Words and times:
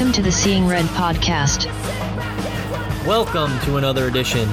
Welcome 0.00 0.14
to 0.14 0.22
the 0.22 0.32
Seeing 0.32 0.66
Red 0.66 0.86
podcast. 0.86 1.66
Welcome 3.06 3.58
to 3.66 3.76
another 3.76 4.06
edition 4.06 4.48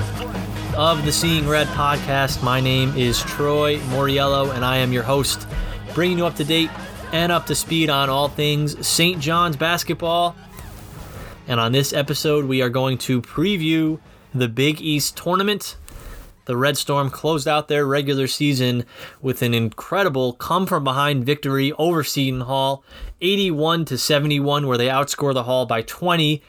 of 0.75 1.05
the 1.05 1.11
Seeing 1.13 1.47
Red 1.47 1.67
podcast. 1.67 2.43
My 2.43 2.59
name 2.59 2.93
is 2.97 3.21
Troy 3.21 3.77
Moriello, 3.77 4.53
and 4.53 4.65
I 4.65 4.75
am 4.75 4.91
your 4.91 5.03
host, 5.03 5.47
bringing 5.93 6.17
you 6.17 6.25
up 6.25 6.35
to 6.35 6.43
date 6.43 6.69
and 7.13 7.31
up 7.31 7.45
to 7.45 7.55
speed 7.55 7.89
on 7.89 8.09
all 8.09 8.27
things 8.27 8.85
St. 8.85 9.21
John's 9.21 9.55
basketball. 9.55 10.35
And 11.47 11.61
on 11.61 11.71
this 11.71 11.93
episode, 11.93 12.43
we 12.43 12.61
are 12.61 12.69
going 12.69 12.97
to 12.97 13.21
preview 13.21 14.01
the 14.35 14.49
Big 14.49 14.81
East 14.81 15.15
tournament 15.15 15.77
the 16.47 16.57
Red 16.57 16.77
Storm 16.77 17.09
closed 17.09 17.47
out 17.47 17.67
their 17.67 17.85
regular 17.85 18.25
season 18.25 18.85
with 19.21 19.41
an 19.41 19.53
incredible 19.53 20.31
come 20.33 20.65
from 20.65 20.85
behind 20.85 21.25
victory 21.25 21.73
over 21.73 22.05
Seton 22.05 22.41
Hall, 22.41 22.85
81 23.19 23.83
to 23.85 23.97
71, 23.97 24.65
where 24.65 24.77
they 24.77 24.87
outscore 24.87 25.33
the 25.33 25.43
Hall 25.43 25.65
by 25.65 25.81
20 25.81 26.41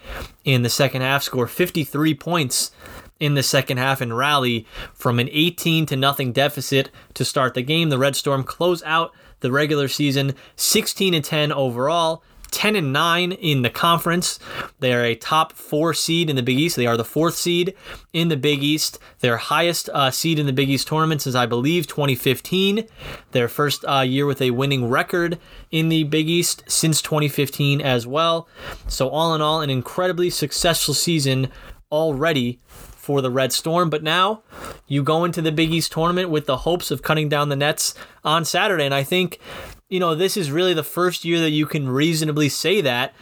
in 0.44 0.62
the 0.62 0.68
second 0.70 1.02
half, 1.02 1.24
score 1.24 1.48
53 1.48 2.14
points 2.14 2.70
in 3.18 3.34
the 3.34 3.42
second 3.42 3.78
half 3.78 4.00
and 4.00 4.16
rally 4.16 4.64
from 4.94 5.18
an 5.18 5.28
18 5.32 5.84
to 5.86 5.96
nothing 5.96 6.32
deficit 6.32 6.90
to 7.14 7.24
start 7.24 7.54
the 7.54 7.62
game. 7.62 7.88
The 7.88 7.98
Red 7.98 8.14
Storm 8.14 8.44
close 8.44 8.84
out 8.84 9.12
the 9.40 9.50
regular 9.50 9.88
season 9.88 10.36
16 10.54 11.12
and 11.12 11.24
10 11.24 11.50
overall 11.50 12.22
10 12.50 12.76
and 12.76 12.92
9 12.92 13.32
in 13.32 13.62
the 13.62 13.70
conference. 13.70 14.38
They 14.80 14.92
are 14.92 15.04
a 15.04 15.14
top 15.14 15.52
four 15.52 15.94
seed 15.94 16.30
in 16.30 16.36
the 16.36 16.42
Big 16.42 16.58
East. 16.58 16.76
They 16.76 16.86
are 16.86 16.96
the 16.96 17.04
fourth 17.04 17.34
seed 17.34 17.74
in 18.12 18.28
the 18.28 18.36
Big 18.36 18.62
East. 18.62 18.98
Their 19.20 19.36
highest 19.36 19.88
uh, 19.90 20.10
seed 20.10 20.38
in 20.38 20.46
the 20.46 20.52
Big 20.52 20.70
East 20.70 20.88
tournament 20.88 21.22
since 21.22 21.34
I 21.34 21.46
believe 21.46 21.86
2015. 21.86 22.86
Their 23.32 23.48
first 23.48 23.84
uh, 23.84 24.00
year 24.00 24.26
with 24.26 24.42
a 24.42 24.50
winning 24.50 24.88
record 24.88 25.38
in 25.70 25.88
the 25.88 26.04
Big 26.04 26.28
East 26.28 26.64
since 26.66 27.02
2015 27.02 27.80
as 27.80 28.06
well. 28.06 28.48
So, 28.86 29.08
all 29.08 29.34
in 29.34 29.42
all, 29.42 29.60
an 29.60 29.70
incredibly 29.70 30.30
successful 30.30 30.94
season 30.94 31.48
already 31.90 32.60
for 32.68 33.22
the 33.22 33.30
Red 33.30 33.54
Storm. 33.54 33.88
But 33.88 34.02
now 34.02 34.42
you 34.86 35.02
go 35.02 35.24
into 35.24 35.40
the 35.40 35.50
Big 35.50 35.72
East 35.72 35.92
tournament 35.92 36.28
with 36.28 36.44
the 36.44 36.58
hopes 36.58 36.90
of 36.90 37.02
cutting 37.02 37.28
down 37.30 37.48
the 37.48 37.56
nets 37.56 37.94
on 38.22 38.44
Saturday. 38.44 38.84
And 38.84 38.94
I 38.94 39.02
think 39.02 39.40
you 39.88 40.00
know, 40.00 40.14
this 40.14 40.36
is 40.36 40.50
really 40.50 40.74
the 40.74 40.82
first 40.82 41.24
year 41.24 41.40
that 41.40 41.50
you 41.50 41.66
can 41.66 41.88
reasonably 41.88 42.48
say 42.48 42.80
that 42.82 43.14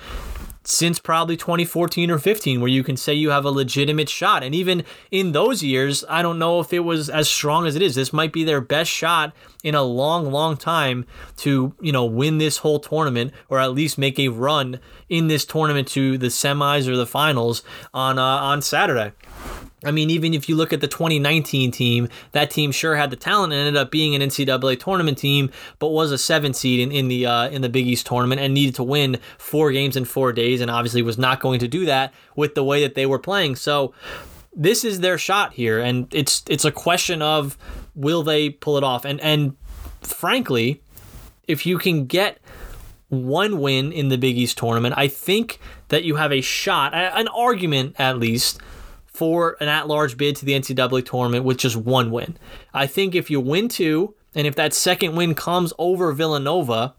since 0.65 0.99
probably 0.99 1.37
2014 1.37 2.11
or 2.11 2.19
15 2.19 2.61
where 2.61 2.69
you 2.69 2.83
can 2.83 2.97
say 2.97 3.15
you 3.15 3.31
have 3.31 3.45
a 3.45 3.51
legitimate 3.51 4.09
shot. 4.09 4.43
And 4.43 4.53
even 4.53 4.85
in 5.13 5.31
those 5.31 5.63
years 5.63 6.05
I 6.09 6.23
don't 6.23 6.41
know 6.41 6.59
if 6.59 6.73
it 6.73 6.81
was 6.81 7.09
as 7.09 7.31
strong 7.31 7.69
as 7.69 7.77
it 7.77 7.83
is. 7.83 7.95
This 7.95 8.13
might 8.13 8.33
be 8.33 8.43
their 8.43 8.61
best 8.61 8.91
shot 8.91 9.33
in 9.63 9.77
a 9.77 9.85
long 9.85 10.33
long 10.33 10.57
time 10.57 11.07
to 11.37 11.73
you 11.81 11.93
know 11.93 12.05
win 12.05 12.39
this 12.39 12.59
whole 12.59 12.81
tournament 12.81 13.33
or 13.49 13.61
at 13.61 13.75
least 13.75 13.97
make 13.97 14.19
a 14.19 14.29
run 14.29 14.81
in 15.09 15.29
this 15.29 15.45
tournament 15.45 15.87
to 15.89 16.19
the 16.19 16.27
semis 16.27 16.89
or 16.89 16.97
the 16.97 17.07
finals 17.07 17.63
on 17.95 18.19
uh, 18.19 18.23
on 18.23 18.61
Saturday 18.61 19.13
I 19.85 19.91
mean, 19.91 20.09
even 20.09 20.33
if 20.33 20.49
you 20.49 20.57
look 20.57 20.73
at 20.73 20.81
the 20.81 20.89
2019 20.89 21.71
team, 21.71 22.09
that 22.33 22.51
team 22.51 22.73
sure 22.73 22.97
had 22.97 23.11
the 23.11 23.17
talent 23.17 23.53
and 23.53 23.61
ended 23.61 23.81
up 23.81 23.91
being 23.91 24.15
an 24.15 24.23
NCAA 24.23 24.81
tournament 24.81 25.19
team, 25.19 25.51
but 25.79 25.89
was 25.89 26.13
a 26.13 26.19
seven 26.19 26.55
seed 26.55 26.81
in, 26.81 26.91
in 26.91 27.09
the 27.09 27.27
uh, 27.27 27.49
in 27.49 27.61
the 27.61 27.69
Big 27.69 27.87
East 27.87 28.07
tournament 28.07 28.41
and 28.41 28.55
needed 28.55 28.75
to 28.77 28.83
win 28.83 29.19
four 29.37 29.73
games 29.73 29.97
in 29.97 30.07
four 30.07 30.33
days, 30.33 30.63
and 30.63 30.71
obviously 30.71 31.03
was 31.03 31.19
not 31.19 31.41
going 31.41 31.61
to 31.61 31.69
do 31.69 31.85
that 31.85 32.15
with 32.35 32.55
the 32.55 32.65
way 32.65 32.81
that 32.83 32.95
they 32.95 33.05
were 33.05 33.19
playing. 33.19 33.57
So 33.57 33.93
this 34.55 34.83
is 34.83 35.01
their 35.01 35.19
shot 35.19 35.53
here, 35.53 35.79
and 35.79 36.13
it's 36.13 36.43
it's 36.49 36.65
a 36.65 36.73
question 36.73 37.21
of 37.21 37.59
will 37.95 38.23
they 38.23 38.49
pull 38.49 38.79
it 38.79 38.85
off? 38.85 39.05
And 39.05 39.21
and 39.21 39.57
frankly, 40.01 40.81
if 41.47 41.67
you 41.67 41.77
can 41.77 42.07
get 42.07 42.39
one 43.09 43.61
win 43.61 43.93
in 43.93 44.09
the 44.09 44.17
Big 44.17 44.39
East 44.39 44.57
tournament, 44.57 44.95
I 44.97 45.09
think 45.09 45.61
that 45.89 46.03
you 46.03 46.17
have 46.17 46.33
a 46.33 46.41
shot, 46.41 46.95
an 46.95 47.29
argument 47.29 47.95
at 47.99 48.19
least 48.19 48.61
for 49.17 49.57
an 49.61 49.69
at 49.69 49.89
large 49.89 50.19
bid 50.19 50.37
to 50.37 50.45
the 50.45 50.53
NCAA 50.53 51.07
tournament 51.07 51.45
with 51.45 51.57
just 51.57 51.75
one 51.77 52.11
win. 52.11 52.37
I 52.75 52.87
think 52.87 53.15
if 53.15 53.31
you 53.31 53.41
win 53.41 53.69
two, 53.69 54.15
and 54.35 54.47
if 54.47 54.55
that 54.57 54.75
second 54.75 55.17
win 55.17 55.35
comes 55.35 55.73
over 55.79 56.13
Villanova 56.13 56.95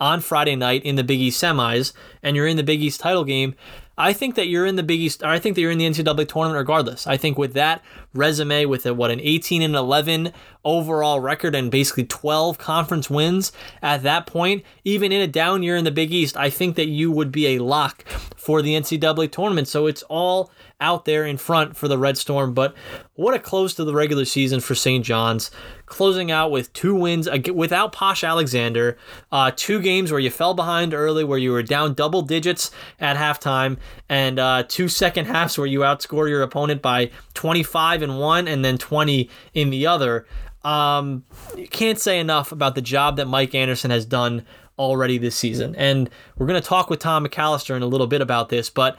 on 0.00 0.20
Friday 0.20 0.56
night 0.56 0.84
in 0.84 0.96
the 0.96 1.04
Big 1.04 1.20
East 1.20 1.40
semis, 1.40 1.92
and 2.24 2.34
you're 2.34 2.48
in 2.48 2.56
the 2.56 2.64
Big 2.64 2.82
East 2.82 2.98
title 2.98 3.22
game, 3.22 3.54
I 4.00 4.14
think 4.14 4.34
that 4.36 4.48
you're 4.48 4.64
in 4.64 4.76
the 4.76 4.82
Big 4.82 4.98
East, 4.98 5.22
I 5.22 5.38
think 5.38 5.54
that 5.54 5.60
you're 5.60 5.70
in 5.70 5.78
the 5.78 5.86
NCAA 5.86 6.26
tournament 6.26 6.56
regardless. 6.56 7.06
I 7.06 7.18
think 7.18 7.36
with 7.36 7.52
that 7.52 7.82
resume, 8.14 8.64
with 8.64 8.86
a, 8.86 8.94
what 8.94 9.10
an 9.10 9.20
18 9.20 9.60
and 9.60 9.76
11 9.76 10.32
overall 10.64 11.20
record 11.20 11.54
and 11.54 11.70
basically 11.70 12.04
12 12.04 12.56
conference 12.56 13.10
wins 13.10 13.52
at 13.82 14.02
that 14.02 14.26
point, 14.26 14.64
even 14.84 15.12
in 15.12 15.20
a 15.20 15.26
down 15.26 15.62
year 15.62 15.76
in 15.76 15.84
the 15.84 15.90
Big 15.90 16.12
East, 16.12 16.34
I 16.36 16.48
think 16.48 16.76
that 16.76 16.88
you 16.88 17.10
would 17.12 17.30
be 17.30 17.48
a 17.48 17.62
lock 17.62 18.04
for 18.36 18.62
the 18.62 18.74
NCAA 18.74 19.30
tournament. 19.30 19.68
So 19.68 19.86
it's 19.86 20.02
all 20.04 20.50
out 20.80 21.04
there 21.04 21.26
in 21.26 21.36
front 21.36 21.76
for 21.76 21.86
the 21.86 21.98
Red 21.98 22.16
Storm. 22.16 22.54
But 22.54 22.74
what 23.14 23.34
a 23.34 23.38
close 23.38 23.74
to 23.74 23.84
the 23.84 23.94
regular 23.94 24.24
season 24.24 24.60
for 24.60 24.74
St. 24.74 25.04
John's, 25.04 25.50
closing 25.90 26.30
out 26.30 26.50
with 26.50 26.72
two 26.72 26.94
wins 26.94 27.28
without 27.52 27.92
Posh 27.92 28.24
Alexander, 28.24 28.96
uh, 29.30 29.50
two 29.54 29.80
games 29.82 30.10
where 30.10 30.20
you 30.20 30.30
fell 30.30 30.54
behind 30.54 30.94
early, 30.94 31.24
where 31.24 31.38
you 31.38 31.52
were 31.52 31.62
down 31.62 31.92
double 31.92 32.22
digits 32.22 32.70
at 32.98 33.16
halftime, 33.16 33.76
and 34.08 34.38
uh, 34.38 34.62
two 34.66 34.88
second 34.88 35.26
halves 35.26 35.58
where 35.58 35.66
you 35.66 35.80
outscore 35.80 36.28
your 36.28 36.42
opponent 36.42 36.80
by 36.80 37.10
25 37.34 38.02
in 38.02 38.16
one 38.16 38.48
and 38.48 38.64
then 38.64 38.78
20 38.78 39.28
in 39.52 39.70
the 39.70 39.86
other. 39.86 40.26
Um, 40.62 41.24
you 41.56 41.68
can't 41.68 41.98
say 41.98 42.20
enough 42.20 42.52
about 42.52 42.74
the 42.74 42.82
job 42.82 43.16
that 43.16 43.26
Mike 43.26 43.54
Anderson 43.54 43.90
has 43.90 44.06
done 44.06 44.46
already 44.78 45.18
this 45.18 45.36
season. 45.36 45.74
And 45.76 46.08
we're 46.38 46.46
going 46.46 46.60
to 46.60 46.66
talk 46.66 46.88
with 46.88 47.00
Tom 47.00 47.26
McAlister 47.26 47.76
in 47.76 47.82
a 47.82 47.86
little 47.86 48.06
bit 48.06 48.20
about 48.20 48.48
this, 48.48 48.70
but 48.70 48.98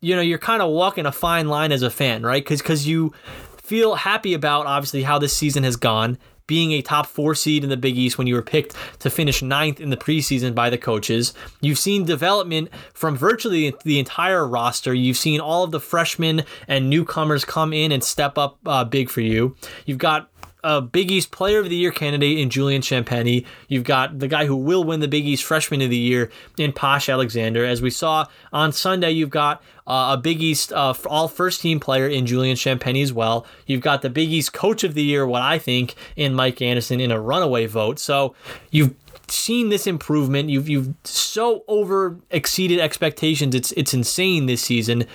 you 0.00 0.14
know, 0.14 0.20
you're 0.20 0.38
kind 0.38 0.60
of 0.60 0.70
walking 0.70 1.06
a 1.06 1.12
fine 1.12 1.48
line 1.48 1.72
as 1.72 1.80
a 1.80 1.88
fan, 1.88 2.22
right? 2.22 2.44
Because 2.44 2.60
because 2.60 2.86
you 2.86 3.14
feel 3.64 3.94
happy 3.94 4.34
about 4.34 4.66
obviously 4.66 5.02
how 5.02 5.18
this 5.18 5.34
season 5.34 5.64
has 5.64 5.76
gone, 5.76 6.18
being 6.46 6.72
a 6.72 6.82
top 6.82 7.06
four 7.06 7.34
seed 7.34 7.64
in 7.64 7.70
the 7.70 7.76
Big 7.76 7.96
East 7.96 8.18
when 8.18 8.26
you 8.26 8.34
were 8.34 8.42
picked 8.42 8.76
to 8.98 9.08
finish 9.08 9.40
ninth 9.40 9.80
in 9.80 9.88
the 9.88 9.96
preseason 9.96 10.54
by 10.54 10.68
the 10.68 10.76
coaches. 10.76 11.32
You've 11.62 11.78
seen 11.78 12.04
development 12.04 12.68
from 12.92 13.16
virtually 13.16 13.74
the 13.84 13.98
entire 13.98 14.46
roster. 14.46 14.92
You've 14.92 15.16
seen 15.16 15.40
all 15.40 15.64
of 15.64 15.70
the 15.70 15.80
freshmen 15.80 16.42
and 16.68 16.90
newcomers 16.90 17.46
come 17.46 17.72
in 17.72 17.90
and 17.92 18.04
step 18.04 18.36
up 18.36 18.58
uh, 18.66 18.84
big 18.84 19.08
for 19.08 19.22
you. 19.22 19.56
You've 19.86 19.96
got 19.98 20.30
a 20.64 20.80
Big 20.80 21.10
East 21.10 21.30
Player 21.30 21.60
of 21.60 21.68
the 21.68 21.76
Year 21.76 21.92
candidate 21.92 22.38
in 22.38 22.50
Julian 22.50 22.80
Champagnie. 22.82 23.44
You've 23.68 23.84
got 23.84 24.18
the 24.18 24.26
guy 24.26 24.46
who 24.46 24.56
will 24.56 24.82
win 24.82 25.00
the 25.00 25.08
Big 25.08 25.26
East 25.26 25.44
Freshman 25.44 25.82
of 25.82 25.90
the 25.90 25.96
Year 25.96 26.30
in 26.56 26.72
Posh 26.72 27.08
Alexander. 27.08 27.64
As 27.64 27.82
we 27.82 27.90
saw 27.90 28.26
on 28.52 28.72
Sunday, 28.72 29.10
you've 29.10 29.30
got 29.30 29.62
uh, 29.86 30.16
a 30.16 30.20
Big 30.20 30.42
East 30.42 30.72
uh, 30.72 30.94
all 31.06 31.28
first 31.28 31.60
team 31.60 31.78
player 31.78 32.08
in 32.08 32.24
Julian 32.24 32.56
Champagnie 32.56 33.02
as 33.02 33.12
well. 33.12 33.46
You've 33.66 33.82
got 33.82 34.02
the 34.02 34.10
Big 34.10 34.30
East 34.30 34.54
Coach 34.54 34.82
of 34.82 34.94
the 34.94 35.04
Year, 35.04 35.26
what 35.26 35.42
I 35.42 35.58
think, 35.58 35.94
in 36.16 36.34
Mike 36.34 36.62
Anderson 36.62 36.98
in 36.98 37.10
a 37.10 37.20
runaway 37.20 37.66
vote. 37.66 37.98
So 37.98 38.34
you've 38.70 38.94
seen 39.28 39.68
this 39.68 39.86
improvement. 39.86 40.48
You've 40.48 40.68
you've 40.68 40.94
so 41.04 41.64
over 41.68 42.16
exceeded 42.30 42.80
expectations. 42.80 43.54
It's 43.54 43.72
it's 43.72 43.92
insane 43.92 44.46
this 44.46 44.62
season 44.62 45.06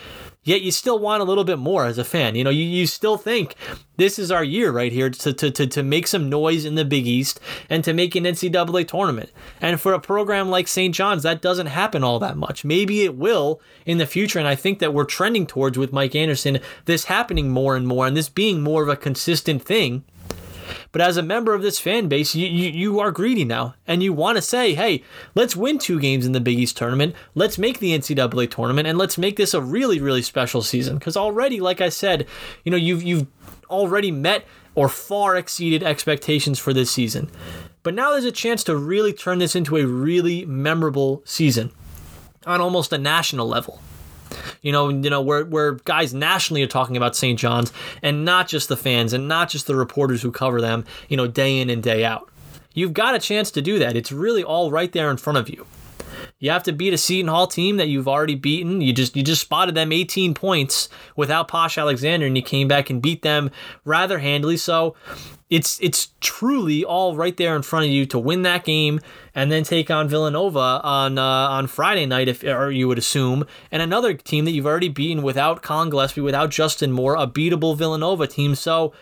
yet 0.44 0.61
you 0.61 0.72
still 0.72 1.00
want 1.00 1.22
a 1.22 1.25
little 1.25 1.44
bit 1.44 1.59
more 1.59 1.86
as 1.86 1.97
a 1.97 2.03
fan. 2.03 2.36
You 2.36 2.44
know, 2.44 2.50
you, 2.50 2.63
you 2.63 2.88
still 2.88 3.18
think 3.18 3.56
this 3.97 4.18
is 4.18 4.31
our 4.31 4.44
year 4.44 4.71
right 4.71 4.91
here 4.91 5.09
to, 5.09 5.33
to, 5.33 5.51
to, 5.51 5.68
to 5.68 5.83
make 5.83 6.07
some 6.07 6.30
noise 6.30 6.65
in 6.65 6.75
the 6.75 6.86
Big 6.86 7.06
East 7.06 7.39
and 7.69 7.83
to 7.83 7.94
make 7.94 8.15
an 8.15 8.24
NCAA 8.24 8.88
tournament. 8.88 9.31
And 9.62 9.80
for 9.80 9.94
a 9.94 10.00
program 10.00 10.50
like 10.50 10.68
St. 10.68 10.95
John's, 10.95 11.24
that 11.24 11.41
doesn't 11.41 11.68
happen 11.68 12.03
all 12.03 12.19
that 12.19 12.38
much. 12.38 12.63
Maybe 12.63 13.01
it 13.03 13.15
will 13.15 13.62
in 13.86 13.97
the 13.97 14.07
future. 14.07 14.39
And 14.39 14.47
I 14.47 14.56
think 14.56 14.80
that 14.80 14.94
we're 14.94 15.06
trending 15.06 15.45
towards 15.45 15.77
with 15.77 15.94
Mike 15.94 16.15
Anderson 16.15 16.59
this 16.86 17.06
happening 17.06 17.50
more 17.50 17.75
and 17.75 17.88
more 17.88 18.07
and 18.07 18.15
this 18.15 18.30
being 18.30 18.62
more 18.62 18.81
of 18.81 18.89
a 18.89 18.95
consistent 18.95 19.63
thing. 19.63 20.03
But 20.91 21.01
as 21.01 21.18
a 21.18 21.24
member 21.24 21.53
of 21.53 21.62
this 21.62 21.80
fan 21.80 22.07
base, 22.07 22.33
you, 22.33 22.47
you, 22.47 22.69
you 22.69 23.00
are 23.00 23.12
greedy 23.12 23.45
now. 23.45 23.75
And 23.88 24.01
you 24.01 24.12
want 24.12 24.38
to 24.38 24.41
say, 24.41 24.74
hey, 24.74 25.03
let's 25.36 25.56
win 25.56 25.77
two 25.77 26.00
games 26.00 26.25
in 26.25 26.31
the 26.31 26.39
Big 26.39 26.57
East 26.57 26.77
tournament. 26.77 27.15
Let's 27.36 27.57
make 27.57 27.80
the 27.80 27.97
NCAA 27.97 28.50
tournament 28.50 28.88
and 28.88 28.97
let's 28.97 29.18
make 29.18 29.36
this 29.36 29.53
a 29.53 29.62
really, 29.62 30.00
really 30.00 30.24
special 30.24 30.62
season. 30.62 30.97
Because 30.97 31.15
already, 31.15 31.59
like 31.59 31.81
I 31.81 31.89
said, 31.89 32.27
you 32.63 32.71
know, 32.71 32.77
you've 32.77 33.03
you've 33.03 33.27
already 33.69 34.12
met 34.12 34.45
or 34.75 34.89
far 34.89 35.36
exceeded 35.36 35.83
expectations 35.83 36.57
for 36.57 36.74
this 36.74 36.89
season. 36.89 37.30
But 37.83 37.94
now 37.94 38.12
there's 38.12 38.25
a 38.25 38.31
chance 38.31 38.63
to 38.65 38.75
really 38.75 39.13
turn 39.13 39.39
this 39.39 39.56
into 39.56 39.77
a 39.77 39.86
really 39.86 40.45
memorable 40.45 41.21
season 41.25 41.71
on 42.45 42.62
almost 42.62 42.94
a 42.94 42.97
national 42.97 43.47
level. 43.47 43.81
You 44.61 44.71
know, 44.71 44.89
you 44.89 45.09
know 45.09 45.21
where 45.21 45.45
where 45.45 45.73
guys 45.73 46.13
nationally 46.13 46.63
are 46.63 46.67
talking 46.67 46.97
about 46.97 47.15
St. 47.15 47.39
John's 47.39 47.71
and 48.01 48.25
not 48.25 48.47
just 48.47 48.69
the 48.69 48.77
fans 48.77 49.13
and 49.13 49.27
not 49.27 49.49
just 49.49 49.67
the 49.67 49.75
reporters 49.75 50.21
who 50.21 50.31
cover 50.31 50.61
them, 50.61 50.85
you 51.07 51.17
know, 51.17 51.27
day 51.27 51.59
in 51.59 51.69
and 51.69 51.81
day 51.81 52.03
out. 52.03 52.29
You've 52.73 52.93
got 52.93 53.15
a 53.15 53.19
chance 53.19 53.51
to 53.51 53.61
do 53.61 53.79
that. 53.79 53.95
It's 53.95 54.11
really 54.11 54.43
all 54.43 54.71
right 54.71 54.91
there 54.91 55.09
in 55.09 55.17
front 55.17 55.37
of 55.37 55.49
you. 55.49 55.65
You 56.39 56.51
have 56.51 56.63
to 56.63 56.71
beat 56.71 56.93
a 56.93 56.97
Seton 56.97 57.27
Hall 57.27 57.47
team 57.47 57.77
that 57.77 57.89
you've 57.89 58.07
already 58.07 58.35
beaten. 58.35 58.81
You 58.81 58.93
just 58.93 59.15
you 59.15 59.23
just 59.23 59.41
spotted 59.41 59.75
them 59.75 59.91
18 59.91 60.33
points 60.33 60.87
without 61.15 61.47
Posh 61.47 61.77
Alexander, 61.77 62.25
and 62.25 62.37
you 62.37 62.43
came 62.43 62.67
back 62.67 62.89
and 62.89 63.01
beat 63.01 63.21
them 63.21 63.51
rather 63.83 64.19
handily. 64.19 64.57
So 64.57 64.95
it's 65.50 65.80
it's 65.81 66.10
truly 66.22 66.84
all 66.84 67.16
right 67.16 67.36
there 67.38 67.56
in 67.56 67.63
front 67.63 67.86
of 67.86 67.92
you 67.92 68.06
to 68.06 68.19
win 68.19 68.44
that 68.44 68.63
game 68.63 69.00
and 69.34 69.51
then 69.51 69.63
take 69.63 69.90
on 69.90 70.07
Villanova 70.07 70.80
on 70.84 71.18
uh, 71.18 71.24
on 71.24 71.66
Friday 71.66 72.06
night, 72.06 72.28
if 72.28 72.44
or 72.44 72.69
you 72.72 72.88
would 72.88 73.00
assume, 73.00 73.46
and 73.72 73.81
another 73.81 74.13
team 74.13 74.46
that 74.46 74.51
you've 74.51 74.68
already 74.68 74.90
beaten 74.90 75.24
without 75.24 75.62
Collin 75.63 75.90
Gillespie, 75.90 76.22
without 76.22 76.51
Justin 76.51 76.92
Moore, 76.92 77.16
a 77.16 77.25
beatable 77.25 77.75
Villanova 77.75 78.28
team. 78.28 78.54
So 78.54 78.94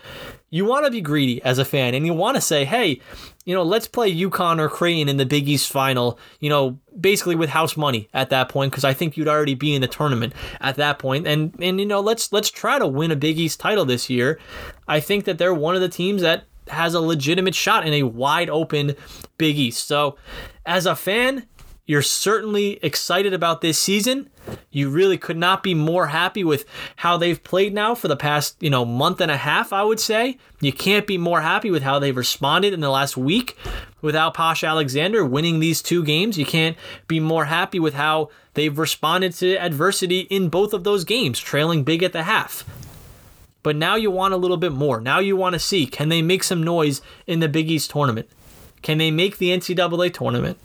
you 0.50 0.64
want 0.64 0.86
to 0.86 0.92
be 0.92 1.02
greedy 1.02 1.44
as 1.44 1.60
a 1.60 1.66
fan, 1.66 1.94
and 1.94 2.06
you 2.06 2.14
want 2.14 2.36
to 2.36 2.42
say, 2.42 2.64
hey, 2.64 3.02
you 3.44 3.54
know, 3.54 3.64
let's 3.64 3.88
play 3.88 4.14
UConn 4.14 4.60
or 4.60 4.70
Creighton 4.70 5.10
in 5.10 5.18
the 5.18 5.26
Big 5.26 5.50
East 5.50 5.70
final. 5.70 6.18
You 6.40 6.50
know, 6.50 6.80
basically 6.98 7.36
with 7.36 7.50
house 7.50 7.76
money 7.76 8.08
at 8.14 8.30
that 8.30 8.48
point, 8.48 8.72
because 8.72 8.86
I 8.86 8.94
think 8.94 9.18
you'd 9.18 9.28
already 9.28 9.56
be 9.56 9.76
in 9.76 9.82
the 9.82 9.88
tournament 9.88 10.34
at 10.62 10.76
that 10.76 10.98
point, 11.00 11.28
and 11.28 11.54
and 11.60 11.80
you 11.80 11.86
know, 11.86 12.00
let's 12.00 12.32
let's 12.32 12.50
try 12.50 12.80
to 12.80 12.88
win 12.88 13.12
a 13.12 13.18
Big 13.18 13.38
East 13.38 13.60
title 13.60 13.84
this 13.84 14.10
year. 14.10 14.40
I 14.88 15.00
think 15.00 15.26
that 15.26 15.38
they're 15.38 15.54
one 15.54 15.76
of 15.76 15.82
the 15.82 15.90
teams 15.90 16.22
that 16.22 16.46
has 16.70 16.94
a 16.94 17.02
legitimate 17.02 17.56
shot 17.56 17.86
in 17.88 17.94
a 17.94 18.04
wide 18.04 18.50
open 18.50 18.96
Big 19.38 19.58
East. 19.58 19.88
So, 19.88 20.18
as 20.66 20.86
a 20.86 20.96
fan, 20.96 21.46
you're 21.88 22.02
certainly 22.02 22.80
excited 22.84 23.34
about 23.34 23.62
this 23.62 23.80
season. 23.80 24.30
You 24.72 24.90
really 24.90 25.18
could 25.18 25.38
not 25.38 25.64
be 25.64 25.74
more 25.74 26.08
happy 26.08 26.44
with 26.44 26.66
how 26.98 27.16
they've 27.16 27.42
played 27.42 27.74
now 27.74 27.96
for 27.96 28.10
the 28.10 28.18
past, 28.18 28.58
you 28.60 28.70
know, 28.70 28.84
month 28.84 29.22
and 29.22 29.32
a 29.32 29.38
half, 29.38 29.72
I 29.72 29.84
would 29.84 30.00
say. 30.00 30.38
You 30.60 30.74
can't 30.74 31.08
be 31.08 31.18
more 31.18 31.40
happy 31.40 31.72
with 31.72 31.84
how 31.84 31.98
they've 31.98 32.16
responded 32.16 32.74
in 32.74 32.82
the 32.82 32.90
last 32.90 33.16
week 33.16 33.58
without 34.02 34.34
Posh 34.34 34.66
Alexander 34.66 35.24
winning 35.24 35.60
these 35.60 35.82
two 35.82 36.04
games. 36.04 36.38
You 36.38 36.46
can't 36.46 36.76
be 37.08 37.22
more 37.22 37.46
happy 37.46 37.80
with 37.80 37.94
how 37.94 38.30
they've 38.54 38.78
responded 38.78 39.34
to 39.36 39.56
adversity 39.56 40.22
in 40.22 40.50
both 40.50 40.74
of 40.74 40.84
those 40.84 41.06
games, 41.06 41.40
trailing 41.40 41.86
big 41.86 42.04
at 42.04 42.12
the 42.12 42.24
half. 42.24 42.66
But 43.64 43.76
now 43.76 43.96
you 43.96 44.12
want 44.12 44.34
a 44.34 44.38
little 44.38 44.58
bit 44.58 44.72
more. 44.72 45.02
Now 45.02 45.20
you 45.20 45.36
want 45.36 45.54
to 45.54 45.60
see 45.60 45.86
can 45.86 46.10
they 46.10 46.22
make 46.22 46.44
some 46.44 46.64
noise 46.64 47.02
in 47.26 47.40
the 47.40 47.50
Big 47.50 47.70
East 47.70 47.92
tournament? 47.92 48.30
Can 48.82 48.98
they 48.98 49.12
make 49.12 49.38
the 49.38 49.50
NCAA 49.50 50.14
tournament? 50.14 50.58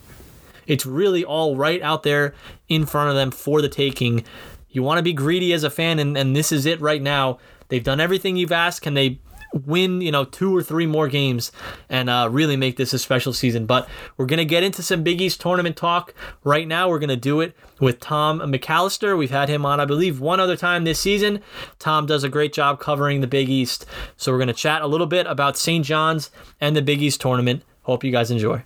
It's 0.66 0.86
really 0.86 1.24
all 1.24 1.56
right 1.56 1.82
out 1.82 2.02
there 2.02 2.34
in 2.68 2.86
front 2.86 3.10
of 3.10 3.16
them 3.16 3.30
for 3.30 3.60
the 3.60 3.68
taking. 3.68 4.24
You 4.70 4.82
want 4.82 4.98
to 4.98 5.02
be 5.02 5.12
greedy 5.12 5.52
as 5.52 5.64
a 5.64 5.70
fan, 5.70 5.98
and, 5.98 6.16
and 6.16 6.36
this 6.36 6.52
is 6.52 6.66
it 6.66 6.80
right 6.80 7.02
now. 7.02 7.38
They've 7.68 7.82
done 7.82 8.00
everything 8.00 8.36
you've 8.36 8.52
asked. 8.52 8.82
Can 8.82 8.94
they 8.94 9.18
win, 9.52 10.00
you 10.00 10.10
know, 10.10 10.24
two 10.24 10.56
or 10.56 10.62
three 10.62 10.86
more 10.86 11.08
games 11.08 11.52
and 11.88 12.08
uh, 12.08 12.28
really 12.30 12.56
make 12.56 12.76
this 12.76 12.92
a 12.92 12.98
special 12.98 13.32
season. 13.32 13.66
But 13.66 13.88
we're 14.16 14.26
going 14.26 14.38
to 14.38 14.44
get 14.44 14.62
into 14.62 14.82
some 14.82 15.02
Big 15.02 15.20
East 15.20 15.40
tournament 15.40 15.76
talk 15.76 16.14
right 16.44 16.66
now. 16.66 16.88
We're 16.88 16.98
going 16.98 17.08
to 17.08 17.16
do 17.16 17.40
it 17.40 17.56
with 17.80 18.00
Tom 18.00 18.40
McAlister. 18.40 19.16
We've 19.16 19.30
had 19.30 19.48
him 19.48 19.66
on, 19.66 19.80
I 19.80 19.84
believe, 19.84 20.20
one 20.20 20.40
other 20.40 20.56
time 20.56 20.84
this 20.84 21.00
season. 21.00 21.40
Tom 21.78 22.06
does 22.06 22.24
a 22.24 22.28
great 22.28 22.52
job 22.52 22.80
covering 22.80 23.20
the 23.20 23.26
Big 23.26 23.48
East. 23.48 23.86
So 24.16 24.32
we're 24.32 24.38
going 24.38 24.48
to 24.48 24.54
chat 24.54 24.82
a 24.82 24.86
little 24.86 25.06
bit 25.06 25.26
about 25.26 25.56
St. 25.56 25.84
John's 25.84 26.30
and 26.60 26.76
the 26.76 26.82
Big 26.82 27.02
East 27.02 27.20
tournament. 27.20 27.62
Hope 27.82 28.04
you 28.04 28.12
guys 28.12 28.30
enjoy. 28.30 28.62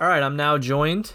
All 0.00 0.08
right, 0.08 0.22
I'm 0.22 0.36
now 0.36 0.58
joined 0.58 1.12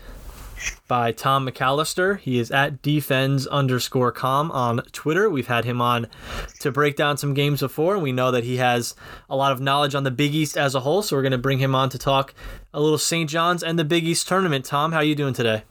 by 0.88 1.12
Tom 1.12 1.48
McAlister. 1.48 2.20
He 2.20 2.40
is 2.40 2.52
at 2.52 2.82
defense 2.82 3.48
underscore 3.48 4.12
com 4.12 4.52
on 4.52 4.78
Twitter. 4.92 5.30
We've 5.30 5.48
had 5.48 5.66
him 5.66 5.82
on 5.82 6.08
to 6.60 6.72
break 6.72 6.96
down 6.96 7.18
some 7.18 7.34
games 7.34 7.60
before, 7.60 7.96
and 7.96 8.04
we 8.04 8.12
know 8.12 8.32
that 8.32 8.44
he 8.44 8.58
has 8.58 8.96
a 9.30 9.36
lot 9.36 9.52
of 9.52 9.60
knowledge 9.60 9.96
on 9.96 10.04
the 10.04 10.12
Big 10.12 10.34
East 10.34 10.58
as 10.58 10.76
a 10.76 10.82
whole. 10.82 11.02
So 11.02 11.16
we're 11.16 11.22
going 11.22 11.32
to 11.32 11.38
bring 11.38 11.60
him 11.60 11.76
on 11.76 11.90
to 11.90 11.98
talk 11.98 12.34
a 12.74 12.82
little 12.82 12.98
St. 12.98 13.30
John's 13.30 13.64
and 13.64 13.78
the 13.78 13.86
Big 13.86 14.04
East 14.04 14.28
tournament. 14.28 14.66
Tom, 14.66 14.92
how 14.92 15.00
are 15.00 15.04
you 15.04 15.16
doing 15.16 15.34
today? 15.34 15.64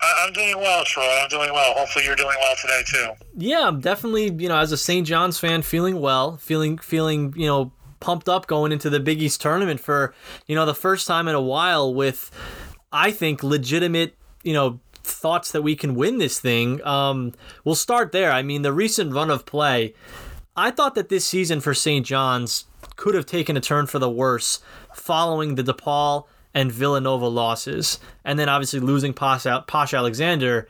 I'm 0.00 0.32
doing 0.32 0.56
well, 0.56 0.84
Troy. 0.84 1.08
I'm 1.20 1.28
doing 1.28 1.52
well. 1.52 1.74
Hopefully, 1.74 2.04
you're 2.04 2.16
doing 2.16 2.36
well 2.40 2.54
today 2.60 2.82
too. 2.86 3.08
Yeah, 3.36 3.66
I'm 3.66 3.80
definitely, 3.80 4.32
you 4.32 4.48
know, 4.48 4.56
as 4.56 4.70
a 4.70 4.76
St. 4.76 5.06
John's 5.06 5.38
fan, 5.40 5.62
feeling 5.62 6.00
well, 6.00 6.36
feeling, 6.36 6.78
feeling, 6.78 7.34
you 7.36 7.46
know, 7.46 7.72
pumped 8.00 8.28
up 8.28 8.46
going 8.46 8.70
into 8.70 8.88
the 8.90 9.00
Big 9.00 9.20
East 9.20 9.40
tournament 9.40 9.80
for, 9.80 10.14
you 10.46 10.54
know, 10.54 10.64
the 10.66 10.74
first 10.74 11.06
time 11.08 11.26
in 11.26 11.34
a 11.34 11.40
while 11.40 11.92
with, 11.92 12.30
I 12.92 13.10
think, 13.10 13.42
legitimate 13.42 14.14
you 14.42 14.52
know 14.52 14.80
thoughts 15.02 15.52
that 15.52 15.62
we 15.62 15.74
can 15.74 15.94
win 15.94 16.18
this 16.18 16.38
thing. 16.40 16.84
Um, 16.84 17.34
we'll 17.64 17.74
start 17.74 18.12
there. 18.12 18.30
I 18.30 18.42
mean, 18.42 18.62
the 18.62 18.72
recent 18.72 19.12
run 19.12 19.30
of 19.30 19.46
play, 19.46 19.94
I 20.56 20.70
thought 20.70 20.94
that 20.94 21.08
this 21.08 21.24
season 21.24 21.60
for 21.60 21.74
St. 21.74 22.04
John's 22.04 22.66
could 22.96 23.14
have 23.14 23.26
taken 23.26 23.56
a 23.56 23.60
turn 23.60 23.86
for 23.86 23.98
the 23.98 24.10
worse 24.10 24.60
following 24.92 25.54
the 25.54 25.62
DePaul 25.62 26.26
and 26.54 26.72
Villanova 26.72 27.28
losses, 27.28 28.00
and 28.24 28.38
then 28.38 28.48
obviously 28.48 28.80
losing 28.80 29.12
Posh, 29.12 29.46
Alexander 29.46 30.68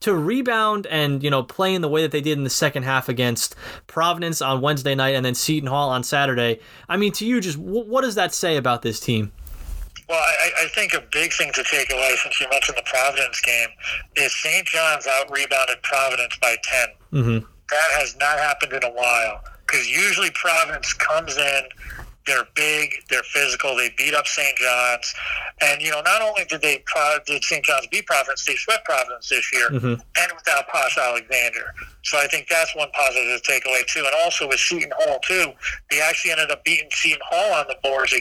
to 0.00 0.14
rebound 0.14 0.86
and 0.88 1.22
you 1.22 1.30
know 1.30 1.42
play 1.42 1.74
in 1.74 1.82
the 1.82 1.88
way 1.88 2.02
that 2.02 2.10
they 2.10 2.20
did 2.20 2.36
in 2.36 2.44
the 2.44 2.50
second 2.50 2.82
half 2.82 3.08
against 3.08 3.54
Providence 3.86 4.42
on 4.42 4.60
Wednesday 4.60 4.94
night 4.94 5.14
and 5.14 5.24
then 5.24 5.34
Seton 5.34 5.68
Hall 5.68 5.88
on 5.90 6.02
Saturday. 6.02 6.60
I 6.88 6.96
mean, 6.96 7.12
to 7.12 7.26
you, 7.26 7.40
just 7.40 7.56
what 7.56 8.02
does 8.02 8.16
that 8.16 8.34
say 8.34 8.56
about 8.56 8.82
this 8.82 9.00
team? 9.00 9.32
Well, 10.10 10.18
I, 10.18 10.64
I, 10.64 10.66
think 10.66 10.92
a 10.92 11.04
big 11.12 11.32
thing 11.32 11.52
to 11.54 11.62
take 11.62 11.92
away, 11.92 12.16
since 12.20 12.40
you 12.40 12.48
mentioned 12.50 12.76
the 12.76 12.82
Providence 12.84 13.40
game, 13.42 13.68
is 14.16 14.34
St. 14.34 14.66
John's 14.66 15.06
out 15.06 15.30
rebounded 15.30 15.80
Providence 15.84 16.36
by 16.42 16.56
10. 16.64 16.88
Mm-hmm. 17.12 17.46
That 17.70 17.88
has 17.92 18.16
not 18.16 18.40
happened 18.40 18.72
in 18.72 18.82
a 18.82 18.90
while 18.90 19.40
because 19.64 19.88
usually 19.88 20.32
Providence 20.32 20.92
comes 20.94 21.36
in, 21.36 21.62
they're 22.26 22.48
big, 22.56 22.90
they're 23.08 23.22
physical, 23.22 23.76
they 23.76 23.94
beat 23.96 24.12
up 24.12 24.26
St. 24.26 24.58
John's, 24.58 25.14
and 25.60 25.80
you 25.80 25.92
know 25.92 26.00
not 26.00 26.22
only 26.22 26.44
did 26.44 26.60
they 26.60 26.82
did 27.26 27.44
St. 27.44 27.64
John's 27.64 27.86
beat 27.86 28.06
Providence, 28.06 28.44
they 28.44 28.56
swept 28.56 28.84
Providence 28.84 29.28
this 29.28 29.52
year, 29.52 29.70
mm-hmm. 29.70 29.94
and 29.94 30.32
without 30.34 30.66
Posh 30.66 30.98
Alexander. 30.98 31.72
So 32.02 32.18
I 32.18 32.26
think 32.26 32.48
that's 32.48 32.74
one 32.74 32.90
positive 32.90 33.42
takeaway 33.42 33.86
too, 33.86 34.00
and 34.00 34.14
also 34.24 34.48
with 34.48 34.58
Seton 34.58 34.90
Hall 34.96 35.20
too, 35.20 35.52
they 35.88 36.00
actually 36.00 36.32
ended 36.32 36.50
up 36.50 36.64
beating 36.64 36.88
Seton 36.90 37.20
Hall 37.24 37.54
on 37.54 37.66
the 37.68 37.76
boards 37.80 38.12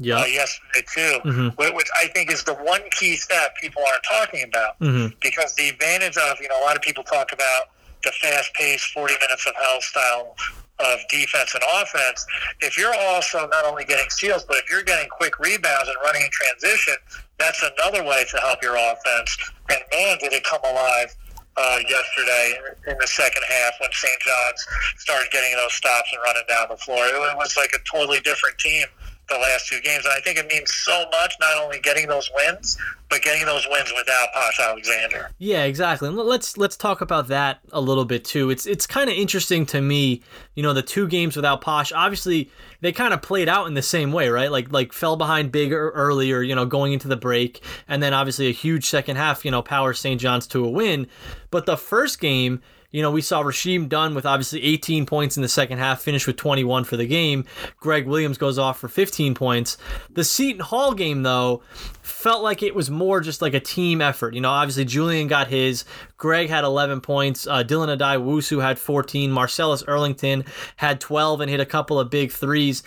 yeah. 0.00 0.20
Uh, 0.20 0.24
yesterday 0.24 0.84
too, 0.92 1.20
mm-hmm. 1.24 1.76
which 1.76 1.88
I 2.02 2.08
think 2.08 2.32
is 2.32 2.42
the 2.42 2.54
one 2.54 2.80
key 2.90 3.16
step 3.16 3.54
people 3.60 3.82
aren't 3.92 4.04
talking 4.04 4.44
about 4.44 4.78
mm-hmm. 4.80 5.14
because 5.22 5.54
the 5.54 5.68
advantage 5.68 6.16
of 6.16 6.40
you 6.40 6.48
know 6.48 6.60
a 6.60 6.64
lot 6.64 6.74
of 6.74 6.82
people 6.82 7.04
talk 7.04 7.32
about 7.32 7.64
the 8.02 8.10
fast-paced 8.22 8.92
40 8.92 9.14
minutes 9.20 9.46
of 9.46 9.54
hell 9.56 9.80
style 9.80 10.34
of 10.78 11.00
defense 11.10 11.54
and 11.54 11.62
offense. 11.82 12.26
If 12.60 12.78
you're 12.78 12.94
also 12.94 13.46
not 13.48 13.66
only 13.66 13.84
getting 13.84 14.08
steals, 14.08 14.44
but 14.44 14.56
if 14.56 14.70
you're 14.70 14.82
getting 14.82 15.08
quick 15.10 15.38
rebounds 15.38 15.88
and 15.88 15.96
running 16.02 16.22
in 16.22 16.30
transition, 16.30 16.94
that's 17.38 17.62
another 17.62 18.02
way 18.02 18.24
to 18.30 18.36
help 18.38 18.62
your 18.62 18.76
offense. 18.76 19.36
And 19.70 19.80
man, 19.92 20.16
did 20.18 20.32
it 20.32 20.44
come 20.44 20.60
alive 20.64 21.14
uh, 21.56 21.78
yesterday 21.86 22.54
in 22.88 22.96
the 22.98 23.06
second 23.06 23.42
half 23.48 23.74
when 23.80 23.90
St. 23.92 24.20
John's 24.20 24.66
started 24.98 25.30
getting 25.30 25.54
those 25.56 25.74
stops 25.74 26.10
and 26.12 26.22
running 26.24 26.44
down 26.48 26.68
the 26.70 26.76
floor. 26.76 27.04
It 27.04 27.36
was 27.36 27.56
like 27.56 27.72
a 27.74 27.78
totally 27.90 28.20
different 28.20 28.56
team 28.58 28.86
the 29.30 29.38
last 29.38 29.68
two 29.68 29.80
games. 29.80 30.04
And 30.04 30.12
I 30.12 30.20
think 30.20 30.38
it 30.38 30.46
means 30.46 30.72
so 30.74 31.06
much 31.10 31.34
not 31.40 31.56
only 31.62 31.80
getting 31.80 32.06
those 32.06 32.30
wins, 32.34 32.76
but 33.08 33.22
getting 33.22 33.44
those 33.46 33.66
wins 33.70 33.92
without 33.96 34.28
Posh 34.32 34.60
Alexander. 34.60 35.30
Yeah, 35.38 35.64
exactly. 35.64 36.08
Let's 36.08 36.56
let's 36.56 36.76
talk 36.76 37.00
about 37.00 37.28
that 37.28 37.60
a 37.72 37.80
little 37.80 38.04
bit 38.04 38.24
too. 38.24 38.50
It's 38.50 38.66
it's 38.66 38.86
kind 38.86 39.10
of 39.10 39.16
interesting 39.16 39.66
to 39.66 39.80
me, 39.80 40.22
you 40.54 40.62
know, 40.62 40.72
the 40.72 40.82
two 40.82 41.08
games 41.08 41.34
without 41.34 41.60
Posh. 41.60 41.92
Obviously, 41.92 42.50
they 42.80 42.92
kind 42.92 43.12
of 43.12 43.22
played 43.22 43.48
out 43.48 43.66
in 43.66 43.74
the 43.74 43.82
same 43.82 44.12
way, 44.12 44.28
right? 44.28 44.50
Like 44.50 44.72
like 44.72 44.92
fell 44.92 45.16
behind 45.16 45.50
big 45.50 45.72
earlier, 45.72 46.42
you 46.42 46.54
know, 46.54 46.66
going 46.66 46.92
into 46.92 47.08
the 47.08 47.16
break, 47.16 47.62
and 47.88 48.02
then 48.02 48.14
obviously 48.14 48.48
a 48.48 48.52
huge 48.52 48.86
second 48.86 49.16
half, 49.16 49.44
you 49.44 49.50
know, 49.50 49.62
power 49.62 49.92
St. 49.92 50.20
John's 50.20 50.46
to 50.48 50.64
a 50.64 50.70
win. 50.70 51.06
But 51.50 51.66
the 51.66 51.76
first 51.76 52.20
game 52.20 52.60
you 52.90 53.02
know, 53.02 53.10
we 53.10 53.22
saw 53.22 53.42
Rasheem 53.42 53.88
Dunn 53.88 54.14
with 54.14 54.26
obviously 54.26 54.62
18 54.64 55.06
points 55.06 55.36
in 55.36 55.42
the 55.42 55.48
second 55.48 55.78
half, 55.78 56.00
finished 56.00 56.26
with 56.26 56.36
21 56.36 56.84
for 56.84 56.96
the 56.96 57.06
game. 57.06 57.44
Greg 57.78 58.06
Williams 58.06 58.36
goes 58.36 58.58
off 58.58 58.80
for 58.80 58.88
15 58.88 59.34
points. 59.34 59.78
The 60.10 60.24
Seton 60.24 60.60
Hall 60.60 60.94
game, 60.94 61.22
though, 61.22 61.62
felt 62.02 62.42
like 62.42 62.62
it 62.62 62.74
was 62.74 62.90
more 62.90 63.20
just 63.20 63.42
like 63.42 63.54
a 63.54 63.60
team 63.60 64.00
effort. 64.00 64.34
You 64.34 64.40
know, 64.40 64.50
obviously 64.50 64.84
Julian 64.84 65.28
got 65.28 65.48
his, 65.48 65.84
Greg 66.16 66.48
had 66.48 66.64
11 66.64 67.00
points, 67.00 67.46
uh, 67.46 67.62
Dylan 67.62 67.96
Addae-Wusu 67.96 68.60
had 68.60 68.78
14, 68.78 69.30
Marcellus 69.30 69.84
Earlington 69.84 70.46
had 70.76 71.00
12 71.00 71.42
and 71.42 71.50
hit 71.50 71.60
a 71.60 71.66
couple 71.66 72.00
of 72.00 72.10
big 72.10 72.32
threes. 72.32 72.82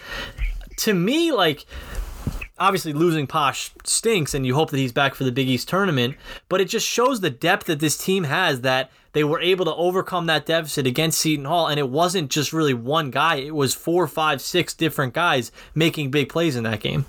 To 0.80 0.94
me, 0.94 1.32
like, 1.32 1.66
obviously 2.60 2.94
losing 2.94 3.28
Posh 3.28 3.72
stinks, 3.86 4.34
and 4.34 4.46
you 4.46 4.56
hope 4.56 4.72
that 4.72 4.78
he's 4.78 4.92
back 4.92 5.16
for 5.16 5.24
the 5.24 5.32
Big 5.32 5.48
East 5.48 5.70
tournament. 5.70 6.16
But 6.50 6.62
it 6.62 6.66
just 6.66 6.88
shows 6.88 7.22
the 7.22 7.30
depth 7.30 7.68
that 7.68 7.80
this 7.80 7.98
team 7.98 8.26
has 8.26 8.62
that 8.62 8.92
they 9.14 9.24
were 9.24 9.40
able 9.40 9.66
to 9.66 9.74
overcome 9.76 10.26
that 10.28 10.46
deficit 10.46 10.86
against 10.86 11.20
Seton 11.20 11.46
Hall, 11.46 11.68
and 11.68 11.80
it 11.80 11.90
wasn't 11.90 12.30
just 12.30 12.54
really 12.54 12.74
one 12.74 13.10
guy; 13.12 13.36
it 13.36 13.56
was 13.56 13.74
four, 13.74 14.08
five, 14.08 14.42
six 14.42 14.74
different 14.74 15.14
guys 15.14 15.52
making 15.74 16.12
big 16.12 16.30
plays 16.30 16.56
in 16.56 16.64
that 16.64 16.82
game. 16.82 17.06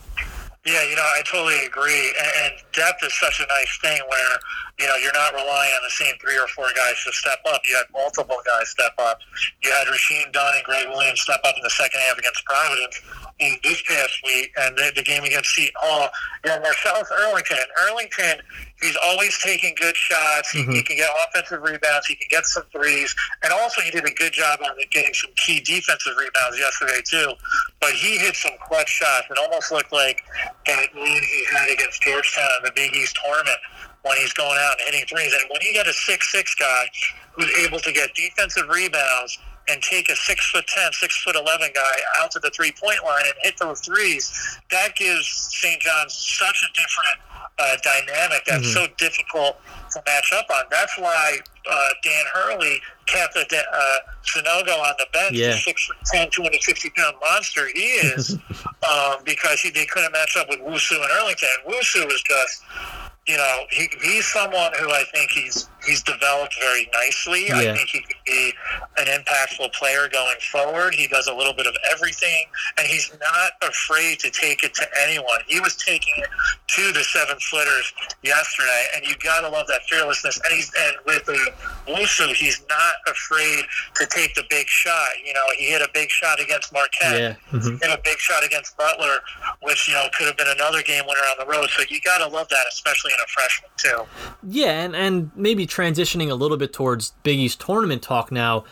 Yeah, 0.65 0.83
you 0.89 0.97
know, 0.97 1.03
I 1.03 1.21
totally 1.27 1.61
agree. 1.67 2.15
And 2.17 2.53
depth 2.73 3.05
is 3.05 3.13
such 3.21 3.39
a 3.39 3.47
nice 3.53 3.79
thing 3.83 4.01
where, 4.09 4.39
you 4.81 4.87
know, 4.87 4.97
you're 4.97 5.13
not 5.13 5.35
relying 5.35 5.73
on 5.77 5.83
the 5.85 5.93
same 5.93 6.15
three 6.23 6.39
or 6.39 6.49
four 6.57 6.65
guys 6.75 6.97
to 7.05 7.13
step 7.13 7.41
up. 7.53 7.61
You 7.69 7.77
had 7.77 7.85
multiple 7.93 8.39
guys 8.47 8.71
step 8.71 8.95
up. 8.97 9.19
You 9.63 9.71
had 9.71 9.87
Rasheem 9.89 10.33
Dunn 10.33 10.55
and 10.57 10.65
Greg 10.65 10.89
Williams 10.89 11.21
step 11.21 11.41
up 11.45 11.55
in 11.55 11.63
the 11.63 11.69
second 11.69 12.01
half 12.09 12.17
against 12.17 12.43
Providence 12.47 12.99
in 13.41 13.57
this 13.63 13.83
past 13.83 14.17
week 14.25 14.53
and 14.57 14.75
the, 14.75 14.91
the 14.97 15.03
game 15.03 15.23
against 15.25 15.51
Seton 15.51 15.75
Hall. 15.77 16.09
You 16.47 16.53
know, 16.53 16.61
Marcellus 16.61 17.13
Earlington. 17.13 17.65
Earlington, 17.85 18.41
He's 18.85 18.97
always 19.05 19.39
taking 19.39 19.75
good 19.81 19.97
shots. 19.97 20.51
He, 20.51 20.61
mm-hmm. 20.61 20.73
he, 20.73 20.83
can 20.83 20.97
get 20.97 21.09
offensive 21.27 21.63
rebounds. 21.63 22.07
He 22.07 22.17
can 22.17 22.29
get 22.31 22.45
some 22.45 22.65
threes, 22.71 23.15
and 23.43 23.53
also 23.53 23.81
he 23.81 23.91
did 23.91 24.05
a 24.05 24.13
good 24.13 24.33
job 24.33 24.61
on 24.63 24.77
getting 24.91 25.15
some 25.15 25.31
key 25.37 25.61
defensive 25.61 26.13
rebounds 26.19 26.59
yesterday 26.59 27.01
too. 27.03 27.33
But 27.81 27.93
he 27.93 28.19
hit 28.19 28.37
some 28.37 28.53
clutch 28.69 28.91
shots. 28.91 29.27
It 29.31 29.39
almost 29.39 29.73
looked 29.73 29.93
like 29.93 30.23
that 30.67 30.87
one 30.95 31.07
he 31.07 31.45
had 31.51 31.71
against 31.73 32.03
Georgetown 32.03 32.51
in 32.59 32.65
the 32.65 32.73
Big 32.75 32.95
East 32.95 33.19
tournament 33.25 33.59
when 34.03 34.19
he's 34.19 34.35
going 34.35 34.59
out 34.61 34.77
and 34.81 34.95
hitting 34.95 35.07
threes. 35.09 35.33
And 35.33 35.45
when 35.51 35.63
you 35.63 35.73
get 35.73 35.89
a 35.89 35.93
six 35.93 36.31
six 36.31 36.55
guy 36.55 36.85
who's 37.33 37.51
able 37.65 37.81
to 37.81 37.93
get 37.93 38.15
defensive 38.15 38.69
rebounds 38.69 39.39
and 39.69 39.83
take 39.83 40.09
a 40.09 40.17
six 40.17 40.51
foot 40.51 40.67
ten, 40.67 40.93
six 40.93 41.17
foot 41.23 41.37
eleven 41.37 41.69
guy 41.75 41.97
out 42.21 42.31
to 42.33 42.39
the 42.39 42.51
three 42.51 42.73
point 42.73 43.03
line 43.05 43.25
and 43.27 43.35
hit 43.43 43.55
those 43.59 43.81
threes, 43.81 44.59
that 44.71 44.95
gives 44.97 45.27
St. 45.29 45.81
John's 45.81 46.15
such 46.15 46.65
a 46.69 46.73
different 46.73 47.45
uh, 47.59 47.77
dynamic 47.83 48.45
that's 48.47 48.67
mm-hmm. 48.67 48.87
so 48.87 48.95
difficult 48.99 49.57
to 49.93 50.03
match 50.07 50.33
up 50.35 50.47
on. 50.51 50.65
That's 50.71 50.99
why 50.99 51.39
uh, 51.71 51.89
Dan 52.03 52.25
Hurley 52.33 52.81
kept 53.07 53.37
a, 53.37 53.41
uh, 53.41 53.97
Sanogo 54.25 54.79
on 54.81 54.95
the 54.99 55.07
bench, 55.13 55.35
yeah. 55.35 55.57
6'10", 55.57 56.31
260 56.31 56.91
pound 56.97 57.17
monster 57.21 57.69
he 57.75 57.81
is, 57.81 58.39
um, 58.65 59.17
because 59.25 59.61
he, 59.61 59.71
they 59.71 59.87
couldn't 59.87 60.13
match 60.13 60.37
up 60.37 60.49
with 60.49 60.61
Wusu 60.61 60.97
and 60.97 61.11
Earlington. 61.11 61.71
Wusu 61.71 62.07
was 62.07 62.23
just 62.23 62.63
you 63.27 63.37
know, 63.37 63.65
he, 63.71 63.89
he's 64.03 64.27
someone 64.27 64.73
who 64.79 64.91
I 64.91 65.05
think 65.15 65.31
he's 65.31 65.69
he's 65.87 66.03
developed 66.03 66.55
very 66.61 66.89
nicely. 66.93 67.47
Yeah. 67.49 67.73
I 67.73 67.77
think 67.77 67.89
he 67.89 68.01
could 68.01 68.17
be 68.27 68.53
an 68.99 69.07
impactful 69.07 69.73
player 69.73 70.09
going 70.09 70.37
forward. 70.53 70.95
He 70.95 71.07
does 71.09 71.27
a 71.27 71.35
little 71.35 71.53
bit 71.53 71.67
of 71.67 71.75
everything, 71.93 72.47
and 72.79 72.87
he's 72.87 73.13
not 73.21 73.53
afraid 73.69 74.19
to 74.21 74.31
take 74.31 74.65
it 74.65 74.75
to 74.75 74.87
anyone. 75.03 75.39
He 75.47 75.61
was 75.61 75.77
taking 75.77 76.15
it 76.19 76.29
to 76.69 76.93
the 76.93 77.05
seven 77.05 77.37
footers 77.51 77.93
yesterday, 78.23 78.87
and 78.95 79.05
you 79.07 79.15
gotta 79.23 79.49
love 79.49 79.67
that 79.69 79.83
fearlessness. 79.89 80.41
And 80.45 80.55
he's 80.55 80.71
and 80.79 80.97
with 81.07 81.25
the 81.27 81.39
Wusu, 81.87 82.35
he's 82.35 82.65
not 82.69 82.95
afraid 83.09 83.65
to 83.97 84.07
take 84.07 84.35
the 84.35 84.45
big 84.51 84.67
shot. 84.67 85.09
You 85.25 85.35
know, 85.35 85.45
he 85.57 85.67
hit 85.67 85.83
a 85.83 85.89
big 85.93 86.11
shot 86.11 86.41
against 86.41 86.73
Marquette. 86.73 87.21
Yeah. 87.21 87.35
Mm-hmm. 87.53 87.77
Hit 87.77 87.91
a 87.91 88.01
big 88.03 88.19
shot 88.19 88.45
against 88.45 88.77
Butler, 88.77 89.19
which 89.63 89.89
you 89.89 89.95
know 89.95 90.07
could 90.17 90.27
have 90.27 90.37
been 90.37 90.49
another 90.49 90.83
game 90.83 91.05
winner 91.07 91.21
on 91.21 91.37
the 91.39 91.47
road. 91.47 91.69
So 91.71 91.83
you 91.89 92.01
gotta 92.05 92.27
love 92.27 92.49
that, 92.49 92.65
especially 92.71 93.13
in 93.13 93.25
a 93.25 93.29
freshman 93.29 93.71
too. 93.77 94.03
Yeah, 94.49 94.85
and 94.85 94.97
and 94.97 95.31
maybe 95.37 95.67
transitioning 95.75 96.31
a 96.31 96.35
little 96.35 96.57
bit 96.57 96.73
towards 96.73 97.11
Big 97.25 97.39
East 97.39 97.61
tournament 97.61 98.01
talk 98.01 98.31
now 98.31 98.65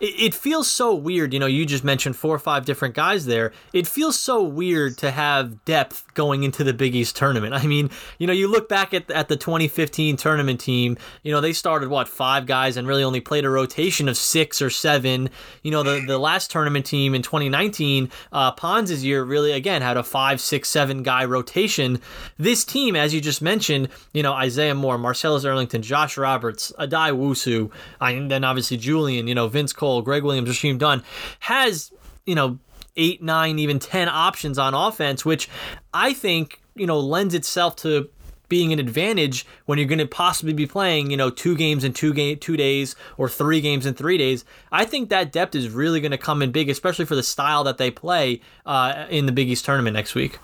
it, 0.00 0.34
feels 0.34 0.70
so 0.70 0.94
weird. 0.94 1.32
You 1.32 1.40
know, 1.40 1.46
you 1.46 1.64
just 1.64 1.84
mentioned 1.84 2.16
four 2.16 2.34
or 2.34 2.38
five 2.38 2.64
different 2.64 2.94
guys 2.94 3.26
there. 3.26 3.52
It 3.72 3.86
feels 3.86 4.18
so 4.18 4.42
weird 4.42 4.98
to 4.98 5.10
have 5.10 5.64
depth 5.64 6.04
going 6.14 6.42
into 6.42 6.64
the 6.64 6.74
Big 6.74 6.94
East 6.94 7.16
tournament. 7.16 7.54
I 7.54 7.66
mean, 7.66 7.90
you 8.18 8.26
know, 8.26 8.32
you 8.32 8.48
look 8.48 8.68
back 8.68 8.92
at, 8.94 9.10
at 9.10 9.28
the 9.28 9.36
2015 9.36 10.16
tournament 10.16 10.60
team, 10.60 10.96
you 11.22 11.32
know, 11.32 11.40
they 11.40 11.52
started, 11.52 11.88
what, 11.88 12.08
five 12.08 12.46
guys 12.46 12.76
and 12.76 12.86
really 12.86 13.02
only 13.02 13.20
played 13.20 13.44
a 13.44 13.50
rotation 13.50 14.08
of 14.08 14.16
six 14.16 14.60
or 14.60 14.70
seven. 14.70 15.30
You 15.62 15.70
know, 15.70 15.82
the, 15.82 16.04
the 16.06 16.18
last 16.18 16.50
tournament 16.50 16.86
team 16.86 17.14
in 17.14 17.22
2019, 17.22 18.10
uh, 18.32 18.52
Ponds' 18.52 19.04
year, 19.04 19.24
really, 19.24 19.52
again, 19.52 19.82
had 19.82 19.96
a 19.96 20.02
five, 20.02 20.40
six, 20.40 20.68
seven 20.68 21.02
guy 21.02 21.24
rotation. 21.24 22.00
This 22.38 22.64
team, 22.64 22.96
as 22.96 23.14
you 23.14 23.20
just 23.20 23.42
mentioned, 23.42 23.88
you 24.12 24.22
know, 24.22 24.32
Isaiah 24.32 24.74
Moore, 24.74 24.98
Marcellus 24.98 25.44
Earlington, 25.44 25.80
Josh 25.80 26.16
Roberts, 26.16 26.72
Addae-Wusu, 26.78 27.70
and 28.00 28.30
then 28.30 28.44
obviously 28.44 28.76
Julian, 28.76 29.26
you 29.26 29.34
know, 29.34 29.48
Vince 29.48 29.72
Cole. 29.72 29.85
Cole, 29.86 30.02
Greg 30.02 30.24
Williams, 30.24 30.48
Rasheem 30.48 30.78
Dunn 30.78 31.04
has, 31.38 31.92
you 32.24 32.34
know, 32.34 32.58
eight, 32.96 33.22
nine, 33.22 33.60
even 33.60 33.78
10 33.78 34.08
options 34.08 34.58
on 34.58 34.74
offense, 34.74 35.24
which 35.24 35.48
I 35.94 36.12
think, 36.12 36.60
you 36.74 36.88
know, 36.88 36.98
lends 36.98 37.34
itself 37.34 37.76
to 37.76 38.10
being 38.48 38.72
an 38.72 38.80
advantage 38.80 39.46
when 39.66 39.78
you're 39.78 39.86
going 39.86 40.00
to 40.00 40.06
possibly 40.06 40.52
be 40.52 40.66
playing, 40.66 41.12
you 41.12 41.16
know, 41.16 41.30
two 41.30 41.56
games 41.56 41.84
in 41.84 41.92
two 41.92 42.12
game 42.12 42.36
two 42.38 42.56
days 42.56 42.96
or 43.16 43.28
three 43.28 43.60
games 43.60 43.86
in 43.86 43.94
three 43.94 44.18
days. 44.18 44.44
I 44.72 44.84
think 44.84 45.08
that 45.10 45.30
depth 45.30 45.54
is 45.54 45.68
really 45.68 46.00
going 46.00 46.10
to 46.10 46.18
come 46.18 46.42
in 46.42 46.50
big, 46.50 46.68
especially 46.68 47.04
for 47.04 47.14
the 47.14 47.22
style 47.22 47.62
that 47.62 47.78
they 47.78 47.92
play 47.92 48.40
uh, 48.64 49.06
in 49.08 49.26
the 49.26 49.32
Big 49.32 49.48
East 49.48 49.64
tournament 49.64 49.94
next 49.94 50.16
week. 50.16 50.40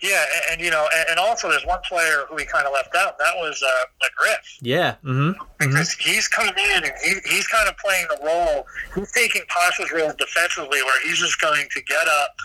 Yeah, 0.00 0.24
and, 0.34 0.52
and, 0.52 0.60
you 0.60 0.70
know, 0.70 0.86
and, 0.94 1.10
and, 1.10 1.18
also 1.18 1.48
there's 1.48 1.66
one 1.66 1.80
player 1.88 2.24
who 2.28 2.36
we 2.36 2.44
kind 2.44 2.66
of 2.66 2.72
left 2.72 2.94
out. 2.94 3.18
That 3.18 3.34
was 3.36 3.62
uh, 3.62 3.84
McGriff. 4.02 4.58
Yeah. 4.60 4.94
Mm-hmm. 5.04 5.42
Because 5.58 5.94
mm-hmm. 5.94 6.10
he's 6.10 6.28
coming 6.28 6.54
in 6.56 6.84
and 6.84 6.92
he, 7.02 7.14
he's 7.28 7.46
kind 7.48 7.68
of 7.68 7.76
playing 7.78 8.06
the 8.08 8.24
role. 8.24 8.66
He's 8.94 9.12
taking 9.12 9.42
Posh's 9.48 9.90
role 9.92 10.12
defensively, 10.18 10.82
where 10.82 11.00
he's 11.02 11.18
just 11.18 11.40
going 11.40 11.66
to 11.70 11.82
get 11.82 12.06
up, 12.08 12.36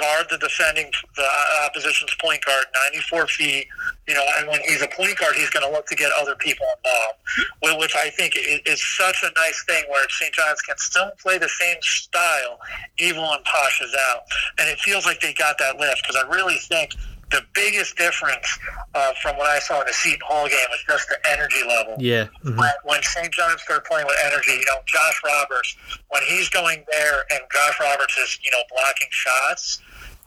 guard 0.00 0.26
the 0.30 0.38
defending 0.38 0.90
the 1.16 1.22
uh, 1.22 1.66
opposition's 1.66 2.14
point 2.20 2.44
guard 2.44 2.64
94 2.92 3.26
feet. 3.28 3.66
You 4.08 4.14
know, 4.14 4.24
and 4.38 4.48
when 4.48 4.60
he's 4.66 4.82
a 4.82 4.88
point 4.88 5.16
guard, 5.18 5.36
he's 5.36 5.50
going 5.50 5.64
to 5.64 5.70
look 5.70 5.86
to 5.86 5.94
get 5.94 6.10
other 6.18 6.34
people 6.34 6.66
involved, 6.78 7.78
which 7.78 7.94
I 7.94 8.10
think 8.10 8.34
is 8.36 8.82
such 8.96 9.22
a 9.22 9.30
nice 9.38 9.64
thing 9.68 9.84
where 9.88 10.04
St. 10.08 10.34
John's 10.34 10.60
can 10.62 10.76
still 10.78 11.12
play 11.22 11.38
the 11.38 11.48
same 11.48 11.76
style 11.80 12.58
even 12.98 13.20
when 13.20 13.38
Posh 13.44 13.80
is 13.82 13.94
out, 14.10 14.22
and 14.58 14.68
it 14.68 14.78
feels 14.80 15.06
like 15.06 15.20
they 15.20 15.32
got 15.34 15.58
that 15.58 15.78
lift 15.78 16.02
because 16.02 16.16
I 16.16 16.28
really 16.28 16.56
think 16.56 16.94
the 17.30 17.42
biggest 17.54 17.96
difference 17.96 18.58
uh, 18.94 19.12
from 19.22 19.36
what 19.36 19.48
I 19.48 19.58
saw 19.58 19.80
in 19.80 19.86
the 19.86 19.92
Seton 19.92 20.20
Hall 20.26 20.48
game 20.48 20.58
was 20.70 20.82
just 20.88 21.08
the 21.08 21.18
energy 21.30 21.62
level. 21.66 21.96
Yeah. 21.98 22.26
Mm-hmm. 22.44 22.58
When, 22.58 22.72
when 22.84 23.02
St. 23.02 23.32
John's 23.32 23.62
started 23.62 23.84
playing 23.84 24.06
with 24.06 24.16
energy, 24.24 24.52
you 24.52 24.64
know, 24.66 24.80
Josh 24.86 25.20
Roberts, 25.24 25.76
when 26.08 26.22
he's 26.28 26.48
going 26.48 26.84
there 26.90 27.24
and 27.30 27.40
Josh 27.52 27.80
Roberts 27.80 28.16
is, 28.18 28.38
you 28.42 28.50
know, 28.50 28.62
blocking 28.70 29.08
shots, 29.10 29.80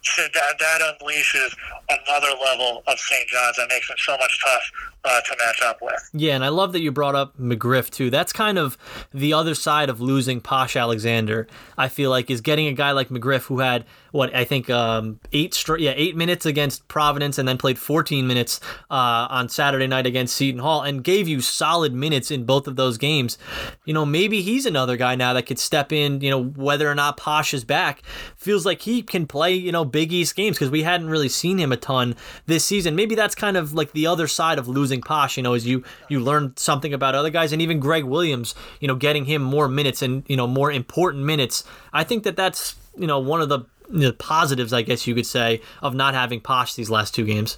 so 0.03 0.22
that 0.33 0.60
that 0.60 0.81
unleashes 0.81 1.55
another 1.89 2.36
level 2.43 2.83
of 2.88 3.00
St. 3.00 3.27
John's 3.27 3.55
that 3.55 3.69
makes 3.69 3.89
it 3.89 3.98
so 4.00 4.17
much 4.17 4.39
tough 4.43 4.72
uh, 5.05 5.22
to 5.22 5.38
match 5.45 5.62
up 5.63 5.81
with. 5.81 6.10
Yeah, 6.13 6.36
and 6.36 6.43
I 6.43 6.50
love 6.50 6.74
that 6.74 6.81
you 6.81 6.91
brought 6.91 7.15
up 7.15 7.38
McGriff 7.38 7.89
too. 7.89 8.10
That's 8.10 8.33
kind 8.33 8.57
of 8.57 8.77
the 9.13 9.33
other 9.33 9.55
side 9.55 9.89
of 9.89 10.01
losing 10.01 10.41
Posh 10.41 10.75
Alexander. 10.75 11.48
I 11.77 11.88
feel 11.88 12.10
like 12.10 12.29
is 12.29 12.41
getting 12.41 12.67
a 12.67 12.74
guy 12.74 12.91
like 12.91 13.10
McGriff 13.10 13.43
who 13.43 13.60
had 13.60 13.86
what 14.13 14.34
I 14.36 14.46
think 14.46 14.70
um, 14.70 15.20
eight 15.32 15.55
straight 15.55 15.82
yeah 15.82 15.93
eight 15.96 16.15
minutes 16.15 16.46
against 16.46 16.88
Providence 16.88 17.39
and 17.39 17.48
then 17.48 17.58
played 17.58 17.79
14 17.79 18.27
minutes 18.27 18.60
uh, 18.91 19.25
on 19.29 19.50
Saturday 19.50 19.88
night 19.88 20.05
against 20.05 20.36
Seton 20.36 20.60
Hall 20.60 20.84
and 20.84 21.03
gave 21.03 21.27
you 21.27 21.41
solid 21.41 21.96
minutes 21.96 22.29
in 22.29 22.46
both 22.46 22.67
of 22.67 22.75
those 22.75 23.00
games. 23.00 23.39
You 23.86 23.93
know 23.96 24.05
maybe 24.05 24.43
he's 24.43 24.67
another 24.67 24.98
guy 24.98 25.15
now 25.15 25.34
that 25.34 25.48
could 25.48 25.58
step 25.58 25.91
in. 25.91 26.22
You 26.22 26.29
know 26.29 26.43
whether 26.43 26.89
or 26.89 26.93
not 26.93 27.17
Posh 27.17 27.55
is 27.55 27.63
back 27.63 28.03
feels 28.38 28.67
like 28.67 28.84
he 28.84 29.01
can 29.01 29.25
play 29.25 29.55
you 29.55 29.72
know 29.72 29.84
Big 29.84 30.13
East 30.13 30.36
games 30.36 30.58
because 30.58 30.70
we 30.70 30.84
hadn't 30.84 31.10
really 31.10 31.29
seen 31.29 31.58
him 31.58 31.72
a 31.72 31.77
ton 31.77 32.15
this 32.46 32.63
season. 32.63 32.96
Maybe 32.96 33.15
that's 33.15 33.34
kind 33.34 33.58
of 33.58 33.74
like 33.74 33.93
the 33.93 34.05
other 34.05 34.27
side 34.27 34.60
of 34.60 34.67
losing 34.67 35.01
Posh. 35.01 35.38
You 35.38 35.43
know 35.43 35.55
as 35.55 35.65
you 35.65 35.84
you 36.08 36.20
learn 36.20 36.53
something 36.55 36.93
about 36.93 37.15
other 37.15 37.32
guys 37.32 37.51
and 37.51 37.63
even 37.63 37.79
Greg 37.79 38.03
Williams. 38.03 38.53
You 38.79 38.88
know 38.88 38.96
getting 38.96 39.25
him 39.25 39.41
more 39.41 39.67
minutes 39.67 40.03
and 40.03 40.24
you 40.27 40.38
know 40.38 40.46
more 40.46 40.72
important 40.72 41.24
minutes. 41.24 41.63
I 41.91 42.03
think 42.03 42.24
that 42.25 42.36
that's 42.36 42.75
you 42.96 43.08
know 43.08 43.20
one 43.20 43.41
of 43.41 43.50
the 43.50 43.62
the 43.90 44.13
positives, 44.13 44.74
I 44.74 44.82
guess 44.82 45.08
you 45.08 45.16
could 45.16 45.25
say, 45.25 45.62
of 45.82 45.94
not 45.94 46.13
having 46.13 46.42
Posh 46.42 46.75
these 46.75 46.90
last 46.90 47.13
two 47.16 47.25
games. 47.25 47.58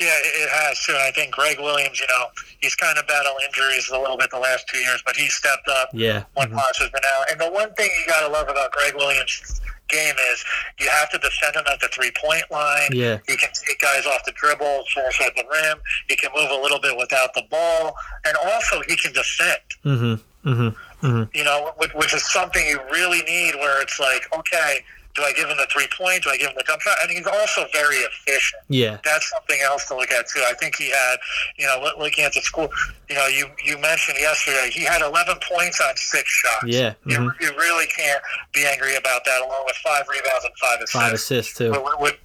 Yeah, 0.00 0.08
it 0.08 0.48
has 0.48 0.82
too. 0.82 0.96
I 0.96 1.10
think 1.10 1.30
Greg 1.32 1.60
Williams, 1.60 2.00
you 2.00 2.06
know, 2.06 2.26
he's 2.60 2.74
kind 2.74 2.96
of 2.96 3.06
battled 3.06 3.36
injuries 3.46 3.90
a 3.90 3.98
little 3.98 4.16
bit 4.16 4.30
the 4.30 4.38
last 4.38 4.66
two 4.66 4.78
years, 4.78 5.02
but 5.04 5.14
he 5.14 5.28
stepped 5.28 5.68
up 5.68 5.90
yeah. 5.92 6.24
when 6.34 6.48
mm-hmm. 6.48 6.56
Posh 6.56 6.78
has 6.78 6.88
been 6.88 7.02
out. 7.18 7.30
And 7.30 7.38
the 7.38 7.50
one 7.50 7.74
thing 7.74 7.90
you 8.00 8.06
got 8.06 8.26
to 8.26 8.32
love 8.32 8.48
about 8.48 8.72
Greg 8.72 8.94
Williams' 8.94 9.60
game 9.90 10.14
is 10.32 10.44
you 10.78 10.88
have 10.88 11.10
to 11.10 11.18
defend 11.18 11.56
him 11.56 11.64
at 11.70 11.80
the 11.80 11.88
three 11.88 12.12
point 12.24 12.44
line. 12.50 12.88
Yeah. 12.92 13.18
He 13.28 13.36
can 13.36 13.50
take 13.52 13.78
guys 13.78 14.06
off 14.06 14.24
the 14.24 14.32
dribble, 14.32 14.84
finish 14.94 15.20
at 15.20 15.34
the 15.36 15.44
rim. 15.50 15.78
He 16.08 16.16
can 16.16 16.30
move 16.34 16.50
a 16.50 16.62
little 16.62 16.80
bit 16.80 16.96
without 16.96 17.34
the 17.34 17.42
ball. 17.50 17.94
And 18.24 18.34
also, 18.46 18.80
he 18.88 18.96
can 18.96 19.12
defend. 19.12 19.60
Mm-hmm. 19.84 20.48
Mm-hmm. 20.48 21.06
Mm-hmm. 21.06 21.36
You 21.36 21.44
know, 21.44 21.72
which 21.94 22.14
is 22.14 22.26
something 22.30 22.66
you 22.66 22.80
really 22.90 23.22
need 23.22 23.54
where 23.56 23.82
it's 23.82 24.00
like, 24.00 24.26
okay, 24.38 24.84
do 25.14 25.22
I 25.22 25.32
give 25.32 25.48
him 25.48 25.56
the 25.56 25.66
three 25.72 25.88
point? 25.96 26.22
Do 26.22 26.30
I 26.30 26.36
give 26.36 26.48
him 26.48 26.54
the 26.56 26.64
jump 26.64 26.80
shot? 26.80 26.96
And 27.02 27.10
he's 27.10 27.26
also 27.26 27.64
very 27.72 27.96
efficient. 27.96 28.62
Yeah, 28.68 28.98
that's 29.04 29.28
something 29.30 29.58
else 29.64 29.86
to 29.88 29.96
look 29.96 30.10
at 30.10 30.28
too. 30.28 30.42
I 30.48 30.54
think 30.54 30.76
he 30.76 30.90
had, 30.90 31.16
you 31.58 31.66
know, 31.66 31.84
looking 31.98 32.24
at 32.24 32.32
the 32.32 32.40
score, 32.40 32.68
You 33.08 33.16
know, 33.16 33.26
you 33.26 33.46
you 33.64 33.78
mentioned 33.78 34.18
yesterday 34.18 34.70
he 34.72 34.84
had 34.84 35.02
11 35.02 35.38
points 35.50 35.80
on 35.80 35.96
six 35.96 36.28
shots. 36.28 36.64
Yeah, 36.66 36.94
mm-hmm. 37.06 37.10
you, 37.10 37.32
you, 37.40 37.56
really 37.56 37.86
can't 37.86 38.22
be 38.54 38.64
angry 38.66 38.96
about 38.96 39.24
that. 39.24 39.40
Along 39.40 39.62
with 39.66 39.76
five 39.76 40.06
rebounds 40.08 40.44
and 40.44 40.54
five 40.60 40.78
assists. 40.78 40.92
Five 40.92 41.12
assists 41.12 41.58
too. 41.58 41.72
Which, 41.98 42.16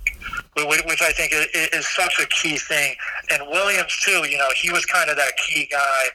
which 0.85 1.01
I 1.01 1.11
think 1.11 1.33
is 1.33 1.87
such 1.87 2.19
a 2.21 2.25
key 2.27 2.57
thing. 2.57 2.95
And 3.31 3.43
Williams 3.49 3.97
too. 4.03 4.27
You 4.29 4.37
know, 4.37 4.49
he 4.55 4.71
was 4.71 4.85
kind 4.85 5.09
of 5.09 5.17
that 5.17 5.33
key 5.37 5.67
guy 5.71 6.05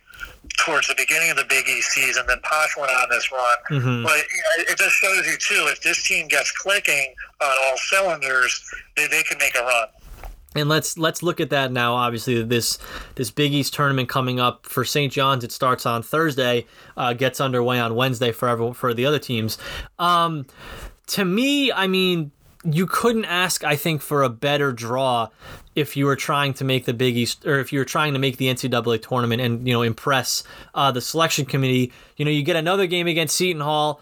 towards 0.59 0.89
the 0.89 0.95
beginning 0.97 1.31
of 1.31 1.37
the 1.37 1.45
Big 1.49 1.69
East 1.69 1.91
season. 1.91 2.25
Then 2.27 2.39
Posh 2.43 2.77
went 2.77 2.91
on 2.91 3.09
this 3.11 3.31
run, 3.33 3.57
mm-hmm. 3.71 4.03
but 4.03 4.17
you 4.17 4.43
know, 4.43 4.65
it 4.73 4.79
just 4.79 4.95
shows 4.97 5.27
you 5.27 5.37
too 5.37 5.69
if 5.69 5.83
this 5.83 6.07
team 6.07 6.29
gets 6.29 6.53
clicking 6.53 7.15
on 7.41 7.49
all 7.67 7.77
cylinders, 7.77 8.63
they, 8.97 9.07
they 9.07 9.23
can 9.23 9.39
make 9.39 9.55
a 9.57 9.63
run. 9.63 9.89
And 10.57 10.69
let's 10.69 10.99
let's 10.99 11.23
look 11.23 11.41
at 11.41 11.51
that 11.51 11.71
now. 11.71 11.95
Obviously, 11.95 12.43
this 12.43 12.79
this 13.15 13.31
Big 13.31 13.53
East 13.53 13.73
tournament 13.73 14.09
coming 14.09 14.41
up 14.41 14.67
for 14.67 14.85
St. 14.85 15.13
John's. 15.13 15.45
It 15.45 15.53
starts 15.53 15.87
on 15.87 16.03
Thursday, 16.03 16.67
uh, 16.97 17.13
gets 17.13 17.41
underway 17.41 17.79
on 17.79 17.95
Wednesday 17.95 18.33
for 18.33 18.49
everyone, 18.49 18.75
for 18.75 18.93
the 18.93 19.07
other 19.07 19.21
teams. 19.21 19.59
Um, 20.01 20.47
to 21.09 21.25
me, 21.25 21.71
I 21.71 21.87
mean, 21.87 22.33
you 22.65 22.87
couldn't 22.87 23.25
ask, 23.25 23.65
I 23.65 23.77
think, 23.77 24.03
for 24.03 24.23
a 24.23 24.29
better 24.29 24.73
draw 24.73 25.29
if 25.75 25.97
you 25.97 26.05
were 26.05 26.17
trying 26.17 26.53
to 26.55 26.65
make 26.65 26.85
the 26.85 26.93
Big 26.93 27.17
East 27.17 27.47
or 27.47 27.59
if 27.59 27.73
you 27.73 27.79
were 27.79 27.85
trying 27.85 28.13
to 28.13 28.19
make 28.19 28.37
the 28.37 28.47
NCAA 28.47 29.07
tournament 29.07 29.41
and 29.41 29.67
you 29.67 29.73
know 29.73 29.83
impress 29.83 30.43
uh, 30.75 30.91
the 30.93 31.01
selection 31.01 31.47
committee. 31.47 31.93
You 32.17 32.25
know, 32.25 32.31
you 32.31 32.43
get 32.43 32.57
another 32.57 32.87
game 32.87 33.07
against 33.07 33.37
Seton 33.37 33.63
Hall. 33.63 34.01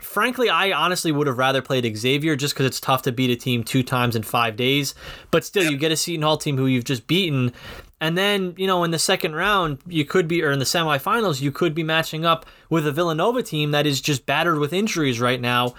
Frankly, 0.00 0.48
I 0.48 0.72
honestly 0.72 1.12
would 1.12 1.26
have 1.26 1.38
rather 1.38 1.60
played 1.60 1.96
Xavier 1.96 2.34
just 2.34 2.54
because 2.54 2.66
it's 2.66 2.80
tough 2.80 3.02
to 3.02 3.12
beat 3.12 3.30
a 3.30 3.36
team 3.36 3.62
two 3.62 3.82
times 3.82 4.16
in 4.16 4.22
five 4.22 4.56
days. 4.56 4.94
But 5.30 5.44
still, 5.44 5.70
you 5.70 5.76
get 5.76 5.92
a 5.92 5.96
Seton 5.96 6.22
Hall 6.22 6.38
team 6.38 6.56
who 6.56 6.66
you've 6.66 6.84
just 6.84 7.06
beaten. 7.06 7.52
And 8.00 8.16
then, 8.16 8.54
you 8.56 8.66
know, 8.66 8.84
in 8.84 8.92
the 8.92 8.98
second 8.98 9.34
round, 9.34 9.78
you 9.86 10.04
could 10.04 10.28
be, 10.28 10.42
or 10.42 10.52
in 10.52 10.60
the 10.60 10.64
semifinals, 10.64 11.40
you 11.40 11.50
could 11.50 11.74
be 11.74 11.82
matching 11.82 12.24
up 12.24 12.46
with 12.70 12.86
a 12.86 12.92
Villanova 12.92 13.42
team 13.42 13.72
that 13.72 13.86
is 13.86 14.00
just 14.00 14.24
battered 14.24 14.58
with 14.58 14.72
injuries 14.72 15.20
right 15.20 15.40
now. 15.40 15.74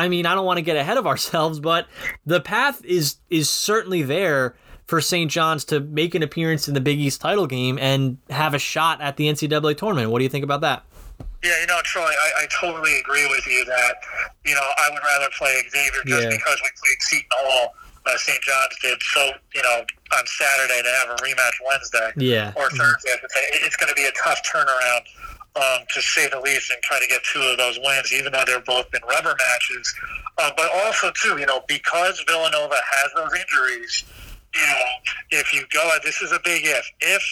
I 0.00 0.08
mean, 0.08 0.26
I 0.26 0.34
don't 0.34 0.46
want 0.46 0.56
to 0.58 0.62
get 0.62 0.76
ahead 0.76 0.96
of 0.96 1.06
ourselves, 1.06 1.60
but 1.60 1.86
the 2.26 2.40
path 2.40 2.84
is 2.84 3.16
is 3.28 3.48
certainly 3.50 4.02
there 4.02 4.56
for 4.86 5.00
St. 5.00 5.30
John's 5.30 5.64
to 5.66 5.78
make 5.80 6.14
an 6.14 6.22
appearance 6.22 6.66
in 6.66 6.74
the 6.74 6.80
Big 6.80 6.98
East 6.98 7.20
title 7.20 7.46
game 7.46 7.78
and 7.78 8.18
have 8.28 8.54
a 8.54 8.58
shot 8.58 9.00
at 9.00 9.16
the 9.16 9.26
NCAA 9.28 9.76
tournament. 9.76 10.10
What 10.10 10.18
do 10.18 10.24
you 10.24 10.30
think 10.30 10.42
about 10.44 10.62
that? 10.62 10.82
Yeah, 11.44 11.58
you 11.60 11.66
know, 11.68 11.78
Troy, 11.84 12.02
I, 12.04 12.42
I 12.42 12.46
totally 12.60 12.98
agree 12.98 13.26
with 13.30 13.46
you 13.46 13.64
that, 13.66 13.94
you 14.44 14.54
know, 14.54 14.60
I 14.60 14.90
would 14.92 15.00
rather 15.04 15.28
play 15.38 15.62
Xavier 15.70 16.02
just 16.06 16.22
Yeah. 16.24 16.28
because 16.30 16.58
we 16.60 16.68
played 16.82 17.00
Seton 17.00 17.28
Hall, 17.32 17.74
uh, 18.06 18.16
St. 18.16 18.42
John's 18.42 18.76
did, 18.82 19.00
so, 19.14 19.30
you 19.54 19.62
know, 19.62 19.84
on 20.18 20.26
Saturday 20.26 20.82
to 20.82 20.88
have 21.00 21.08
a 21.10 21.16
rematch 21.22 21.52
Wednesday 21.68 22.10
Yeah. 22.16 22.52
or 22.56 22.68
Thursday, 22.70 23.14
it's 23.64 23.76
going 23.76 23.88
to 23.88 23.94
be 23.94 24.04
a 24.04 24.12
tough 24.22 24.40
turnaround, 24.42 25.00
um, 25.56 25.80
to 25.92 26.00
say 26.02 26.28
the 26.28 26.40
least, 26.40 26.70
and 26.70 26.80
try 26.82 26.98
to 27.00 27.06
get 27.06 27.20
two 27.24 27.40
of 27.42 27.58
those 27.58 27.78
wins, 27.82 28.12
even 28.12 28.32
though 28.32 28.44
they've 28.46 28.64
both 28.64 28.90
been 28.90 29.02
rubber 29.08 29.34
matches. 29.48 29.94
Uh, 30.38 30.50
but 30.56 30.70
also, 30.84 31.10
too, 31.20 31.38
you 31.38 31.46
know, 31.46 31.60
because 31.68 32.22
Villanova 32.28 32.76
has 32.76 33.10
those 33.16 33.30
injuries, 33.34 34.04
you 34.54 34.66
know, 34.66 34.82
if 35.30 35.52
you 35.52 35.64
go, 35.72 35.90
this 36.04 36.20
is 36.22 36.32
a 36.32 36.40
big 36.44 36.62
if. 36.64 36.90
If 37.00 37.22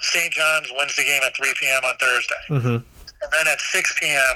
St. 0.00 0.32
John's 0.32 0.68
wins 0.76 0.94
the 0.96 1.02
game 1.04 1.20
at 1.24 1.36
3 1.36 1.52
p.m. 1.60 1.82
on 1.84 1.96
Thursday, 1.98 2.34
Mm-hmm. 2.50 2.68
and 2.68 3.32
then 3.32 3.46
at 3.52 3.60
6 3.60 3.94
p.m. 4.00 4.34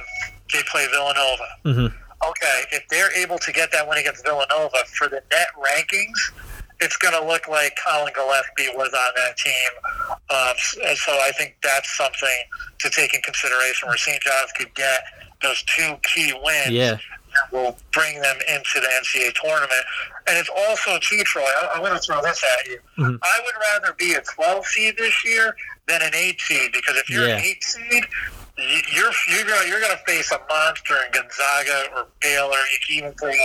they 0.53 0.61
play 0.71 0.87
Villanova. 0.91 1.49
Mm-hmm. 1.65 1.97
Okay, 2.29 2.63
if 2.73 2.87
they're 2.89 3.13
able 3.17 3.39
to 3.39 3.53
get 3.53 3.73
that 3.73 3.89
win 3.89 3.99
against 3.99 4.25
Villanova 4.25 4.77
for 4.97 5.09
the 5.09 5.23
net 5.31 5.49
rankings, 5.59 6.33
it's 6.83 6.97
going 6.99 7.15
to 7.21 7.27
look 7.27 7.49
like 7.49 7.77
Collin 7.83 8.13
Gillespie 8.15 8.69
was 8.77 8.93
on 8.93 9.11
that 9.17 9.37
team. 9.37 9.71
Um, 10.31 10.55
and 10.89 10.99
so 10.99 11.13
I 11.13 11.31
think 11.37 11.57
that's 11.63 11.97
something 11.97 12.39
to 12.81 12.91
take 12.91 13.15
in 13.15 13.23
consideration 13.23 13.89
where 13.89 13.97
St. 13.97 14.21
John's 14.23 14.53
could 14.53 14.75
get 14.75 15.03
those 15.43 15.63
two 15.65 15.95
key 16.03 16.33
wins 16.45 16.71
Yeah. 16.71 16.93
that 16.97 17.53
will 17.53 17.77
bring 17.93 18.21
them 18.21 18.37
into 18.49 18.81
the 18.81 18.89
NCAA 19.01 19.33
tournament. 19.35 19.85
And 20.27 20.37
it's 20.39 20.51
also, 20.55 20.99
too, 21.01 21.23
Troy, 21.25 21.43
I, 21.43 21.71
I'm 21.75 21.81
going 21.81 21.93
to 21.93 21.99
throw 21.99 22.21
this 22.23 22.43
at 22.61 22.67
you. 22.69 22.79
Mhm. 22.99 23.19
I 23.23 23.41
would 23.45 23.55
rather 23.73 23.95
be 23.95 24.15
a 24.15 24.21
12 24.23 24.67
seed 24.67 24.97
this 24.97 25.25
year 25.25 25.57
than 25.89 26.03
an 26.03 26.15
8 26.15 26.41
seed 26.41 26.73
because 26.73 26.97
if 26.97 27.09
you're 27.11 27.27
Yeah. 27.29 27.37
an 27.39 27.43
8 27.45 27.63
seed, 27.65 28.05
you're 28.93 29.11
you're 29.31 29.45
gonna, 29.45 29.67
you're 29.67 29.81
going 29.81 29.97
to 29.97 30.03
face 30.07 30.31
a 30.31 30.39
monster 30.49 30.95
in 31.07 31.11
Gonzaga 31.13 31.89
or 31.97 32.07
Baylor. 32.21 32.51
You 32.73 32.79
can 32.87 32.97
even 32.97 33.15
play, 33.15 33.41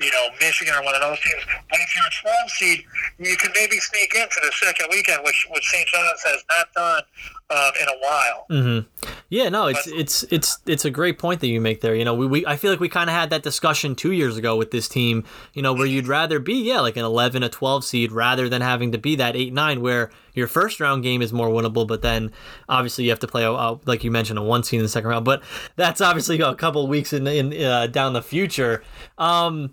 you 0.00 0.10
know, 0.10 0.26
Michigan 0.40 0.74
or 0.74 0.84
one 0.84 0.94
of 0.94 1.00
those 1.00 1.18
teams. 1.20 1.42
But 1.70 1.78
if 1.80 1.94
you're 1.96 2.04
a 2.04 2.34
12 2.36 2.50
seed, 2.50 2.84
you 3.18 3.36
can 3.36 3.50
maybe 3.54 3.78
sneak 3.78 4.14
into 4.14 4.36
the 4.44 4.52
second 4.52 4.86
weekend, 4.90 5.22
which 5.24 5.46
which 5.50 5.66
St. 5.68 5.86
John's 5.88 6.22
has 6.24 6.44
not 6.50 6.72
done 6.74 7.02
um, 7.50 7.72
in 7.80 7.88
a 7.88 7.98
while. 8.00 8.46
Mm-hmm. 8.50 9.10
Yeah, 9.28 9.48
no, 9.48 9.66
it's 9.68 9.86
But- 9.90 9.98
it's 9.98 10.22
it's 10.24 10.58
it's 10.66 10.84
a 10.84 10.90
great 10.90 11.18
point 11.18 11.40
that 11.40 11.48
you 11.48 11.60
make 11.60 11.80
there. 11.80 11.94
You 11.94 12.04
know, 12.04 12.14
we, 12.14 12.26
we 12.26 12.46
I 12.46 12.56
feel 12.56 12.70
like 12.70 12.80
we 12.80 12.88
kind 12.88 13.08
of 13.08 13.16
had 13.16 13.30
that 13.30 13.42
discussion 13.42 13.94
two 13.94 14.12
years 14.12 14.36
ago 14.36 14.56
with 14.56 14.70
this 14.70 14.88
team. 14.88 15.24
You 15.54 15.62
know, 15.62 15.72
where 15.72 15.86
you'd 15.86 16.06
rather 16.08 16.38
be 16.38 16.54
yeah 16.68 16.80
like 16.80 16.96
an 16.96 17.04
eleven, 17.04 17.42
a 17.42 17.48
twelve 17.48 17.84
seed 17.84 18.12
rather 18.12 18.48
than 18.48 18.60
having 18.62 18.92
to 18.92 18.98
be 18.98 19.16
that 19.16 19.34
eight 19.34 19.52
nine 19.52 19.80
where 19.80 20.10
your 20.36 20.46
first 20.46 20.78
round 20.78 21.02
game 21.02 21.22
is 21.22 21.32
more 21.32 21.48
winnable, 21.48 21.86
but 21.86 22.02
then 22.02 22.30
obviously 22.68 23.04
you 23.04 23.10
have 23.10 23.18
to 23.20 23.26
play 23.26 23.42
a, 23.42 23.50
a 23.50 23.80
like 23.86 24.04
you 24.04 24.10
mentioned 24.12 24.38
a 24.38 24.42
one 24.42 24.62
seed 24.62 24.78
in 24.78 24.84
the 24.84 24.88
second 24.88 25.10
round. 25.10 25.24
But 25.24 25.42
that's 25.74 26.00
obviously 26.00 26.40
a 26.40 26.54
couple 26.54 26.86
weeks 26.86 27.12
in 27.12 27.26
in 27.26 27.64
uh, 27.64 27.88
down 27.88 28.12
the 28.12 28.22
future. 28.22 28.84
Um, 29.18 29.72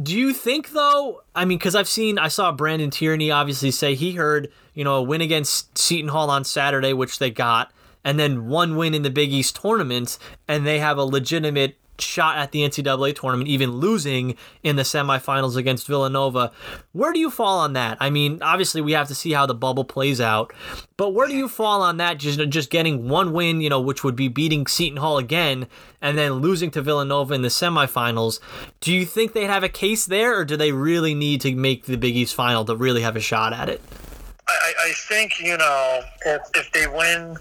do 0.00 0.16
you 0.16 0.32
think 0.32 0.70
though? 0.70 1.22
I 1.34 1.44
mean, 1.44 1.58
because 1.58 1.74
I've 1.74 1.88
seen, 1.88 2.18
I 2.18 2.28
saw 2.28 2.52
Brandon 2.52 2.90
Tierney 2.90 3.30
obviously 3.30 3.70
say 3.70 3.94
he 3.94 4.12
heard, 4.12 4.50
you 4.72 4.84
know, 4.84 4.96
a 4.96 5.02
win 5.02 5.20
against 5.20 5.76
Seton 5.76 6.08
Hall 6.08 6.30
on 6.30 6.44
Saturday, 6.44 6.92
which 6.92 7.18
they 7.18 7.30
got, 7.30 7.72
and 8.04 8.18
then 8.18 8.46
one 8.46 8.76
win 8.76 8.94
in 8.94 9.02
the 9.02 9.10
Big 9.10 9.32
East 9.32 9.60
tournament, 9.60 10.18
and 10.48 10.66
they 10.66 10.78
have 10.78 10.96
a 10.96 11.04
legitimate 11.04 11.76
shot 12.00 12.38
at 12.38 12.52
the 12.52 12.60
NCAA 12.60 13.14
tournament, 13.14 13.48
even 13.48 13.72
losing 13.72 14.36
in 14.62 14.76
the 14.76 14.82
semifinals 14.82 15.56
against 15.56 15.86
Villanova. 15.86 16.52
Where 16.92 17.12
do 17.12 17.18
you 17.18 17.30
fall 17.30 17.58
on 17.58 17.72
that? 17.74 17.96
I 18.00 18.10
mean, 18.10 18.42
obviously 18.42 18.80
we 18.80 18.92
have 18.92 19.08
to 19.08 19.14
see 19.14 19.32
how 19.32 19.46
the 19.46 19.54
bubble 19.54 19.84
plays 19.84 20.20
out, 20.20 20.52
but 20.96 21.10
where 21.10 21.26
do 21.26 21.34
you 21.34 21.48
fall 21.48 21.82
on 21.82 21.96
that? 21.98 22.18
Just 22.18 22.40
just 22.48 22.70
getting 22.70 23.08
one 23.08 23.32
win, 23.32 23.60
you 23.60 23.68
know, 23.68 23.80
which 23.80 24.04
would 24.04 24.16
be 24.16 24.28
beating 24.28 24.66
Seton 24.66 24.98
Hall 24.98 25.18
again, 25.18 25.66
and 26.00 26.16
then 26.16 26.34
losing 26.34 26.70
to 26.72 26.82
Villanova 26.82 27.34
in 27.34 27.42
the 27.42 27.48
semifinals. 27.48 28.40
Do 28.80 28.92
you 28.92 29.04
think 29.04 29.32
they'd 29.32 29.44
have 29.44 29.64
a 29.64 29.68
case 29.68 30.06
there, 30.06 30.38
or 30.38 30.44
do 30.44 30.56
they 30.56 30.72
really 30.72 31.14
need 31.14 31.40
to 31.42 31.54
make 31.54 31.86
the 31.86 31.96
Big 31.96 32.16
East 32.16 32.34
final 32.34 32.64
to 32.64 32.76
really 32.76 33.02
have 33.02 33.16
a 33.16 33.20
shot 33.20 33.52
at 33.52 33.68
it? 33.68 33.80
I, 34.50 34.72
I 34.88 34.92
think 34.92 35.40
you 35.40 35.56
know 35.56 36.00
if, 36.26 36.40
if 36.54 36.72
they 36.72 36.86
win 36.86 37.36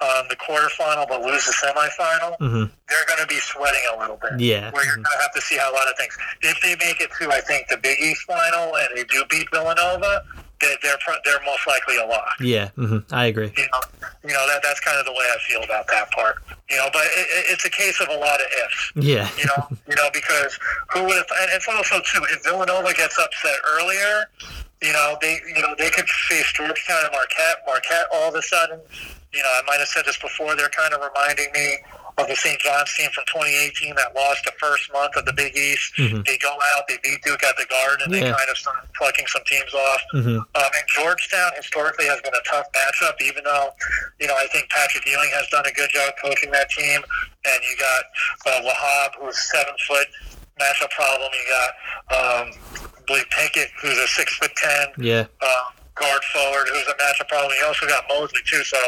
um, 0.00 0.24
the 0.30 0.36
quarterfinal 0.36 1.08
but 1.08 1.22
lose 1.22 1.44
the 1.46 1.52
semifinal, 1.52 2.38
Mhm. 2.38 2.70
they're 2.88 3.06
going 3.08 3.20
to 3.20 3.26
be 3.26 3.38
sweating 3.40 3.80
a 3.94 3.98
little 3.98 4.16
bit. 4.16 4.38
Yeah. 4.38 4.70
where 4.70 4.84
you're 4.84 4.94
going 4.94 5.04
to 5.04 5.22
have 5.22 5.32
to 5.34 5.40
see 5.40 5.56
how 5.56 5.72
a 5.72 5.74
lot 5.74 5.88
of 5.90 5.96
things. 5.96 6.16
If 6.42 6.60
they 6.62 6.76
make 6.84 7.00
it 7.00 7.10
to, 7.18 7.30
I 7.32 7.40
think 7.40 7.66
the 7.68 7.76
Big 7.78 7.98
East 8.00 8.22
final 8.22 8.76
and 8.76 8.88
they 8.96 9.02
do 9.04 9.24
beat 9.28 9.48
Villanova, 9.52 10.22
they, 10.60 10.74
they're 10.82 10.98
they're 11.24 11.40
most 11.44 11.66
likely 11.66 11.96
a 11.98 12.06
lock. 12.06 12.34
Yeah, 12.40 12.68
hmm 12.76 12.98
I 13.12 13.26
agree. 13.26 13.52
You 13.56 13.62
know, 13.72 13.80
you 14.24 14.34
know 14.34 14.46
that 14.48 14.60
that's 14.62 14.80
kind 14.80 14.98
of 14.98 15.04
the 15.06 15.12
way 15.12 15.26
I 15.32 15.38
feel 15.48 15.62
about 15.62 15.86
that 15.88 16.10
part. 16.12 16.36
You 16.70 16.76
know, 16.76 16.88
but 16.92 17.04
it- 17.06 17.46
it's 17.50 17.64
a 17.64 17.70
case 17.70 18.00
of 18.00 18.08
a 18.08 18.16
lot 18.16 18.40
of 18.40 18.46
ifs. 18.66 18.92
Yeah, 18.96 19.28
You 19.38 19.46
know, 19.46 19.68
you 19.88 19.94
know, 19.96 20.10
because 20.12 20.58
who 20.90 21.02
would 21.04 21.14
have? 21.16 21.26
And 21.42 21.50
it's 21.52 21.66
also 21.68 22.00
too 22.00 22.22
if 22.30 22.42
Villanova 22.44 22.92
gets 22.94 23.18
upset 23.18 23.54
earlier, 23.72 24.26
you 24.82 24.92
know, 24.92 25.16
they 25.20 25.40
you 25.54 25.62
know 25.62 25.74
they 25.78 25.90
could 25.90 26.08
face 26.08 26.52
Georgetown 26.52 27.04
and 27.04 27.12
Marquette. 27.12 27.56
Marquette 27.66 28.06
all 28.12 28.28
of 28.28 28.34
a 28.34 28.42
sudden, 28.42 28.80
you 29.32 29.42
know, 29.42 29.48
I 29.50 29.62
might 29.66 29.78
have 29.78 29.88
said 29.88 30.04
this 30.06 30.18
before. 30.18 30.54
They're 30.56 30.68
kind 30.70 30.92
of 30.94 31.00
reminding 31.02 31.50
me 31.52 31.78
of 32.18 32.26
the 32.26 32.34
St. 32.34 32.58
John's 32.58 32.92
team 32.96 33.08
from 33.14 33.22
2018 33.30 33.94
that 33.94 34.12
lost 34.12 34.42
the 34.44 34.50
first 34.58 34.90
month 34.92 35.14
of 35.14 35.24
the 35.24 35.32
Big 35.32 35.54
East. 35.56 35.94
Mhm. 35.96 36.26
They 36.26 36.36
go 36.38 36.50
out, 36.74 36.82
they 36.88 36.98
beat 37.00 37.22
Duke 37.22 37.44
at 37.44 37.56
the 37.56 37.64
Garden, 37.66 38.06
and 38.06 38.14
they 38.14 38.20
kind 38.34 38.50
of 38.50 38.58
start 38.58 38.76
plucking 38.98 39.26
some 39.28 39.42
teams 39.46 39.72
off. 39.72 40.00
hmm 40.10 40.18
Um, 40.38 40.42
and 40.54 40.84
Georgetown 40.96 41.52
historically 41.54 42.06
has 42.06 42.20
been 42.22 42.34
a 42.34 42.42
tough 42.50 42.66
matchup, 42.72 43.20
even 43.22 43.44
though, 43.44 43.72
you 44.18 44.26
know, 44.26 44.34
I 44.36 44.48
think 44.48 44.68
Patrick 44.68 45.06
Ewing 45.06 45.30
has 45.32 45.46
done 45.50 45.64
a 45.64 45.70
good 45.70 45.90
job 45.90 46.12
coaching 46.20 46.50
that 46.50 46.68
team. 46.70 47.04
And 47.44 47.60
you 47.70 47.76
got 47.76 48.04
uh, 48.46 48.60
Wahab, 48.66 49.10
who's 49.20 49.38
seven 49.52 49.74
foot, 49.86 50.08
matchup 50.60 50.90
problem. 50.90 51.30
You 51.32 51.46
got, 51.54 51.70
um, 52.18 52.50
Believe 53.08 53.28
Pickett, 53.30 53.70
who's 53.82 53.98
a 53.98 54.06
six 54.06 54.36
foot 54.36 54.52
ten 54.56 54.86
yeah, 54.98 55.26
uh, 55.40 55.64
guard 55.94 56.22
forward, 56.32 56.68
who's 56.68 56.86
a 56.86 56.94
matchup 56.94 57.28
problem. 57.28 57.52
You 57.58 57.66
also 57.66 57.86
got 57.88 58.04
Mosley 58.08 58.40
too. 58.46 58.62
So 58.62 58.78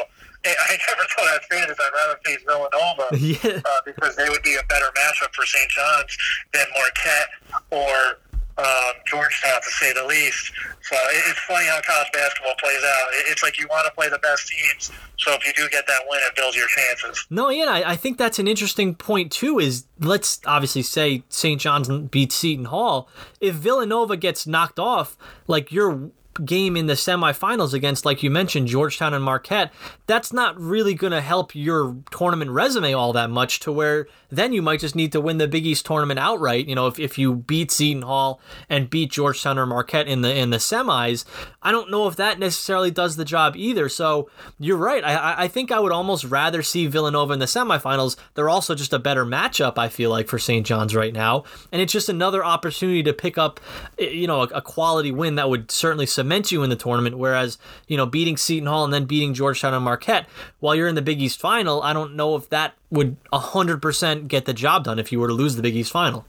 I 0.46 0.54
I 0.68 0.78
never 0.88 1.02
thought 1.16 1.26
I'd 1.26 1.40
say 1.50 1.66
this. 1.66 1.78
I'd 1.80 1.92
rather 1.92 2.20
face 2.24 2.42
Villanova 2.46 3.08
yeah, 3.16 3.60
uh, 3.64 3.80
because 3.84 4.14
they 4.16 4.28
would 4.28 4.42
be 4.42 4.54
a 4.54 4.64
better 4.68 4.86
matchup 4.96 5.34
for 5.34 5.44
St. 5.44 5.70
John's 5.70 6.16
than 6.52 6.66
Marquette 6.76 7.28
or 7.70 8.20
um, 8.60 8.94
Georgetown, 9.06 9.60
to 9.62 9.70
say 9.70 9.92
the 9.92 10.04
least. 10.04 10.52
So 10.82 10.96
it- 10.96 11.24
it's 11.30 11.38
funny 11.40 11.66
how 11.66 11.80
college 11.80 12.08
basketball 12.12 12.54
plays 12.60 12.82
out. 12.84 13.14
It- 13.14 13.26
It's 13.30 13.42
like 13.42 13.58
you 13.58 13.66
want 13.68 13.86
to 13.86 13.92
play 13.92 14.08
the 14.08 14.18
best 14.18 14.48
teams. 14.48 14.90
So 15.18 15.32
if 15.34 15.46
you 15.46 15.52
do 15.54 15.68
get 15.70 15.86
that 15.86 16.02
win, 16.08 16.20
it 16.28 16.34
builds 16.36 16.56
your 16.56 16.66
chances. 16.68 17.26
No, 17.30 17.48
yeah, 17.50 17.66
I, 17.70 17.92
I 17.92 17.96
think 17.96 18.18
that's 18.18 18.38
an 18.38 18.46
interesting 18.48 18.94
point 18.94 19.30
too. 19.32 19.58
Is 19.58 19.84
let's 19.98 20.40
obviously 20.46 20.82
say 20.82 21.22
St. 21.28 21.60
John's 21.60 21.88
beats 21.88 22.34
Seton 22.36 22.66
Hall. 22.66 23.08
If 23.40 23.54
Villanova 23.54 24.16
gets 24.16 24.46
knocked 24.46 24.78
off, 24.78 25.16
like 25.46 25.70
your 25.72 26.10
game 26.44 26.76
in 26.76 26.86
the 26.86 26.94
semifinals 26.94 27.74
against, 27.74 28.04
like 28.04 28.22
you 28.22 28.30
mentioned, 28.30 28.68
Georgetown 28.68 29.14
and 29.14 29.24
Marquette, 29.24 29.72
that's 30.06 30.32
not 30.32 30.58
really 30.60 30.94
going 30.94 31.12
to 31.12 31.20
help 31.20 31.54
your 31.54 31.96
tournament 32.10 32.50
resume 32.50 32.92
all 32.94 33.12
that 33.12 33.30
much. 33.30 33.60
To 33.60 33.72
where 33.72 34.06
then 34.30 34.52
you 34.52 34.62
might 34.62 34.80
just 34.80 34.94
need 34.94 35.12
to 35.12 35.20
win 35.20 35.38
the 35.38 35.48
Big 35.48 35.66
East 35.66 35.84
tournament 35.86 36.20
outright. 36.20 36.66
You 36.68 36.74
know, 36.74 36.86
if, 36.86 36.98
if 36.98 37.18
you 37.18 37.34
beat 37.34 37.70
Seton 37.70 38.02
Hall 38.02 38.40
and 38.68 38.88
beat 38.88 39.10
Georgetown 39.10 39.58
or 39.58 39.66
Marquette 39.66 40.06
in 40.08 40.22
the 40.22 40.34
in 40.34 40.50
the 40.50 40.58
semis, 40.58 41.24
I 41.62 41.72
don't 41.72 41.90
know 41.90 42.06
if 42.06 42.16
that 42.16 42.38
necessarily 42.38 42.90
does 42.90 43.16
the 43.16 43.24
job 43.24 43.56
either. 43.56 43.88
So 43.88 44.30
you're 44.58 44.76
right. 44.76 45.04
I 45.04 45.44
I- 45.44 45.48
think 45.50 45.72
I 45.72 45.80
would 45.80 45.90
almost 45.90 46.22
rather 46.24 46.62
see 46.62 46.86
Villanova 46.86 47.32
in 47.32 47.40
the 47.40 47.46
semifinals. 47.46 48.16
They're 48.34 48.48
also 48.48 48.76
just 48.76 48.92
a 48.92 49.00
better 49.00 49.26
matchup. 49.26 49.78
I 49.78 49.88
feel 49.88 50.08
like 50.10 50.28
for 50.28 50.38
St. 50.38 50.64
John's 50.64 50.94
right 50.94 51.12
now, 51.12 51.42
and 51.72 51.82
it's 51.82 51.92
just 51.92 52.08
another 52.08 52.44
opportunity 52.44 53.02
to 53.02 53.12
pick 53.12 53.36
up, 53.36 53.58
eh, 53.98 54.10
you 54.10 54.28
know, 54.28 54.42
a, 54.42 54.46
a 54.54 54.62
quality 54.62 55.10
win 55.10 55.34
that 55.34 55.50
would 55.50 55.70
certainly 55.72 56.06
cement 56.30 56.52
you 56.52 56.62
in 56.62 56.70
the 56.70 56.76
tournament. 56.76 57.18
Whereas 57.18 57.58
you 57.88 57.96
know, 57.96 58.06
beating 58.06 58.36
Seton 58.36 58.66
Hall 58.66 58.84
and 58.84 58.92
then 58.92 59.04
beating 59.04 59.34
Georgetown 59.34 59.74
and 59.74 59.84
Marquette 59.84 60.26
while 60.60 60.74
you're 60.74 60.88
in 60.88 60.94
the 60.94 61.02
Big 61.02 61.20
East 61.20 61.40
final, 61.40 61.82
I 61.82 61.92
don't 61.92 62.14
know 62.14 62.36
if 62.36 62.48
that 62.50 62.74
would 62.90 63.16
100% 63.32 64.28
get 64.28 64.44
the 64.44 64.52
job 64.52 64.84
done 64.84 64.98
if 64.98 65.10
you 65.12 65.20
were 65.20 65.28
to 65.28 65.34
lose 65.34 65.56
the 65.56 65.62
Big 65.62 65.74
East 65.76 65.92
final. 65.92 66.24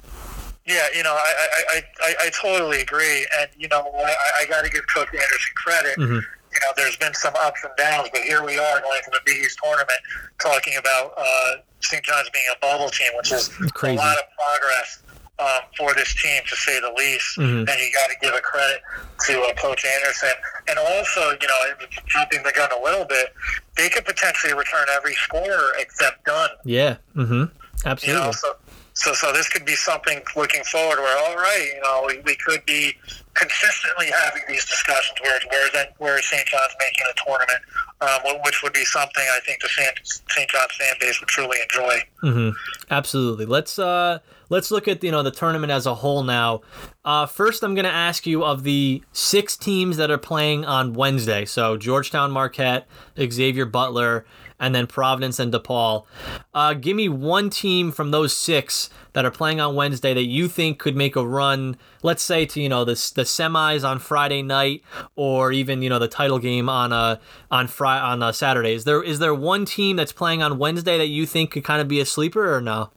Yeah, 0.65 0.87
you 0.95 1.03
know, 1.03 1.13
I 1.13 1.47
I, 1.73 1.81
I, 2.01 2.15
I 2.25 2.29
totally 2.29 2.81
agree, 2.81 3.27
and 3.39 3.49
you 3.57 3.67
know, 3.67 3.91
I, 3.95 4.15
I 4.41 4.45
got 4.47 4.63
to 4.63 4.69
give 4.69 4.83
Coach 4.93 5.07
Anderson 5.07 5.53
credit. 5.55 5.97
Mm-hmm. 5.97 6.19
You 6.53 6.59
know, 6.59 6.67
there's 6.75 6.97
been 6.97 7.13
some 7.13 7.33
ups 7.41 7.63
and 7.63 7.71
downs, 7.77 8.09
but 8.11 8.21
here 8.21 8.43
we 8.43 8.59
are 8.59 8.81
going 8.81 9.01
from 9.03 9.13
the 9.13 9.21
Big 9.25 9.37
East 9.37 9.57
tournament, 9.63 9.99
talking 10.39 10.75
about 10.77 11.13
uh, 11.17 11.53
St. 11.79 12.03
John's 12.03 12.29
being 12.29 12.45
a 12.53 12.59
bubble 12.59 12.89
team, 12.89 13.07
which 13.15 13.31
is 13.31 13.47
Crazy. 13.73 13.95
a 13.95 13.99
lot 13.99 14.17
of 14.17 14.23
progress 14.37 15.01
um, 15.39 15.61
for 15.77 15.93
this 15.93 16.13
team, 16.21 16.41
to 16.47 16.55
say 16.55 16.79
the 16.79 16.93
least. 16.97 17.37
Mm-hmm. 17.37 17.69
And 17.69 17.79
you 17.79 17.91
got 17.93 18.09
to 18.09 18.15
give 18.21 18.33
a 18.33 18.41
credit 18.41 18.81
to 19.27 19.41
uh, 19.41 19.53
Coach 19.55 19.85
Anderson. 19.85 20.29
And 20.69 20.79
also, 20.79 21.31
you 21.41 21.47
know, 21.47 21.87
jumping 22.07 22.43
the 22.43 22.53
gun 22.55 22.69
a 22.71 22.83
little 22.83 23.05
bit, 23.05 23.33
they 23.77 23.89
could 23.89 24.05
potentially 24.05 24.53
return 24.53 24.87
every 24.95 25.13
scorer 25.13 25.71
except 25.79 26.25
Dunn. 26.25 26.49
Yeah. 26.65 26.97
Mm-hmm. 27.15 27.43
Absolutely. 27.85 28.21
You 28.21 28.27
know, 28.27 28.31
so, 28.31 28.53
so, 28.93 29.13
so 29.13 29.33
this 29.33 29.49
could 29.49 29.65
be 29.65 29.75
something 29.75 30.21
looking 30.35 30.63
forward 30.65 30.99
where, 30.99 31.17
all 31.17 31.35
right, 31.35 31.71
you 31.73 31.81
know, 31.81 32.03
we, 32.07 32.19
we 32.19 32.35
could 32.35 32.63
be 32.65 32.93
consistently 33.33 34.07
having 34.11 34.43
these 34.47 34.65
discussions 34.65 35.17
where 35.21 35.39
where 35.49 35.87
where 35.97 36.21
St. 36.21 36.45
John's 36.47 36.75
making 36.79 37.05
a 37.09 37.25
tournament, 37.25 37.61
um, 38.01 38.41
which 38.43 38.61
would 38.61 38.73
be 38.73 38.83
something 38.83 39.23
I 39.23 39.39
think 39.45 39.61
the 39.61 39.69
St. 39.69 40.49
John's 40.49 40.71
fan 40.73 40.93
base 40.99 41.19
would 41.19 41.29
truly 41.29 41.57
enjoy. 41.61 41.99
Mm-hmm. 42.23 42.49
Absolutely. 42.91 43.45
Let's 43.45 43.79
uh, 43.79 44.19
let's 44.51 44.69
look 44.69 44.87
at 44.87 45.03
you 45.03 45.09
know 45.09 45.23
the 45.23 45.31
tournament 45.31 45.71
as 45.71 45.87
a 45.87 45.95
whole 45.95 46.21
now. 46.21 46.61
Uh, 47.03 47.25
first, 47.25 47.63
I'm 47.63 47.73
going 47.73 47.85
to 47.85 47.91
ask 47.91 48.27
you 48.27 48.43
of 48.43 48.61
the 48.61 49.01
six 49.11 49.57
teams 49.57 49.97
that 49.97 50.11
are 50.11 50.19
playing 50.19 50.65
on 50.65 50.93
Wednesday. 50.93 51.45
So 51.45 51.77
Georgetown, 51.77 52.29
Marquette, 52.29 52.87
Xavier 53.17 53.65
Butler, 53.65 54.23
and 54.59 54.75
then 54.75 54.85
Providence 54.85 55.39
and 55.39 55.51
DePaul. 55.51 56.05
Uh, 56.53 56.75
give 56.75 56.95
me 56.95 57.09
one 57.09 57.49
team 57.49 57.91
from 57.91 58.11
those 58.11 58.37
six 58.37 58.91
that 59.13 59.25
are 59.25 59.31
playing 59.31 59.59
on 59.59 59.73
Wednesday 59.73 60.13
that 60.13 60.25
you 60.25 60.47
think 60.47 60.77
could 60.77 60.95
make 60.95 61.15
a 61.15 61.25
run. 61.25 61.77
Let's 62.03 62.21
say 62.21 62.45
to 62.47 62.61
you 62.61 62.69
know 62.69 62.83
the 62.85 62.93
the 63.15 63.23
semis 63.23 63.87
on 63.87 63.99
Friday 63.99 64.43
night, 64.43 64.83
or 65.15 65.51
even 65.51 65.81
you 65.81 65.89
know 65.89 65.99
the 65.99 66.09
title 66.09 66.39
game 66.39 66.67
on 66.67 66.91
a 66.91 67.19
on 67.49 67.67
Friday 67.67 68.03
on 68.03 68.21
a 68.21 68.33
Saturday. 68.33 68.73
Is 68.73 68.83
there 68.83 69.01
is 69.01 69.19
there 69.19 69.33
one 69.33 69.63
team 69.63 69.95
that's 69.95 70.11
playing 70.11 70.43
on 70.43 70.59
Wednesday 70.59 70.97
that 70.97 71.07
you 71.07 71.25
think 71.25 71.51
could 71.51 71.63
kind 71.63 71.81
of 71.81 71.87
be 71.87 72.01
a 72.01 72.05
sleeper 72.05 72.53
or 72.53 72.59
no? 72.59 72.91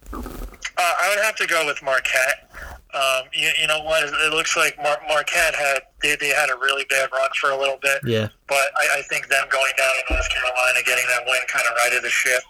Uh, 0.77 0.93
I 1.01 1.09
would 1.15 1.25
have 1.25 1.37
to 1.37 1.47
go 1.47 1.67
with 1.67 1.83
Marquette. 1.83 2.51
Um, 2.95 3.27
you, 3.33 3.51
you, 3.61 3.67
know 3.67 3.83
what? 3.83 4.05
It 4.05 4.33
looks 4.33 4.57
like 4.57 4.77
Mar- 4.77 5.03
Marquette 5.09 5.55
had 5.55 5.83
they, 6.01 6.15
they 6.15 6.29
had 6.29 6.49
a 6.51 6.57
really 6.57 6.85
bad 6.89 7.11
run 7.13 7.29
for 7.41 7.51
a 7.51 7.59
little 7.59 7.79
bit. 7.83 7.99
Yeah. 8.05 8.29
But 8.47 8.71
I, 8.79 8.99
I 8.99 9.03
think 9.03 9.29
them 9.29 9.45
going 9.51 9.73
down 9.77 9.91
to 10.07 10.15
North 10.15 10.29
Carolina, 10.31 10.79
getting 10.87 11.05
that 11.09 11.25
win, 11.27 11.41
kind 11.49 11.65
of 11.69 11.77
righted 11.77 12.05
the 12.05 12.11
ship. 12.11 12.43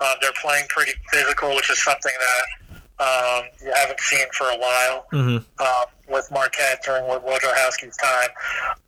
Um, 0.00 0.16
they're 0.22 0.32
playing 0.40 0.66
pretty 0.68 0.92
physical, 1.12 1.54
which 1.54 1.70
is 1.70 1.82
something 1.82 2.12
that 2.18 2.70
um, 3.00 3.44
you 3.62 3.72
haven't 3.74 4.00
seen 4.00 4.26
for 4.32 4.44
a 4.44 4.58
while 4.58 5.06
mm-hmm. 5.12 5.36
um, 5.62 5.86
with 6.08 6.30
Marquette 6.30 6.82
during 6.84 7.04
Wojciechowski's 7.04 7.96
time. 7.96 8.28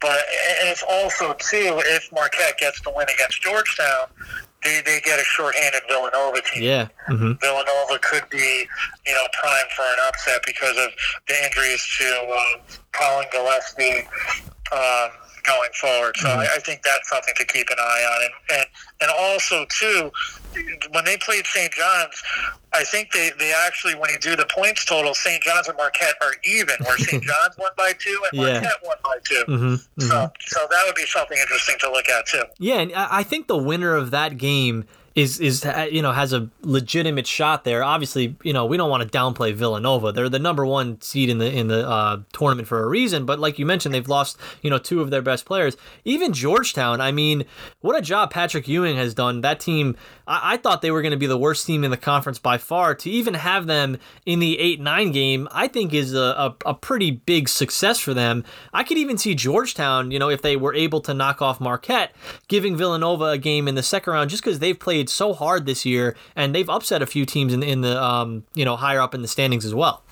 But 0.00 0.20
and 0.60 0.68
it's 0.68 0.84
also 0.88 1.34
too 1.34 1.80
if 1.86 2.10
Marquette 2.12 2.58
gets 2.58 2.80
the 2.82 2.92
win 2.94 3.06
against 3.14 3.40
Georgetown, 3.42 4.08
they, 4.64 4.80
they 4.84 5.00
get 5.00 5.18
a 5.18 5.24
shorthanded 5.24 5.82
Villanova 5.88 6.40
team. 6.42 6.62
Yeah. 6.62 6.88
Mm-hmm. 7.08 7.32
Villanova 7.40 7.98
could 8.00 8.28
be, 8.30 8.66
you 9.06 9.12
know, 9.12 9.26
prime 9.40 9.68
for 9.74 9.82
an 9.82 9.98
upset 10.08 10.40
because 10.46 10.76
of 10.78 10.90
the 11.28 11.44
injuries 11.44 11.86
to 11.98 12.30
um, 12.30 12.60
Collin 12.92 13.26
Gillespie. 13.32 14.08
Um, 14.72 15.10
going 15.44 15.70
forward. 15.74 16.16
So 16.16 16.28
mm-hmm. 16.28 16.40
I, 16.40 16.48
I, 16.54 16.58
think 16.60 16.82
that's 16.82 17.08
something 17.08 17.34
to 17.36 17.44
keep 17.44 17.68
an 17.68 17.76
eye 17.78 18.04
on. 18.14 18.24
And, 18.24 18.60
and 18.60 18.66
and 19.00 19.10
also 19.18 19.66
too, 19.68 20.10
when 20.90 21.04
they 21.04 21.16
played 21.16 21.46
St. 21.46 21.72
John's, 21.72 22.22
I 22.72 22.84
think 22.84 23.12
they, 23.12 23.30
they 23.38 23.52
actually 23.66 23.94
when 23.94 24.10
you 24.10 24.18
do 24.18 24.36
the 24.36 24.46
points 24.46 24.84
total, 24.84 25.14
St. 25.14 25.42
John's 25.42 25.68
and 25.68 25.76
Marquette 25.76 26.14
are 26.22 26.34
even, 26.44 26.76
where 26.84 26.96
St. 26.98 27.22
John's 27.22 27.56
won 27.58 27.70
by 27.76 27.92
two 27.98 28.22
and 28.30 28.40
yeah. 28.40 28.52
Marquette 28.52 28.78
won 28.84 28.96
by 29.02 29.16
2 29.24 29.34
mm-hmm. 29.34 29.52
Mm-hmm. 29.54 30.00
So 30.02 30.32
so 30.40 30.66
that 30.70 30.82
would 30.86 30.94
be 30.94 31.06
something 31.06 31.38
interesting 31.38 31.76
to 31.80 31.90
look 31.90 32.08
at 32.08 32.26
too. 32.26 32.42
Yeah, 32.58 32.80
and 32.80 32.92
I 32.94 33.22
think 33.22 33.46
the 33.46 33.58
winner 33.58 33.94
of 33.94 34.10
that 34.10 34.38
game 34.38 34.86
is 35.14 35.38
is 35.40 35.64
you 35.90 36.00
know 36.00 36.12
has 36.12 36.32
a 36.32 36.48
legitimate 36.62 37.26
shot 37.26 37.64
there. 37.64 37.84
Obviously, 37.84 38.36
you 38.42 38.52
know 38.52 38.64
we 38.64 38.76
don't 38.76 38.90
want 38.90 39.02
to 39.02 39.18
downplay 39.18 39.52
Villanova. 39.52 40.12
They're 40.12 40.28
the 40.28 40.38
number 40.38 40.64
one 40.64 41.00
seed 41.00 41.28
in 41.28 41.38
the 41.38 41.52
in 41.52 41.68
the 41.68 41.88
uh, 41.88 42.20
tournament 42.32 42.68
for 42.68 42.82
a 42.82 42.88
reason. 42.88 43.26
But 43.26 43.38
like 43.38 43.58
you 43.58 43.66
mentioned, 43.66 43.94
they've 43.94 44.08
lost 44.08 44.38
you 44.62 44.70
know 44.70 44.78
two 44.78 45.00
of 45.00 45.10
their 45.10 45.22
best 45.22 45.44
players. 45.44 45.76
Even 46.04 46.32
Georgetown. 46.32 47.00
I 47.00 47.12
mean, 47.12 47.44
what 47.80 47.98
a 47.98 48.02
job 48.02 48.30
Patrick 48.30 48.66
Ewing 48.68 48.96
has 48.96 49.14
done. 49.14 49.42
That 49.42 49.60
team. 49.60 49.96
I, 50.26 50.54
I 50.54 50.56
thought 50.56 50.82
they 50.82 50.90
were 50.90 51.02
going 51.02 51.12
to 51.12 51.18
be 51.18 51.26
the 51.26 51.38
worst 51.38 51.66
team 51.66 51.84
in 51.84 51.90
the 51.90 51.96
conference 51.96 52.38
by 52.38 52.58
far. 52.58 52.94
To 52.94 53.10
even 53.10 53.34
have 53.34 53.66
them 53.66 53.98
in 54.24 54.38
the 54.38 54.58
eight 54.58 54.80
nine 54.80 55.12
game, 55.12 55.46
I 55.52 55.68
think 55.68 55.92
is 55.92 56.14
a, 56.14 56.18
a, 56.18 56.56
a 56.66 56.74
pretty 56.74 57.10
big 57.10 57.48
success 57.48 57.98
for 57.98 58.14
them. 58.14 58.44
I 58.72 58.82
could 58.82 58.98
even 58.98 59.18
see 59.18 59.34
Georgetown. 59.34 60.10
You 60.10 60.18
know, 60.18 60.30
if 60.30 60.40
they 60.40 60.56
were 60.56 60.74
able 60.74 61.00
to 61.02 61.12
knock 61.12 61.42
off 61.42 61.60
Marquette, 61.60 62.14
giving 62.48 62.76
Villanova 62.76 63.26
a 63.26 63.38
game 63.38 63.68
in 63.68 63.74
the 63.74 63.82
second 63.82 64.14
round 64.14 64.30
just 64.30 64.42
because 64.42 64.58
they've 64.58 64.78
played 64.78 65.01
played 65.02 65.10
so 65.10 65.32
hard 65.32 65.66
this 65.66 65.84
year, 65.84 66.16
and 66.36 66.54
they've 66.54 66.70
upset 66.70 67.02
a 67.02 67.06
few 67.06 67.26
teams 67.26 67.52
in, 67.52 67.62
in 67.62 67.80
the 67.80 68.00
um, 68.02 68.44
you 68.54 68.64
know 68.64 68.76
higher 68.76 69.00
up 69.00 69.14
in 69.14 69.22
the 69.22 69.28
standings 69.28 69.64
as 69.64 69.74
well. 69.74 70.02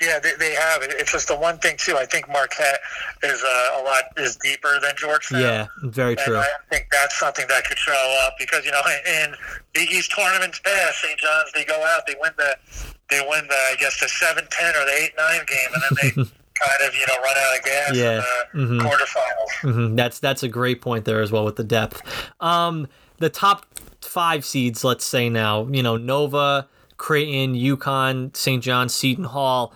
Yeah, 0.00 0.18
they, 0.18 0.32
they 0.38 0.54
have. 0.54 0.82
It's 0.82 1.12
just 1.12 1.28
the 1.28 1.36
one 1.36 1.58
thing 1.58 1.76
too. 1.78 1.96
I 1.96 2.06
think 2.06 2.28
Marquette 2.28 2.80
is 3.22 3.42
uh, 3.42 3.80
a 3.80 3.82
lot 3.84 4.04
is 4.16 4.36
deeper 4.36 4.80
than 4.80 4.92
Georgetown. 4.96 5.40
Yeah, 5.40 5.66
very 5.84 6.16
true. 6.16 6.34
And 6.34 6.44
I 6.44 6.48
think 6.70 6.88
that's 6.90 7.18
something 7.18 7.46
that 7.48 7.64
could 7.64 7.78
show 7.78 8.18
up 8.24 8.34
because 8.38 8.64
you 8.64 8.72
know 8.72 8.82
in 9.06 9.34
Big 9.72 9.90
East 9.90 10.12
tournaments 10.16 10.60
past, 10.60 11.02
St. 11.02 11.18
John's 11.18 11.52
they 11.52 11.64
go 11.64 11.84
out, 11.84 12.06
they 12.06 12.14
win 12.20 12.32
the 12.36 12.56
they 13.10 13.20
win 13.28 13.46
the 13.48 13.54
I 13.54 13.76
guess 13.78 13.98
the 14.00 14.08
seven 14.08 14.44
ten 14.50 14.74
or 14.74 14.84
the 14.84 15.02
eight 15.02 15.12
nine 15.18 15.40
game, 15.46 15.70
and 15.74 15.82
then 15.82 16.24
they. 16.24 16.30
kind 16.62 16.88
of 16.88 16.94
you 16.94 17.04
know 17.08 17.14
run 17.24 17.34
out 17.36 17.58
of 17.58 17.64
gas 17.64 17.96
yeah. 17.96 18.22
in 18.54 18.68
the 18.68 18.74
mm-hmm. 18.74 18.86
quarterfinals. 18.86 19.72
Mm-hmm. 19.72 19.96
That's 19.96 20.20
that's 20.20 20.42
a 20.42 20.48
great 20.48 20.80
point 20.80 21.06
there 21.06 21.22
as 21.22 21.32
well 21.32 21.44
with 21.44 21.56
the 21.56 21.64
depth. 21.64 22.02
Um, 22.40 22.86
the 23.22 23.30
top 23.30 23.64
five 24.02 24.44
seeds, 24.44 24.84
let's 24.84 25.04
say 25.04 25.30
now, 25.30 25.66
you 25.68 25.82
know, 25.82 25.96
Nova, 25.96 26.68
Creighton, 26.98 27.54
UConn, 27.54 28.36
St. 28.36 28.62
John, 28.62 28.88
Seton 28.88 29.24
Hall. 29.24 29.72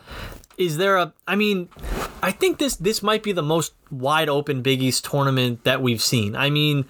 Is 0.59 0.77
there 0.77 0.97
a? 0.97 1.15
I 1.27 1.37
mean, 1.37 1.69
I 2.23 2.33
think 2.33 2.59
this 2.59 2.77
this 2.77 3.03
might 3.03 3.23
be 3.23 3.33
the 3.33 3.43
most 3.43 3.73
wide 3.91 4.29
open 4.29 4.63
Big 4.63 4.83
East 4.83 5.05
tournament 5.05 5.65
that 5.65 5.81
we've 5.81 6.03
seen. 6.03 6.35
I 6.35 6.51
mean, 6.51 6.87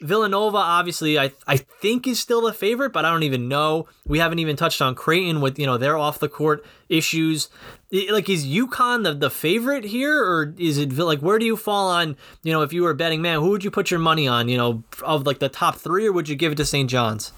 Villanova, 0.00 0.58
obviously, 0.58 1.18
I 1.18 1.32
I 1.46 1.56
think 1.56 2.06
is 2.06 2.20
still 2.20 2.42
the 2.42 2.52
favorite, 2.52 2.92
but 2.92 3.04
I 3.04 3.10
don't 3.10 3.22
even 3.22 3.48
know. 3.48 3.88
We 4.06 4.18
haven't 4.18 4.38
even 4.38 4.54
touched 4.54 4.82
on 4.82 4.94
Creighton 4.94 5.40
with 5.40 5.58
you 5.58 5.66
know 5.66 5.78
their 5.78 5.96
off 5.96 6.18
the 6.18 6.28
court 6.28 6.64
issues. 6.88 7.48
Like, 7.92 8.28
is 8.28 8.44
UConn 8.44 9.04
the, 9.04 9.14
the 9.14 9.30
favorite 9.30 9.84
here, 9.84 10.18
or 10.18 10.54
is 10.58 10.76
it 10.78 10.92
like 10.92 11.20
where 11.20 11.38
do 11.38 11.46
you 11.46 11.56
fall 11.56 11.88
on? 11.88 12.16
You 12.42 12.52
know, 12.52 12.62
if 12.62 12.72
you 12.72 12.82
were 12.82 12.90
a 12.90 12.96
betting 12.96 13.22
man, 13.22 13.40
who 13.40 13.50
would 13.50 13.62
you 13.62 13.70
put 13.70 13.90
your 13.90 14.00
money 14.00 14.26
on? 14.26 14.48
You 14.48 14.56
know, 14.56 14.84
of 15.02 15.24
like 15.24 15.38
the 15.38 15.48
top 15.48 15.76
three, 15.76 16.06
or 16.06 16.12
would 16.12 16.28
you 16.28 16.34
give 16.34 16.52
it 16.52 16.56
to 16.56 16.64
St. 16.64 16.90
John's? 16.90 17.32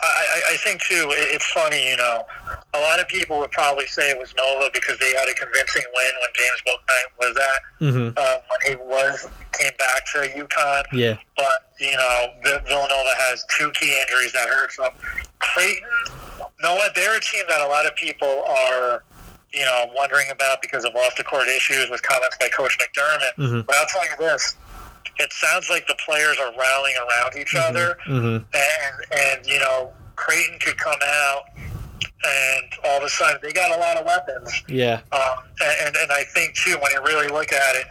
I, 0.00 0.40
I 0.52 0.56
think 0.58 0.80
too. 0.80 1.06
It's 1.10 1.46
funny, 1.52 1.90
you 1.90 1.96
know. 1.96 2.24
A 2.74 2.80
lot 2.80 3.00
of 3.00 3.06
people 3.08 3.38
would 3.38 3.52
probably 3.52 3.86
say 3.86 4.10
it 4.10 4.18
was 4.18 4.34
Nova 4.36 4.68
because 4.72 4.98
they 4.98 5.12
had 5.14 5.28
a 5.28 5.34
convincing 5.34 5.82
win 5.94 6.12
when 6.20 6.30
James 6.34 6.62
Bouknight 6.66 7.18
was 7.20 7.36
at 7.36 7.84
mm-hmm. 7.84 8.08
uh, 8.16 8.36
when 8.48 8.78
he 8.78 8.84
was 8.84 9.28
came 9.52 9.72
back 9.78 10.04
to 10.12 10.18
UConn. 10.18 10.84
Yeah. 10.92 11.16
But 11.36 11.72
you 11.78 11.96
know, 11.96 12.26
Villanova 12.42 13.14
has 13.16 13.44
two 13.56 13.70
key 13.72 13.96
injuries 14.00 14.32
that 14.32 14.48
hurt. 14.48 14.72
So 14.72 14.88
Creighton, 15.38 15.88
Noah, 16.62 16.88
they're 16.94 17.16
a 17.16 17.20
team 17.20 17.44
that 17.48 17.60
a 17.60 17.68
lot 17.68 17.86
of 17.86 17.94
people 17.94 18.44
are 18.48 19.04
you 19.54 19.64
know, 19.64 19.84
I'm 19.86 19.94
wondering 19.94 20.26
about 20.30 20.60
because 20.60 20.84
of 20.84 20.94
off 20.96 21.16
the 21.16 21.24
court 21.24 21.48
issues 21.48 21.88
with 21.90 22.02
comments 22.02 22.36
by 22.38 22.48
Coach 22.48 22.78
McDermott. 22.78 23.34
Mm-hmm. 23.38 23.60
But 23.62 23.76
I'll 23.76 23.86
tell 23.86 24.04
you 24.04 24.16
this: 24.18 24.56
it 25.18 25.32
sounds 25.32 25.70
like 25.70 25.86
the 25.86 25.96
players 26.04 26.38
are 26.38 26.52
rallying 26.58 26.96
around 26.96 27.36
each 27.38 27.54
mm-hmm. 27.54 27.68
other, 27.68 27.98
mm-hmm. 28.06 28.44
and 28.54 29.12
and 29.12 29.46
you 29.46 29.58
know 29.60 29.92
Creighton 30.16 30.58
could 30.58 30.76
come 30.78 30.98
out 31.04 31.44
and 32.24 32.66
all 32.84 32.98
of 32.98 33.04
a 33.04 33.08
sudden 33.08 33.38
they 33.42 33.52
got 33.52 33.76
a 33.76 33.80
lot 33.80 33.96
of 33.96 34.06
weapons. 34.06 34.62
Yeah. 34.68 35.00
Um, 35.12 35.44
and, 35.60 35.96
and 35.96 36.12
I 36.12 36.24
think 36.34 36.54
too 36.54 36.76
when 36.80 36.92
you 36.92 37.02
really 37.02 37.28
look 37.28 37.52
at 37.52 37.76
it, 37.76 37.86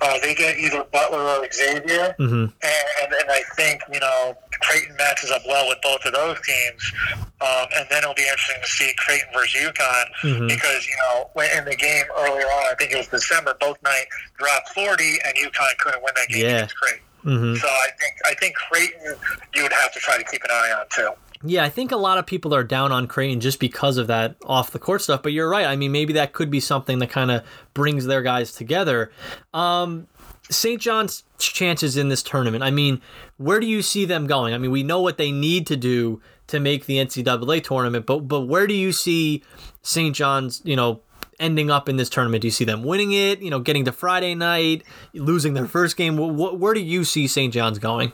uh, 0.00 0.18
they 0.20 0.34
get 0.34 0.58
either 0.58 0.84
Butler 0.92 1.18
or 1.18 1.48
Xavier, 1.52 2.14
mm-hmm. 2.18 2.44
and, 2.44 3.12
and 3.12 3.30
I 3.30 3.42
think 3.56 3.82
you 3.92 4.00
know 4.00 4.34
Creighton 4.60 4.96
matches 4.96 5.30
up 5.30 5.42
well 5.46 5.68
with 5.68 5.78
both 5.82 6.04
of 6.04 6.12
those 6.12 6.38
teams, 6.42 6.92
um, 7.40 7.66
and 7.76 7.86
then 7.90 8.02
it'll 8.02 8.14
be 8.14 8.22
interesting 8.22 8.62
to 8.62 8.68
see 8.68 8.92
Creighton 8.98 9.28
versus 9.32 9.60
UConn 9.60 10.04
mm-hmm. 10.22 10.46
because 10.46 10.86
you 10.86 10.96
know 10.96 11.30
in 11.56 11.64
the 11.64 11.76
game 11.76 12.04
earlier 12.18 12.46
on, 12.46 12.66
I 12.70 12.74
think 12.78 12.92
it 12.92 12.96
was 12.96 13.08
December, 13.08 13.54
Bouknight 13.60 14.06
dropped 14.38 14.70
forty, 14.70 15.18
and 15.24 15.36
UConn 15.36 15.76
couldn't 15.78 16.02
win 16.02 16.12
that 16.16 16.28
game 16.28 16.44
yeah. 16.44 16.56
against 16.56 16.76
Creighton. 16.76 17.04
Mm-hmm. 17.24 17.54
So 17.56 17.66
I 17.66 17.88
think 17.98 18.14
I 18.26 18.34
think 18.34 18.54
Creighton 18.54 19.14
you 19.54 19.62
would 19.62 19.72
have 19.72 19.92
to 19.92 19.98
try 19.98 20.16
to 20.16 20.24
keep 20.24 20.42
an 20.44 20.50
eye 20.52 20.74
on 20.78 20.86
too. 20.90 21.10
Yeah, 21.44 21.64
I 21.64 21.68
think 21.68 21.92
a 21.92 21.96
lot 21.96 22.18
of 22.18 22.26
people 22.26 22.54
are 22.54 22.64
down 22.64 22.90
on 22.90 23.06
Creighton 23.06 23.40
just 23.40 23.60
because 23.60 23.96
of 23.96 24.08
that 24.08 24.36
off 24.44 24.72
the 24.72 24.78
court 24.78 25.02
stuff. 25.02 25.22
But 25.22 25.32
you're 25.32 25.48
right. 25.48 25.66
I 25.66 25.76
mean, 25.76 25.92
maybe 25.92 26.12
that 26.14 26.32
could 26.32 26.50
be 26.50 26.60
something 26.60 26.98
that 26.98 27.10
kind 27.10 27.30
of 27.30 27.44
brings 27.74 28.06
their 28.06 28.22
guys 28.22 28.52
together. 28.52 29.12
Um, 29.54 30.08
St. 30.50 30.80
John's 30.80 31.24
chances 31.38 31.96
in 31.96 32.08
this 32.08 32.22
tournament. 32.22 32.64
I 32.64 32.70
mean, 32.70 33.00
where 33.36 33.60
do 33.60 33.66
you 33.66 33.82
see 33.82 34.04
them 34.04 34.26
going? 34.26 34.54
I 34.54 34.58
mean, 34.58 34.70
we 34.70 34.82
know 34.82 35.00
what 35.00 35.18
they 35.18 35.30
need 35.30 35.66
to 35.68 35.76
do 35.76 36.20
to 36.48 36.58
make 36.58 36.86
the 36.86 36.96
NCAA 36.96 37.62
tournament, 37.62 38.06
but 38.06 38.20
but 38.20 38.42
where 38.42 38.66
do 38.66 38.74
you 38.74 38.92
see 38.92 39.42
St. 39.82 40.16
John's, 40.16 40.62
you 40.64 40.74
know, 40.74 41.02
ending 41.38 41.70
up 41.70 41.88
in 41.88 41.96
this 41.96 42.08
tournament? 42.08 42.42
Do 42.42 42.48
you 42.48 42.52
see 42.52 42.64
them 42.64 42.82
winning 42.82 43.12
it? 43.12 43.40
You 43.42 43.50
know, 43.50 43.60
getting 43.60 43.84
to 43.84 43.92
Friday 43.92 44.34
night, 44.34 44.82
losing 45.12 45.54
their 45.54 45.66
first 45.66 45.96
game. 45.96 46.16
Wh- 46.16 46.58
where 46.58 46.74
do 46.74 46.80
you 46.80 47.04
see 47.04 47.26
St. 47.26 47.52
John's 47.52 47.78
going? 47.78 48.12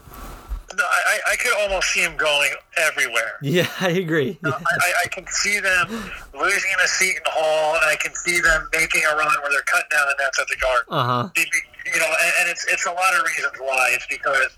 No, 0.77 0.83
I, 0.83 1.03
I 1.31 1.37
could 1.37 1.53
almost 1.61 1.89
see 1.89 2.03
them 2.03 2.17
going 2.17 2.51
everywhere. 2.77 3.33
Yeah, 3.43 3.69
I 3.81 3.91
agree. 3.91 4.39
I, 4.45 4.93
I, 5.05 5.09
can 5.09 5.27
see 5.29 5.61
them 5.61 5.89
losing 6.35 6.71
in 6.73 6.81
a 6.83 6.89
Seton 6.89 7.23
Hall, 7.27 7.77
and 7.77 7.85
I 7.85 7.97
can 7.97 8.15
see 8.15 8.41
them 8.41 8.69
making 8.73 9.03
a 9.13 9.17
run 9.17 9.29
where 9.43 9.51
they're 9.51 9.63
cutting 9.63 9.89
down 9.93 10.07
the 10.09 10.25
nets 10.25 10.39
at 10.41 10.49
the 10.49 10.57
Garden. 10.57 10.89
Uh 10.89 11.05
huh. 11.05 11.29
You 11.37 12.01
know, 12.01 12.07
and, 12.07 12.33
and 12.41 12.51
it's 12.51 12.67
it's 12.67 12.87
a 12.87 12.91
lot 12.91 13.15
of 13.15 13.23
reasons 13.23 13.53
why. 13.61 13.91
It's 13.93 14.07
because 14.07 14.57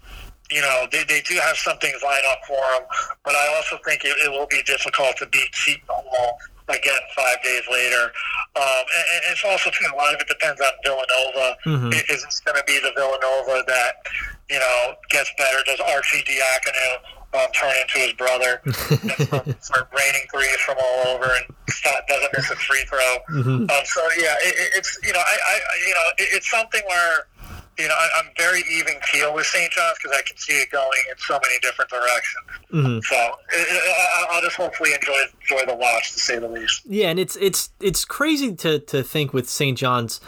you 0.51 0.61
know, 0.61 0.87
they, 0.93 1.05
they 1.05 1.21
do 1.23 1.35
have 1.43 1.57
some 1.57 1.77
things 1.79 2.01
lined 2.05 2.25
up 2.31 2.39
for 2.47 2.57
them, 2.57 2.89
but 3.25 3.35
I 3.35 3.55
also 3.57 3.79
think 3.85 4.05
it, 4.05 4.17
it 4.25 4.31
will 4.31 4.47
be 4.47 4.63
difficult 4.63 5.17
to 5.19 5.27
beat 5.27 5.53
Seton 5.53 5.83
Hall 5.89 6.39
again 6.69 7.01
five 7.17 7.43
days 7.43 7.63
later. 7.71 8.13
Um, 8.57 8.85
and, 8.89 9.07
and, 9.13 9.23
it's 9.33 9.45
also 9.45 9.69
too, 9.71 9.85
a 9.93 9.97
lot 9.97 10.15
of 10.15 10.21
it 10.21 10.29
depends 10.29 10.61
on 10.61 10.73
Villanova. 10.83 11.57
Mm-hmm. 11.67 11.93
Is 12.09 12.25
this 12.25 12.41
going 12.41 12.57
to 12.57 12.65
be 12.65 12.81
the 12.81 12.93
Villanova 12.97 13.63
that, 13.69 14.01
you 14.49 14.59
know, 14.59 14.95
gets 15.11 15.31
better? 15.37 15.59
Does 15.67 15.79
Arcidiacono 15.81 17.37
um, 17.37 17.53
turn 17.53 17.75
into 17.85 17.99
his 18.01 18.15
brother 18.15 18.63
and 18.65 19.57
start 19.61 19.93
raining 19.93 20.25
threes 20.33 20.57
from 20.65 20.77
all 20.81 21.15
over 21.15 21.29
and 21.37 21.45
stop, 21.69 22.09
doesn't 22.09 22.33
miss 22.33 22.51
a 22.51 22.57
free 22.57 22.85
throw? 22.89 23.19
Mm-hmm. 23.29 23.69
Um, 23.69 23.85
so, 23.85 24.01
yeah, 24.17 24.35
it, 24.41 24.73
it's, 24.75 24.99
you 25.05 25.13
know, 25.13 25.21
I, 25.21 25.37
I 25.37 25.61
you 25.87 25.95
know, 25.95 26.07
it, 26.19 26.29
it's 26.41 26.51
something 26.51 26.83
where– 26.89 27.27
you 27.79 27.89
know, 27.89 27.95
I, 27.95 28.21
am 28.21 28.27
very 28.39 28.63
even 28.73 28.95
keel 29.11 29.35
with 29.35 29.47
St. 29.47 29.71
John's 29.71 29.99
because 30.03 30.17
I 30.17 30.23
can 30.23 30.37
see 30.37 30.55
it 30.55 30.71
going 30.71 31.01
in 31.11 31.19
so 31.19 31.35
many 31.35 31.59
different 31.61 31.91
directions. 31.91 32.47
Mm-hmm. 32.73 32.99
So 33.03 33.17
it, 33.53 33.69
it, 33.69 34.29
I'll 34.31 34.43
just 34.43 34.57
hopefully 34.57 34.93
enjoy 34.95 35.15
enjoy 35.43 35.71
the 35.71 35.77
watch, 35.77 36.13
to 36.13 36.21
say 36.21 36.39
the 36.39 36.49
least. 36.49 36.83
Yeah, 36.87 37.09
and 37.09 37.19
it's 37.19 37.37
it's 37.37 37.71
it's 37.81 38.05
crazy 38.05 38.55
to 38.57 38.79
to 38.79 39.03
think 39.03 39.33
with 39.33 39.49
St. 39.49 39.77
John's. 39.77 40.21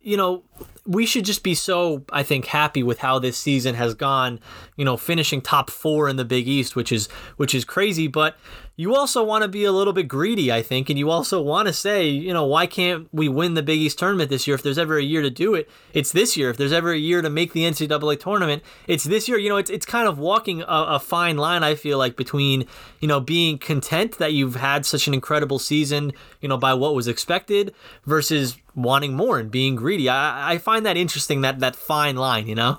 You 0.00 0.16
know, 0.16 0.42
we 0.86 1.04
should 1.04 1.24
just 1.24 1.42
be 1.42 1.54
so 1.54 2.04
I 2.10 2.22
think 2.22 2.46
happy 2.46 2.82
with 2.82 2.98
how 2.98 3.18
this 3.18 3.36
season 3.36 3.74
has 3.74 3.94
gone. 3.94 4.40
You 4.76 4.84
know, 4.84 4.96
finishing 4.96 5.40
top 5.40 5.70
four 5.70 6.08
in 6.08 6.16
the 6.16 6.24
Big 6.24 6.48
East, 6.48 6.74
which 6.74 6.90
is 6.90 7.08
which 7.36 7.54
is 7.54 7.64
crazy, 7.64 8.08
but 8.08 8.36
you 8.78 8.94
also 8.94 9.24
want 9.24 9.42
to 9.42 9.48
be 9.48 9.64
a 9.64 9.72
little 9.72 9.92
bit 9.92 10.06
greedy, 10.06 10.52
I 10.52 10.62
think, 10.62 10.88
and 10.88 10.96
you 10.96 11.10
also 11.10 11.42
want 11.42 11.66
to 11.66 11.72
say, 11.72 12.06
you 12.06 12.32
know, 12.32 12.46
why 12.46 12.68
can't 12.68 13.08
we 13.12 13.28
win 13.28 13.54
the 13.54 13.62
Big 13.62 13.80
East 13.80 13.98
tournament 13.98 14.30
this 14.30 14.46
year? 14.46 14.54
If 14.54 14.62
there's 14.62 14.78
ever 14.78 14.96
a 14.96 15.02
year 15.02 15.20
to 15.20 15.30
do 15.30 15.56
it, 15.56 15.68
it's 15.92 16.12
this 16.12 16.36
year. 16.36 16.48
If 16.48 16.58
there's 16.58 16.72
ever 16.72 16.92
a 16.92 16.96
year 16.96 17.20
to 17.20 17.28
make 17.28 17.54
the 17.54 17.62
NCAA 17.62 18.20
tournament, 18.20 18.62
it's 18.86 19.02
this 19.02 19.28
year. 19.28 19.36
You 19.36 19.48
know, 19.48 19.56
it's 19.56 19.68
it's 19.68 19.84
kind 19.84 20.06
of 20.06 20.20
walking 20.20 20.62
a, 20.62 20.66
a 20.68 21.00
fine 21.00 21.36
line. 21.36 21.64
I 21.64 21.74
feel 21.74 21.98
like 21.98 22.14
between 22.14 22.66
you 23.00 23.08
know 23.08 23.18
being 23.18 23.58
content 23.58 24.18
that 24.18 24.32
you've 24.32 24.54
had 24.54 24.86
such 24.86 25.08
an 25.08 25.12
incredible 25.12 25.58
season, 25.58 26.12
you 26.40 26.48
know, 26.48 26.56
by 26.56 26.72
what 26.72 26.94
was 26.94 27.08
expected, 27.08 27.74
versus 28.06 28.58
wanting 28.82 29.14
more 29.14 29.38
and 29.38 29.50
being 29.50 29.76
greedy. 29.76 30.08
I, 30.08 30.52
I 30.52 30.58
find 30.58 30.86
that 30.86 30.96
interesting 30.96 31.42
that 31.42 31.60
that 31.60 31.76
fine 31.76 32.16
line. 32.16 32.46
You 32.46 32.54
know. 32.54 32.78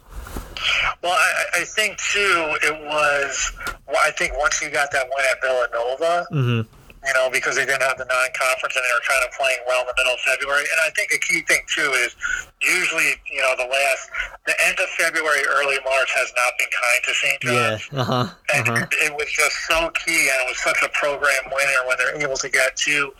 Well, 1.01 1.13
I, 1.13 1.61
I 1.61 1.63
think 1.63 1.97
too, 1.97 2.57
it 2.63 2.81
was. 2.85 3.51
I 3.87 4.11
think 4.11 4.37
once 4.37 4.61
you 4.61 4.69
got 4.69 4.91
that 4.91 5.05
win 5.05 5.25
at 5.31 5.41
Villanova, 5.41 6.25
mm-hmm 6.31 6.75
you 7.05 7.13
know, 7.13 7.29
because 7.31 7.55
they 7.55 7.65
didn't 7.65 7.81
have 7.81 7.97
the 7.97 8.05
non-conference 8.05 8.75
and 8.75 8.83
they 8.83 8.93
were 8.93 9.07
kind 9.07 9.23
of 9.23 9.31
playing 9.31 9.59
well 9.67 9.81
in 9.81 9.87
the 9.87 9.95
middle 9.97 10.13
of 10.13 10.19
February. 10.19 10.63
And 10.63 10.79
I 10.85 10.89
think 10.91 11.11
a 11.13 11.19
key 11.19 11.41
thing 11.47 11.61
too 11.67 11.89
is 12.03 12.15
usually, 12.61 13.15
you 13.31 13.41
know, 13.41 13.55
the 13.57 13.69
last, 13.69 14.09
the 14.45 14.55
end 14.65 14.77
of 14.79 14.89
February, 14.97 15.41
early 15.47 15.77
March 15.85 16.11
has 16.15 16.31
not 16.35 16.53
been 16.57 16.67
kind 16.73 16.99
to 17.05 17.13
St. 17.13 17.39
John's. 17.41 17.89
Yeah. 17.91 18.01
Uh-huh. 18.01 18.27
And 18.55 18.69
uh-huh. 18.69 18.85
it 19.05 19.13
was 19.15 19.31
just 19.31 19.55
so 19.67 19.89
key, 20.05 20.29
and 20.29 20.41
it 20.43 20.47
was 20.49 20.59
such 20.59 20.81
a 20.83 20.89
program 20.89 21.43
winner 21.45 21.87
when 21.87 21.97
they're 21.97 22.21
able 22.21 22.37
to 22.37 22.49
get 22.49 22.75
two 22.75 23.11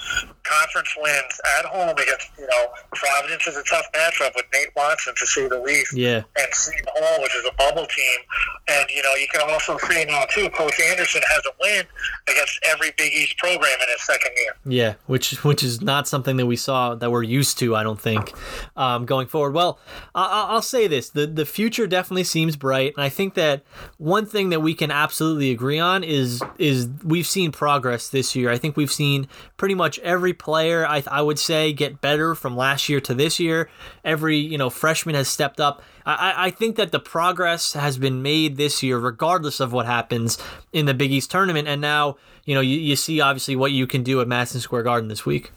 conference 0.43 0.89
wins 0.97 1.39
at 1.60 1.65
home 1.65 1.95
against, 1.97 2.30
you 2.38 2.47
know, 2.47 2.65
Providence 2.93 3.45
is 3.47 3.56
a 3.56 3.63
tough 3.63 3.86
matchup 3.93 4.36
with 4.36 4.45
Nate 4.54 4.69
Watson 4.75 5.13
to 5.15 5.25
say 5.28 5.47
the 5.47 5.60
least. 5.60 5.95
Yeah. 5.95 6.23
And 6.38 6.54
Seton 6.54 6.86
Hall, 6.88 7.21
which 7.21 7.36
is 7.36 7.45
a 7.45 7.56
bubble 7.56 7.86
team, 7.86 8.19
and 8.67 8.86
you 8.89 9.04
know, 9.04 9.13
you 9.15 9.28
can 9.32 9.47
also 9.49 9.78
say 9.78 10.06
now 10.06 10.25
too, 10.30 10.49
Coach 10.49 10.80
Anderson 10.89 11.21
has 11.30 11.41
a 11.45 11.54
win 11.62 11.86
against 12.28 12.60
every 12.65 12.91
Big 12.97 13.13
East 13.13 13.38
program 13.38 13.60
program 13.60 13.78
in 13.82 13.93
his 13.93 14.06
second 14.06 14.32
year. 14.38 14.54
Yeah, 14.65 14.93
which 15.08 15.43
which 15.43 15.63
is 15.63 15.82
not 15.82 16.08
something 16.08 16.38
that 16.38 16.45
we 16.45 16.56
saw 16.56 16.95
that 16.95 17.12
we're 17.12 17.23
used 17.23 17.58
to. 17.60 17.75
I 17.75 17.84
don't 17.84 17.99
think 17.99 18.34
um, 18.75 19.06
going 19.06 19.28
forward. 19.29 19.53
Well, 19.53 19.79
I, 20.13 20.53
will 20.53 20.61
say 20.61 20.87
this: 20.87 21.09
the 21.09 21.27
the 21.27 21.45
future 21.45 21.87
definitely 21.87 22.23
seems 22.23 22.55
bright, 22.55 22.93
and 22.95 23.03
I 23.03 23.09
think 23.09 23.33
that 23.35 23.63
one 23.97 24.25
thing 24.25 24.49
that 24.49 24.61
we 24.61 24.73
can 24.73 24.91
absolutely 24.91 25.51
agree 25.51 25.79
on 25.79 26.03
is 26.03 26.41
is 26.57 26.89
we've 27.03 27.27
seen 27.27 27.51
progress 27.51 28.09
this 28.09 28.35
year. 28.35 28.49
I 28.49 28.57
think 28.57 28.77
we've 28.77 28.91
seen 28.91 29.27
pretty 29.57 29.75
much 29.75 29.99
every 29.99 30.33
player. 30.33 30.85
I 30.85 31.03
I 31.07 31.21
would 31.21 31.39
say 31.39 31.73
get 31.73 32.01
better 32.01 32.35
from 32.35 32.55
last 32.55 32.89
year 32.89 32.99
to 33.01 33.13
this 33.13 33.39
year. 33.39 33.69
Every 34.03 34.37
you 34.37 34.57
know 34.57 34.69
freshman 34.69 35.15
has 35.15 35.27
stepped 35.27 35.59
up. 35.59 35.81
I, 36.05 36.47
I 36.47 36.49
think 36.49 36.75
that 36.77 36.91
the 36.91 36.99
progress 36.99 37.73
has 37.73 37.97
been 37.97 38.21
made 38.21 38.57
this 38.57 38.81
year, 38.81 38.97
regardless 38.97 39.59
of 39.59 39.71
what 39.71 39.85
happens 39.85 40.37
in 40.73 40.85
the 40.85 40.93
Big 40.93 41.11
East 41.11 41.29
tournament. 41.29 41.67
And 41.67 41.81
now, 41.81 42.17
you 42.45 42.55
know, 42.55 42.61
you, 42.61 42.77
you 42.79 42.95
see 42.95 43.21
obviously 43.21 43.55
what 43.55 43.71
you 43.71 43.85
can 43.85 44.01
do 44.01 44.19
at 44.21 44.27
Madison 44.27 44.59
Square 44.59 44.83
Garden 44.83 45.09
this 45.09 45.25
week. 45.25 45.51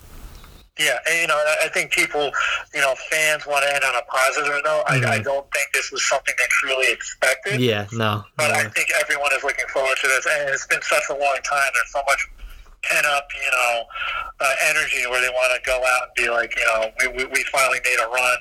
Yeah, 0.79 0.97
and, 1.07 1.21
you 1.21 1.27
know, 1.27 1.37
I 1.37 1.69
think 1.69 1.91
people, 1.93 2.33
you 2.73 2.81
know, 2.81 2.95
fans 3.11 3.47
want 3.47 3.63
to 3.65 3.75
end 3.75 3.85
on 3.85 3.95
a 3.95 4.03
positive 4.09 4.57
note. 4.65 4.85
Mm-hmm. 4.89 5.05
I, 5.05 5.17
I, 5.17 5.19
don't 5.19 5.45
think 5.53 5.69
this 5.75 5.93
was 5.93 6.09
something 6.09 6.35
they 6.39 6.49
truly 6.49 6.91
expected. 6.91 7.61
Yeah, 7.61 7.87
no. 7.93 8.25
But 8.39 8.49
no. 8.49 8.55
I 8.55 8.65
think 8.69 8.89
everyone 8.99 9.31
is 9.37 9.45
looking 9.45 9.69
forward 9.69 9.97
to 10.01 10.09
this, 10.09 10.27
and 10.27 10.49
it's 10.49 10.67
been 10.67 10.81
such 10.81 11.05
a 11.11 11.13
long 11.13 11.39
time. 11.45 11.69
There's 11.75 11.93
so 11.93 12.01
much 12.09 12.27
pent 12.85 13.05
up, 13.05 13.29
you 13.35 13.51
know, 13.53 13.85
uh, 14.41 14.55
energy 14.71 15.05
where 15.11 15.21
they 15.21 15.29
want 15.29 15.53
to 15.55 15.67
go 15.67 15.77
out 15.77 16.09
and 16.09 16.15
be 16.17 16.31
like, 16.31 16.57
you 16.57 16.65
know, 16.65 16.91
we, 17.01 17.09
we, 17.09 17.25
we 17.31 17.45
finally 17.53 17.79
made 17.85 17.99
a 18.03 18.09
run 18.09 18.39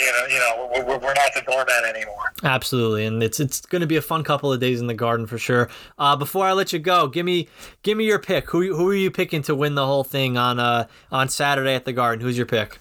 you 0.00 0.12
know, 0.12 0.26
you 0.26 0.38
know, 0.38 0.84
we're, 0.86 0.98
we're 0.98 1.14
not 1.14 1.34
the 1.34 1.42
doormat 1.46 1.84
anymore. 1.84 2.32
Absolutely, 2.42 3.04
and 3.04 3.22
it's 3.22 3.40
it's 3.40 3.60
going 3.60 3.80
to 3.80 3.86
be 3.86 3.96
a 3.96 4.02
fun 4.02 4.24
couple 4.24 4.52
of 4.52 4.60
days 4.60 4.80
in 4.80 4.86
the 4.86 4.94
Garden 4.94 5.26
for 5.26 5.38
sure. 5.38 5.68
Uh, 5.98 6.16
before 6.16 6.46
I 6.46 6.52
let 6.52 6.72
you 6.72 6.78
go, 6.78 7.08
give 7.08 7.26
me 7.26 7.48
give 7.82 7.96
me 7.96 8.04
your 8.04 8.18
pick. 8.18 8.50
Who 8.50 8.74
who 8.74 8.88
are 8.88 8.94
you 8.94 9.10
picking 9.10 9.42
to 9.42 9.54
win 9.54 9.74
the 9.74 9.86
whole 9.86 10.04
thing 10.04 10.36
on 10.36 10.58
uh 10.58 10.86
on 11.10 11.28
Saturday 11.28 11.74
at 11.74 11.84
the 11.84 11.92
Garden? 11.92 12.24
Who's 12.24 12.36
your 12.36 12.46
pick? 12.46 12.78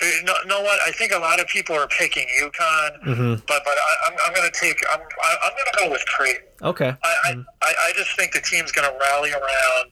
Uh, 0.00 0.06
no, 0.24 0.32
know 0.46 0.60
what? 0.62 0.80
I 0.86 0.90
think 0.92 1.12
a 1.12 1.18
lot 1.18 1.40
of 1.40 1.46
people 1.46 1.76
are 1.76 1.86
picking 1.86 2.26
UConn, 2.40 3.02
mm-hmm. 3.04 3.34
but 3.46 3.62
but 3.64 3.74
I, 3.74 4.08
am 4.08 4.12
I'm, 4.12 4.18
I'm 4.26 4.34
going 4.34 4.50
to 4.50 4.58
take 4.58 4.76
I'm 4.90 5.00
I'm 5.00 5.52
going 5.52 5.66
to 5.72 5.78
go 5.78 5.90
with 5.90 6.04
Creighton. 6.06 6.46
Okay. 6.62 6.94
I, 7.02 7.32
mm-hmm. 7.32 7.42
I 7.62 7.74
I 7.88 7.92
just 7.96 8.16
think 8.16 8.32
the 8.32 8.40
team's 8.40 8.72
going 8.72 8.90
to 8.90 8.98
rally 8.98 9.30
around, 9.32 9.90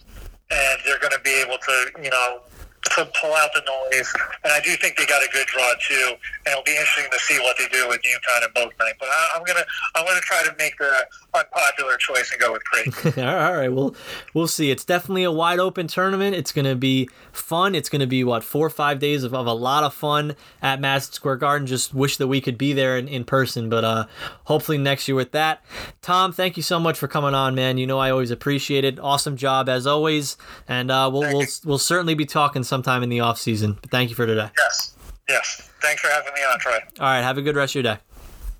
and 0.50 0.80
they're 0.85 0.98
going 0.98 1.12
to 1.12 1.20
be 1.20 1.40
able 1.40 1.59
to 1.59 1.90
you 2.02 2.11
know 2.11 2.40
to 2.82 3.10
pull 3.20 3.34
out 3.34 3.50
the 3.54 3.62
noise. 3.92 4.12
And 4.42 4.52
I 4.52 4.60
do 4.60 4.74
think 4.76 4.96
they 4.96 5.06
got 5.06 5.22
a 5.22 5.28
good 5.32 5.46
draw 5.46 5.72
too. 5.86 6.14
And 6.46 6.52
it'll 6.52 6.64
be 6.64 6.72
interesting 6.72 7.06
to 7.12 7.18
see 7.20 7.38
what 7.40 7.56
they 7.58 7.68
do 7.68 7.86
with 7.88 8.00
UConn 8.02 8.44
and 8.44 8.54
Bouknight. 8.54 8.94
But 8.98 9.08
I, 9.08 9.36
am 9.36 9.44
gonna 9.44 9.64
I'm 9.94 10.06
gonna 10.06 10.20
try 10.20 10.42
to 10.44 10.54
make 10.58 10.78
the 10.78 10.92
unpopular 11.34 11.96
choice 11.96 12.32
and 12.32 12.40
go 12.40 12.52
with 12.52 12.64
Creighton. 12.64 13.24
All 13.28 13.56
right, 13.56 13.68
well 13.68 13.94
we'll 14.34 14.48
see. 14.48 14.70
It's 14.70 14.84
definitely 14.84 15.24
a 15.24 15.32
wide 15.32 15.58
open 15.58 15.86
tournament. 15.86 16.34
It's 16.34 16.52
gonna 16.52 16.74
be 16.74 17.08
fun. 17.32 17.74
It's 17.74 17.88
gonna 17.88 18.06
be 18.06 18.24
what 18.24 18.44
four 18.44 18.66
or 18.66 18.70
five 18.70 18.98
days 18.98 19.24
of, 19.24 19.34
of 19.34 19.46
a 19.46 19.52
lot 19.52 19.84
of 19.84 19.94
fun 19.94 20.36
at 20.62 20.80
Madison 20.80 21.12
Square 21.12 21.36
Garden. 21.36 21.66
Just 21.66 21.94
wish 21.94 22.16
that 22.18 22.26
we 22.28 22.40
could 22.40 22.58
be 22.58 22.72
there 22.72 22.96
in, 22.96 23.08
in 23.08 23.24
person, 23.24 23.68
but 23.68 23.84
uh, 23.84 24.06
hopefully 24.44 24.78
next 24.78 25.08
year 25.08 25.14
with 25.14 25.32
that. 25.32 25.64
Tom, 26.02 26.32
thank 26.32 26.56
you 26.56 26.62
so 26.62 26.80
much 26.80 26.98
for 26.98 27.08
coming 27.08 27.34
on, 27.34 27.54
man. 27.54 27.78
You 27.78 27.86
know 27.86 27.98
I 27.98 28.10
always 28.10 28.30
appreciate 28.30 28.84
it. 28.84 28.98
Awesome 28.98 29.36
job 29.36 29.68
as 29.68 29.86
always, 29.86 30.36
and 30.68 30.90
uh, 30.90 31.10
we'll 31.12 31.22
we'll, 31.22 31.46
we'll 31.64 31.78
certainly 31.78 32.14
be 32.14 32.26
talking 32.26 32.62
sometime 32.64 33.02
in 33.02 33.08
the 33.08 33.20
off 33.20 33.38
season. 33.38 33.78
But 33.80 33.90
thank 33.90 34.10
you 34.10 34.16
for 34.16 34.26
today. 34.26 34.50
Yes. 34.58 34.96
Yes. 35.28 35.70
Thanks 35.80 36.02
for 36.02 36.08
having 36.08 36.32
me 36.34 36.40
on, 36.40 36.58
Troy. 36.58 36.78
All 36.98 37.06
right. 37.06 37.22
Have 37.22 37.38
a 37.38 37.42
good 37.42 37.56
rest 37.56 37.76
of 37.76 37.84
your 37.84 37.94
day. 37.94 38.00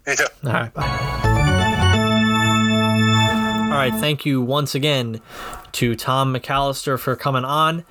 You 0.07 0.17
too. 0.17 0.25
All 0.47 0.53
right. 0.53 0.73
Bye. 0.73 0.87
All 3.65 3.77
right. 3.77 3.93
Thank 3.95 4.25
you 4.25 4.41
once 4.41 4.75
again 4.75 5.21
to 5.73 5.95
Tom 5.95 6.35
McAlister 6.35 6.99
for 6.99 7.17
coming 7.17 7.45
on 7.45 7.85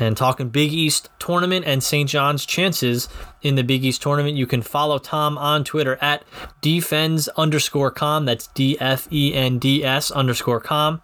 and 0.00 0.16
talking 0.16 0.48
Big 0.48 0.72
East 0.72 1.08
tournament 1.18 1.64
and 1.66 1.82
St. 1.82 2.08
John's 2.08 2.46
chances 2.46 3.08
in 3.42 3.54
the 3.54 3.62
Big 3.62 3.84
East 3.84 4.02
tournament. 4.02 4.36
You 4.36 4.46
can 4.46 4.62
follow 4.62 4.98
Tom 4.98 5.38
on 5.38 5.64
Twitter 5.64 5.98
at 6.00 6.24
defends 6.60 7.28
underscore 7.28 7.90
com. 7.90 8.24
That's 8.24 8.46
D 8.48 8.76
F 8.80 9.08
E 9.12 9.34
N 9.34 9.58
D 9.58 9.84
S 9.84 10.10
underscore 10.10 10.60
com. 10.60 11.02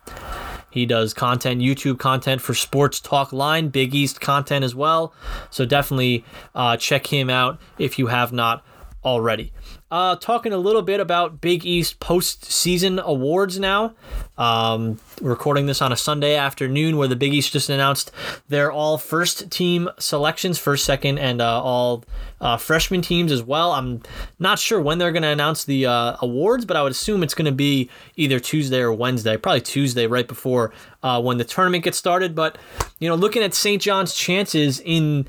He 0.71 0.85
does 0.85 1.15
content, 1.15 1.63
YouTube 1.63 1.99
content 1.99 2.43
for 2.43 2.53
Sports 2.53 3.01
Talk 3.01 3.33
Line, 3.33 3.69
Big 3.69 3.95
East 3.95 4.21
content 4.21 4.63
as 4.63 4.75
well. 4.75 5.15
So 5.49 5.65
definitely 5.65 6.25
uh, 6.55 6.77
check 6.77 7.07
him 7.07 7.31
out 7.31 7.59
if 7.79 7.99
you 7.99 8.09
have 8.09 8.31
not 8.31 8.63
already. 9.03 9.53
Uh, 9.89 10.17
talking 10.17 10.53
a 10.53 10.59
little 10.59 10.83
bit 10.83 10.99
about 10.99 11.41
Big 11.41 11.65
East 11.65 12.01
postseason 12.01 13.01
awards 13.01 13.61
now. 13.61 13.95
Um, 14.37 14.99
recording 15.23 15.67
this 15.67 15.81
on 15.81 15.93
a 15.93 15.97
Sunday 15.97 16.35
afternoon 16.35 16.97
where 16.97 17.07
the 17.07 17.15
Big 17.15 17.33
East 17.33 17.53
just 17.53 17.71
announced 17.71 18.11
their 18.49 18.73
all 18.73 18.99
first 18.99 19.49
team 19.49 19.89
selections, 20.01 20.59
first, 20.59 20.85
second, 20.85 21.21
and 21.21 21.41
uh, 21.41 21.63
all 21.63 22.05
uh, 22.41 22.57
freshman 22.57 23.01
teams 23.01 23.31
as 23.31 23.45
well. 23.45 23.71
I'm 23.71 24.03
not 24.41 24.59
sure 24.59 24.81
when 24.81 24.99
they're 24.99 25.13
going 25.13 25.23
to 25.23 25.29
announce 25.29 25.65
the 25.65 25.87
uh, 25.87 26.17
awards, 26.21 26.65
but 26.65 26.77
I 26.77 26.83
would 26.83 26.91
assume 26.91 27.23
it's 27.23 27.35
going 27.35 27.47
to 27.47 27.53
be 27.53 27.89
either 28.17 28.41
Tuesday 28.41 28.81
or 28.81 28.93
Wednesday, 28.93 29.37
probably 29.37 29.61
Tuesday 29.61 30.09
right 30.09 30.27
before 30.27 30.73
uh, 31.05 31.23
when 31.23 31.39
the 31.39 31.45
tournament 31.45 31.85
gets 31.85 31.97
started. 31.97 32.35
But, 32.35 32.59
you 32.99 33.09
know, 33.09 33.15
looking 33.15 33.45
at 33.45 33.55
St. 33.55 33.81
John's 33.81 34.17
chances 34.17 34.81
in 34.81 35.29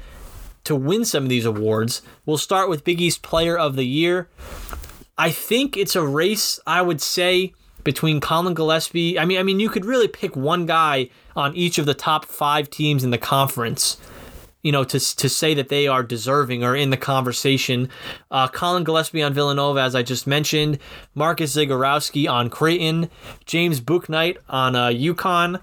to 0.67 0.75
win 0.75 1.05
some 1.05 1.23
of 1.23 1.29
these 1.29 1.45
awards. 1.45 2.01
We'll 2.25 2.37
start 2.37 2.67
with 2.69 2.83
Big 2.83 2.99
East 2.99 3.21
Player 3.21 3.57
of 3.57 3.77
the 3.77 3.85
Year. 3.85 4.27
I 5.17 5.31
think 5.31 5.77
it's 5.77 5.95
a 5.95 6.05
race, 6.05 6.59
I 6.67 6.81
would 6.81 6.99
say, 7.01 7.53
between 7.85 8.19
Collin 8.19 8.53
Gillespie. 8.53 9.17
I 9.17 9.23
mean, 9.23 9.39
I 9.39 9.43
mean, 9.43 9.61
you 9.61 9.69
could 9.69 9.85
really 9.85 10.09
pick 10.09 10.35
one 10.35 10.65
guy 10.65 11.09
on 11.37 11.55
each 11.55 11.77
of 11.77 11.85
the 11.85 11.93
top 11.93 12.25
five 12.25 12.69
teams 12.69 13.05
in 13.05 13.11
the 13.11 13.17
conference. 13.17 13.95
You 14.61 14.73
know, 14.73 14.83
to, 14.83 14.99
to 14.99 15.29
say 15.29 15.53
that 15.53 15.69
they 15.69 15.87
are 15.87 16.03
deserving 16.03 16.65
or 16.65 16.75
in 16.75 16.89
the 16.89 16.97
conversation. 16.97 17.87
Uh, 18.29 18.49
Collin 18.49 18.83
Gillespie 18.83 19.23
on 19.23 19.33
Villanova, 19.33 19.79
as 19.79 19.95
I 19.95 20.03
just 20.03 20.27
mentioned. 20.27 20.79
Marcus 21.15 21.55
Zegarowski 21.55 22.29
on 22.29 22.49
Creighton. 22.49 23.09
James 23.45 23.79
Bouknight 23.79 24.35
on 24.49 24.75
uh, 24.75 24.87
UConn 24.89 25.61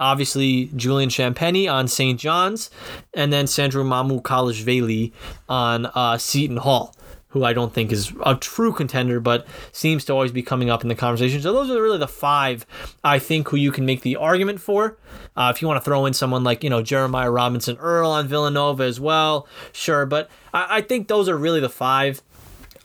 obviously 0.00 0.70
Julian 0.74 1.10
Champagnie 1.10 1.70
on 1.72 1.86
St. 1.86 2.18
John's, 2.18 2.70
and 3.14 3.32
then 3.32 3.46
Sandro 3.46 3.84
Mamukelashvili 3.84 5.12
on 5.48 5.86
uh, 5.86 6.18
Seton 6.18 6.56
Hall, 6.56 6.96
who 7.28 7.44
I 7.44 7.52
don't 7.52 7.72
think 7.72 7.92
is 7.92 8.12
a 8.24 8.34
true 8.34 8.72
contender, 8.72 9.20
but 9.20 9.46
seems 9.70 10.04
to 10.06 10.12
always 10.12 10.32
be 10.32 10.42
coming 10.42 10.70
up 10.70 10.82
in 10.82 10.88
the 10.88 10.94
conversation. 10.94 11.40
So 11.42 11.52
those 11.52 11.70
are 11.70 11.80
really 11.80 11.98
the 11.98 12.08
five 12.08 12.66
I 13.04 13.18
think 13.18 13.48
who 13.50 13.56
you 13.56 13.70
can 13.70 13.84
make 13.84 14.00
the 14.02 14.16
argument 14.16 14.60
for. 14.60 14.96
Uh, 15.36 15.52
if 15.54 15.62
you 15.62 15.68
want 15.68 15.78
to 15.78 15.84
throw 15.84 16.06
in 16.06 16.14
someone 16.14 16.42
like 16.42 16.64
you 16.64 16.70
know 16.70 16.82
Jeremiah 16.82 17.30
Robinson 17.30 17.76
Earl 17.76 18.10
on 18.10 18.26
Villanova 18.26 18.82
as 18.82 18.98
well, 18.98 19.46
sure, 19.72 20.06
but 20.06 20.30
I, 20.52 20.78
I 20.78 20.80
think 20.80 21.08
those 21.08 21.28
are 21.28 21.36
really 21.36 21.60
the 21.60 21.68
five. 21.68 22.22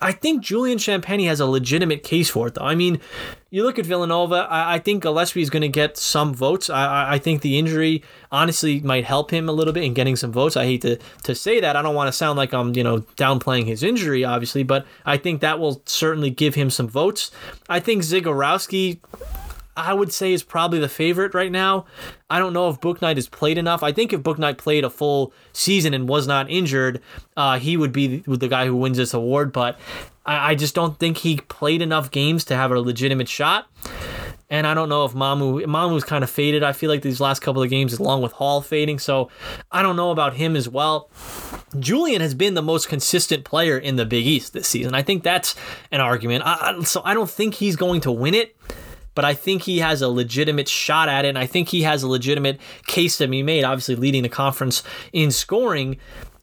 I 0.00 0.12
think 0.12 0.42
Julian 0.42 0.78
Champagnie 0.78 1.26
has 1.26 1.40
a 1.40 1.46
legitimate 1.46 2.02
case 2.02 2.28
for 2.28 2.48
it, 2.48 2.54
though. 2.54 2.64
I 2.64 2.74
mean, 2.74 3.00
you 3.50 3.62
look 3.62 3.78
at 3.78 3.86
Villanova, 3.86 4.46
I, 4.50 4.74
I 4.74 4.78
think 4.78 5.02
Gillespie 5.02 5.40
is 5.40 5.48
going 5.48 5.62
to 5.62 5.68
get 5.68 5.96
some 5.96 6.34
votes. 6.34 6.68
I, 6.68 7.14
I 7.14 7.18
think 7.18 7.40
the 7.40 7.58
injury 7.58 8.02
honestly 8.30 8.80
might 8.80 9.04
help 9.04 9.30
him 9.30 9.48
a 9.48 9.52
little 9.52 9.72
bit 9.72 9.84
in 9.84 9.94
getting 9.94 10.14
some 10.14 10.32
votes. 10.32 10.56
I 10.56 10.64
hate 10.64 10.82
to, 10.82 10.98
to 11.22 11.34
say 11.34 11.60
that. 11.60 11.76
I 11.76 11.82
don't 11.82 11.94
want 11.94 12.08
to 12.08 12.12
sound 12.12 12.36
like 12.36 12.52
I'm, 12.52 12.74
you 12.74 12.84
know, 12.84 12.98
downplaying 13.16 13.66
his 13.66 13.82
injury, 13.82 14.24
obviously, 14.24 14.62
but 14.62 14.86
I 15.06 15.16
think 15.16 15.40
that 15.40 15.58
will 15.58 15.82
certainly 15.86 16.30
give 16.30 16.54
him 16.54 16.68
some 16.68 16.88
votes. 16.88 17.30
I 17.68 17.80
think 17.80 18.02
Zegarowski 18.02 18.98
I 19.76 19.92
would 19.92 20.12
say 20.12 20.32
is 20.32 20.42
probably 20.42 20.78
the 20.78 20.88
favorite 20.88 21.34
right 21.34 21.52
now. 21.52 21.84
I 22.30 22.38
don't 22.38 22.52
know 22.52 22.68
if 22.68 22.80
Bouknight 22.80 23.16
has 23.16 23.28
played 23.28 23.58
enough. 23.58 23.82
I 23.82 23.92
think 23.92 24.12
if 24.12 24.22
Bouknight 24.22 24.58
played 24.58 24.84
a 24.84 24.90
full 24.90 25.32
season 25.52 25.94
and 25.94 26.08
was 26.08 26.26
not 26.26 26.50
injured, 26.50 27.00
uh, 27.36 27.58
he 27.58 27.76
would 27.76 27.92
be 27.92 28.18
the, 28.18 28.36
the 28.36 28.48
guy 28.48 28.66
who 28.66 28.76
wins 28.76 28.96
this 28.96 29.14
award. 29.14 29.52
But 29.52 29.78
I, 30.24 30.52
I 30.52 30.54
just 30.54 30.74
don't 30.74 30.98
think 30.98 31.18
he 31.18 31.36
played 31.36 31.82
enough 31.82 32.10
games 32.10 32.44
to 32.46 32.56
have 32.56 32.72
a 32.72 32.80
legitimate 32.80 33.28
shot. 33.28 33.66
And 34.48 34.66
I 34.66 34.74
don't 34.74 34.88
know 34.88 35.04
if 35.04 35.12
Mamu 35.12 35.64
Mamu's 35.64 36.04
kind 36.04 36.22
of 36.22 36.30
faded. 36.30 36.62
I 36.62 36.72
feel 36.72 36.88
like 36.88 37.02
these 37.02 37.20
last 37.20 37.40
couple 37.40 37.62
of 37.62 37.68
games, 37.68 37.94
along 37.94 38.22
with 38.22 38.32
Hall 38.32 38.60
fading, 38.62 39.00
so 39.00 39.28
I 39.72 39.82
don't 39.82 39.96
know 39.96 40.12
about 40.12 40.34
him 40.34 40.54
as 40.54 40.68
well. 40.68 41.10
Julian 41.80 42.20
has 42.20 42.32
been 42.32 42.54
the 42.54 42.62
most 42.62 42.88
consistent 42.88 43.44
player 43.44 43.76
in 43.76 43.96
the 43.96 44.06
Big 44.06 44.24
East 44.24 44.52
this 44.52 44.68
season. 44.68 44.94
I 44.94 45.02
think 45.02 45.24
that's 45.24 45.56
an 45.90 46.00
argument. 46.00 46.44
I, 46.46 46.80
so 46.84 47.02
I 47.04 47.12
don't 47.12 47.28
think 47.28 47.54
he's 47.54 47.74
going 47.74 48.00
to 48.02 48.12
win 48.12 48.34
it 48.34 48.56
but 49.16 49.24
I 49.24 49.34
think 49.34 49.62
he 49.62 49.78
has 49.78 50.02
a 50.02 50.08
legitimate 50.08 50.68
shot 50.68 51.08
at 51.08 51.24
it. 51.24 51.30
And 51.30 51.38
I 51.38 51.46
think 51.46 51.70
he 51.70 51.82
has 51.82 52.04
a 52.04 52.08
legitimate 52.08 52.60
case 52.86 53.18
to 53.18 53.26
be 53.26 53.42
made, 53.42 53.64
obviously 53.64 53.96
leading 53.96 54.22
the 54.22 54.28
conference 54.28 54.84
in 55.12 55.32
scoring. 55.32 55.96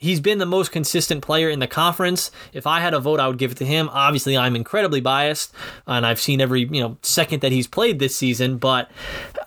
He's 0.03 0.19
been 0.19 0.37
the 0.37 0.45
most 0.45 0.73
consistent 0.73 1.21
player 1.21 1.49
in 1.49 1.59
the 1.59 1.67
conference. 1.67 2.29
If 2.51 2.67
I 2.67 2.81
had 2.81 2.93
a 2.93 2.99
vote, 2.99 3.21
I 3.21 3.29
would 3.29 3.37
give 3.37 3.53
it 3.53 3.57
to 3.59 3.65
him. 3.65 3.89
Obviously, 3.93 4.37
I'm 4.37 4.53
incredibly 4.53 4.99
biased, 4.99 5.53
and 5.87 6.05
I've 6.05 6.19
seen 6.19 6.41
every 6.41 6.67
you 6.69 6.81
know 6.81 6.97
second 7.01 7.39
that 7.39 7.53
he's 7.53 7.67
played 7.67 7.99
this 7.99 8.13
season. 8.13 8.57
But 8.57 8.91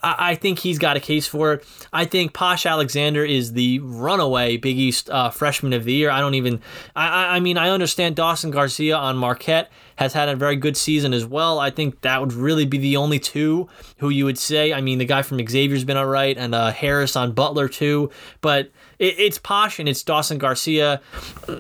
I, 0.03 0.31
I 0.31 0.35
think 0.35 0.61
he's 0.61 0.79
got 0.79 0.97
a 0.97 1.01
case 1.01 1.27
for 1.27 1.53
it. 1.53 1.67
I 1.93 2.07
think 2.07 2.33
Posh 2.33 2.65
Alexander 2.65 3.23
is 3.23 3.53
the 3.53 3.81
runaway 3.81 4.57
Big 4.57 4.79
East 4.79 5.11
uh, 5.11 5.29
freshman 5.29 5.75
of 5.75 5.85
the 5.85 5.93
year. 5.93 6.09
I 6.09 6.21
don't 6.21 6.35
even. 6.35 6.63
I, 6.95 7.37
I 7.37 7.41
mean, 7.41 7.59
I 7.59 7.69
understand 7.69 8.17
Dawson 8.17 8.51
Garcia 8.51 8.97
on 8.97 9.19
Marquette 9.19 9.71
has 9.97 10.13
had 10.13 10.29
a 10.29 10.37
very 10.37 10.57
good 10.57 10.77
season 10.77 11.13
as 11.13 11.27
well. 11.27 11.59
I 11.59 11.71
think 11.71 12.01
that 12.03 12.21
would 12.21 12.33
really 12.33 12.65
be 12.67 12.79
the 12.79 12.97
only 12.97 13.19
two 13.19 13.69
who 13.99 14.09
you 14.11 14.25
would 14.25 14.39
say. 14.39 14.73
I 14.73 14.81
mean, 14.81 14.99
the 14.99 15.05
guy 15.05 15.23
from 15.23 15.39
Xavier's 15.47 15.85
been 15.85 15.97
all 15.97 16.07
right, 16.07 16.37
and 16.37 16.55
uh, 16.55 16.71
Harris 16.71 17.17
on 17.17 17.33
Butler 17.33 17.69
too. 17.69 18.11
But 18.41 18.71
it, 18.99 19.19
it's 19.19 19.39
Posh 19.39 19.79
and 19.79 19.89
it's 19.89 20.03
Dawson 20.03 20.39
Garcia. 20.39 21.01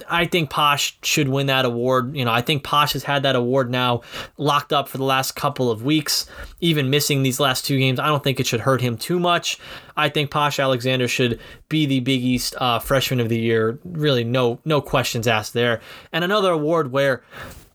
I 0.08 0.26
think 0.26 0.50
Posh 0.50 0.98
should 1.02 1.28
win 1.28 1.46
that 1.46 1.64
award. 1.64 2.16
You 2.16 2.24
know, 2.24 2.32
I 2.32 2.40
think 2.40 2.64
Posh 2.64 2.92
has 2.92 3.04
had 3.04 3.22
that 3.22 3.36
award 3.36 3.70
now 3.70 4.02
locked 4.38 4.72
up 4.72 4.88
for 4.88 4.98
the 4.98 5.04
last 5.04 5.32
couple 5.32 5.70
of 5.70 5.84
weeks, 5.84 6.26
even 6.60 6.90
missing 6.90 7.22
these 7.22 7.40
last 7.40 7.64
two 7.64 7.78
games. 7.78 7.98
I 7.98 8.06
don't 8.06 8.22
think 8.22 8.40
it 8.40 8.46
should 8.46 8.60
hurt 8.60 8.80
him 8.80 8.96
too 8.96 9.18
much. 9.18 9.58
I 9.96 10.08
think 10.08 10.30
Posh 10.30 10.58
Alexander 10.58 11.08
should 11.08 11.40
be 11.68 11.86
the 11.86 12.00
Big 12.00 12.22
East 12.22 12.54
uh, 12.58 12.78
Freshman 12.78 13.20
of 13.20 13.28
the 13.28 13.38
Year. 13.38 13.78
Really, 13.84 14.24
no 14.24 14.58
no 14.64 14.80
questions 14.80 15.26
asked 15.26 15.52
there. 15.54 15.80
And 16.12 16.24
another 16.24 16.50
award 16.50 16.92
where 16.92 17.22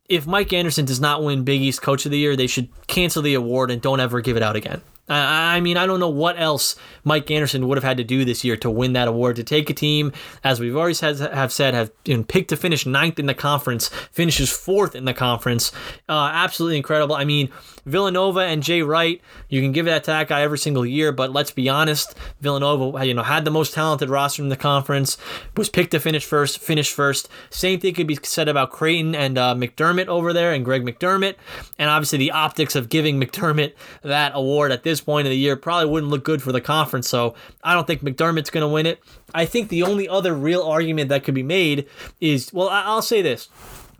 if 0.09 0.27
Mike 0.27 0.51
Anderson 0.51 0.85
does 0.85 0.99
not 0.99 1.23
win 1.23 1.43
Big 1.43 1.61
East 1.61 1.81
Coach 1.81 2.05
of 2.05 2.11
the 2.11 2.17
Year, 2.17 2.35
they 2.35 2.47
should 2.47 2.67
cancel 2.87 3.21
the 3.21 3.33
award 3.33 3.71
and 3.71 3.81
don't 3.81 4.01
ever 4.01 4.19
give 4.19 4.35
it 4.35 4.43
out 4.43 4.57
again. 4.57 4.81
I 5.13 5.59
mean, 5.59 5.77
I 5.77 5.85
don't 5.85 5.99
know 5.99 6.09
what 6.09 6.39
else 6.39 6.75
Mike 7.03 7.29
Anderson 7.29 7.67
would 7.67 7.77
have 7.77 7.83
had 7.83 7.97
to 7.97 8.03
do 8.03 8.23
this 8.23 8.43
year 8.43 8.55
to 8.57 8.69
win 8.69 8.93
that 8.93 9.07
award. 9.07 9.35
To 9.35 9.43
take 9.43 9.69
a 9.69 9.73
team, 9.73 10.13
as 10.43 10.59
we've 10.59 10.75
always 10.75 10.99
has, 11.01 11.19
have 11.19 11.51
said, 11.51 11.73
have 11.73 11.91
been 12.03 12.23
picked 12.23 12.49
to 12.49 12.57
finish 12.57 12.85
ninth 12.85 13.19
in 13.19 13.25
the 13.25 13.33
conference, 13.33 13.89
finishes 14.11 14.49
fourth 14.49 14.95
in 14.95 15.05
the 15.05 15.13
conference. 15.13 15.71
Uh, 16.07 16.29
absolutely 16.31 16.77
incredible. 16.77 17.15
I 17.15 17.25
mean, 17.25 17.49
Villanova 17.85 18.41
and 18.41 18.63
Jay 18.63 18.81
Wright, 18.81 19.21
you 19.49 19.61
can 19.61 19.71
give 19.71 19.85
that 19.85 20.03
to 20.05 20.11
that 20.11 20.27
guy 20.27 20.41
every 20.41 20.57
single 20.57 20.85
year, 20.85 21.11
but 21.11 21.33
let's 21.33 21.51
be 21.51 21.67
honest, 21.67 22.15
Villanova, 22.39 23.05
you 23.05 23.13
know, 23.13 23.23
had 23.23 23.43
the 23.43 23.51
most 23.51 23.73
talented 23.73 24.09
roster 24.09 24.43
in 24.43 24.49
the 24.49 24.55
conference, 24.55 25.17
was 25.57 25.69
picked 25.69 25.91
to 25.91 25.99
finish 25.99 26.23
first, 26.23 26.59
finished 26.59 26.93
first. 26.93 27.27
Same 27.49 27.79
thing 27.79 27.93
could 27.93 28.07
be 28.07 28.17
said 28.23 28.47
about 28.47 28.71
Creighton 28.71 29.15
and 29.15 29.37
uh, 29.37 29.55
McDermott 29.55 30.07
over 30.07 30.31
there, 30.31 30.53
and 30.53 30.63
Greg 30.63 30.83
McDermott, 30.83 31.35
and 31.77 31.89
obviously 31.89 32.19
the 32.19 32.31
optics 32.31 32.75
of 32.75 32.89
giving 32.89 33.19
McDermott 33.19 33.73
that 34.03 34.31
award 34.35 34.71
at 34.71 34.83
this 34.83 35.00
point 35.01 35.27
of 35.27 35.31
the 35.31 35.37
year 35.37 35.55
probably 35.55 35.89
wouldn't 35.89 36.11
look 36.11 36.23
good 36.23 36.41
for 36.41 36.51
the 36.51 36.61
conference. 36.61 37.09
So 37.09 37.35
I 37.63 37.73
don't 37.73 37.87
think 37.87 38.01
McDermott's 38.01 38.49
going 38.49 38.61
to 38.61 38.67
win 38.67 38.85
it. 38.85 39.01
I 39.33 39.45
think 39.45 39.69
the 39.69 39.83
only 39.83 40.07
other 40.07 40.33
real 40.33 40.63
argument 40.63 41.09
that 41.09 41.23
could 41.23 41.35
be 41.35 41.43
made 41.43 41.87
is, 42.19 42.51
well, 42.53 42.69
I'll 42.69 43.01
say 43.01 43.21
this. 43.21 43.49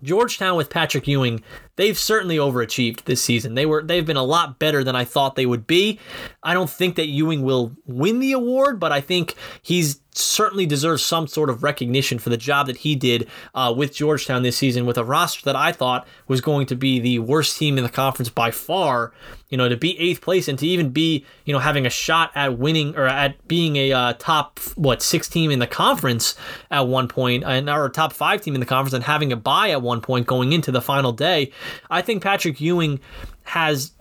Georgetown 0.04 0.58
with 0.58 0.70
Patrick 0.70 1.08
Ewing, 1.08 1.44
they've 1.76 1.98
certainly 1.98 2.38
overachieved 2.38 3.04
this 3.04 3.22
season. 3.22 3.54
They 3.54 3.66
were 3.66 3.84
they've 3.84 4.06
been 4.06 4.18
a 4.18 4.24
lot 4.24 4.58
better 4.58 4.84
than 4.84 4.96
I 4.96 5.06
thought 5.06 5.36
they 5.36 5.46
would 5.46 5.68
be. 5.68 6.00
I 6.42 6.54
don't 6.54 6.70
think 6.70 6.96
that 6.96 7.08
Ewing 7.08 7.44
will 7.44 7.76
win 7.86 8.20
the 8.20 8.32
award, 8.32 8.80
but 8.80 8.92
I 8.92 9.02
think 9.02 9.36
he's 9.62 10.01
certainly 10.14 10.66
deserves 10.66 11.04
some 11.04 11.28
sort 11.28 11.50
of 11.50 11.64
recognition 11.64 12.20
for 12.20 12.30
the 12.30 12.38
job 12.38 12.68
that 12.68 12.78
he 12.78 12.96
did 12.96 13.28
uh, 13.56 13.74
with 13.76 13.96
Georgetown 13.96 14.44
this 14.44 14.58
season 14.58 14.86
with 14.86 14.98
a 14.98 15.04
roster 15.04 15.44
that 15.46 15.56
I 15.56 15.72
thought 15.72 16.08
was 16.28 16.42
going 16.42 16.66
to 16.68 16.76
be 16.76 17.00
the 17.00 17.20
worst 17.20 17.58
team 17.58 17.78
in 17.78 17.84
the 17.84 17.90
conference 17.90 18.30
by 18.30 18.52
far. 18.52 19.14
You 19.50 19.58
know, 19.58 19.68
to 19.68 19.76
be 19.76 20.00
eighth 20.00 20.22
place 20.22 20.48
and 20.48 20.58
to 20.60 20.68
even 20.68 20.92
be, 20.92 21.26
you 21.44 21.52
know, 21.52 21.60
having 21.60 21.86
a 21.86 21.90
shot 21.90 22.32
at 22.36 22.58
winning 22.58 22.96
or 22.96 23.06
at 23.06 23.46
being 23.48 23.76
a 23.76 23.92
uh, 23.92 24.14
top, 24.14 24.60
what, 24.76 25.02
six 25.02 25.28
team 25.28 25.52
in 25.52 25.60
the 25.60 25.68
conference 25.68 26.36
at 26.70 26.88
one 26.88 27.10
point, 27.10 27.44
and 27.44 27.70
or 27.70 27.90
top 27.90 28.14
five 28.14 28.42
team 28.42 28.54
in 28.54 28.62
the 28.62 28.66
conference 28.66 28.94
and 28.94 29.04
having 29.04 29.34
a 29.34 29.36
bye 29.36 29.72
at 29.72 29.82
one 29.82 30.00
point 30.00 30.26
going 30.26 30.54
into 30.54 30.72
the 30.72 30.82
final 30.82 31.12
day. 31.12 31.52
I 31.90 32.02
think 32.02 32.24
Patrick 32.24 32.62
Ewing 32.62 33.02
has 33.44 33.92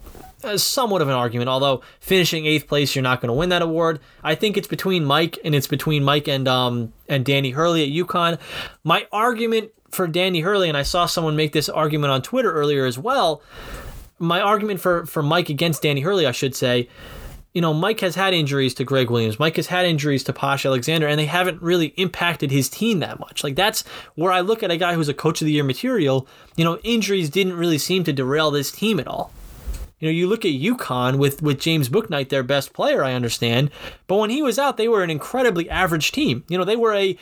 somewhat 0.56 1.02
of 1.02 1.08
an 1.08 1.14
argument. 1.14 1.48
Although 1.48 1.82
finishing 2.00 2.46
eighth 2.46 2.66
place, 2.66 2.94
you're 2.94 3.02
not 3.02 3.20
going 3.20 3.28
to 3.28 3.34
win 3.34 3.50
that 3.50 3.62
award. 3.62 4.00
I 4.22 4.34
think 4.34 4.56
it's 4.56 4.68
between 4.68 5.04
Mike 5.04 5.38
and 5.44 5.54
it's 5.54 5.66
between 5.66 6.04
Mike 6.04 6.28
and 6.28 6.48
um 6.48 6.92
and 7.08 7.24
Danny 7.24 7.50
Hurley 7.50 7.82
at 7.82 8.06
UConn. 8.06 8.38
My 8.84 9.06
argument 9.12 9.70
for 9.90 10.06
Danny 10.06 10.40
Hurley, 10.40 10.68
and 10.68 10.78
I 10.78 10.82
saw 10.82 11.06
someone 11.06 11.36
make 11.36 11.52
this 11.52 11.68
argument 11.68 12.12
on 12.12 12.22
Twitter 12.22 12.52
earlier 12.52 12.86
as 12.86 12.98
well. 12.98 13.42
My 14.18 14.40
argument 14.40 14.80
for 14.80 15.06
for 15.06 15.22
Mike 15.22 15.48
against 15.48 15.82
Danny 15.82 16.00
Hurley, 16.00 16.26
I 16.26 16.32
should 16.32 16.54
say. 16.54 16.88
You 17.52 17.60
know, 17.60 17.74
Mike 17.74 17.98
has 17.98 18.14
had 18.14 18.32
injuries 18.32 18.74
to 18.74 18.84
Greg 18.84 19.10
Williams. 19.10 19.40
Mike 19.40 19.56
has 19.56 19.66
had 19.66 19.84
injuries 19.84 20.22
to 20.22 20.32
Posh 20.32 20.64
Alexander, 20.64 21.08
and 21.08 21.18
they 21.18 21.26
haven't 21.26 21.60
really 21.60 21.86
impacted 21.96 22.52
his 22.52 22.68
team 22.68 23.00
that 23.00 23.18
much. 23.18 23.42
Like, 23.42 23.56
that's 23.56 23.82
where 24.14 24.30
I 24.30 24.40
look 24.40 24.62
at 24.62 24.70
a 24.70 24.76
guy 24.76 24.94
who's 24.94 25.08
a 25.08 25.14
coach 25.14 25.40
of 25.40 25.46
the 25.46 25.52
year 25.52 25.64
material. 25.64 26.28
You 26.54 26.64
know, 26.64 26.78
injuries 26.84 27.28
didn't 27.28 27.54
really 27.54 27.78
seem 27.78 28.04
to 28.04 28.12
derail 28.12 28.52
this 28.52 28.70
team 28.70 29.00
at 29.00 29.08
all. 29.08 29.32
You 30.00 30.08
know, 30.08 30.12
you 30.12 30.26
look 30.26 30.44
at 30.44 30.52
UConn 30.52 31.18
with 31.18 31.42
with 31.42 31.60
James 31.60 31.88
Bouknight, 31.88 32.30
their 32.30 32.42
best 32.42 32.72
player, 32.72 33.04
I 33.04 33.12
understand, 33.12 33.70
but 34.06 34.16
when 34.16 34.30
he 34.30 34.42
was 34.42 34.58
out, 34.58 34.76
they 34.76 34.88
were 34.88 35.02
an 35.02 35.10
incredibly 35.10 35.68
average 35.70 36.10
team. 36.10 36.42
You 36.48 36.58
know, 36.58 36.64
they 36.64 36.76
were 36.76 36.94
a 36.94 37.16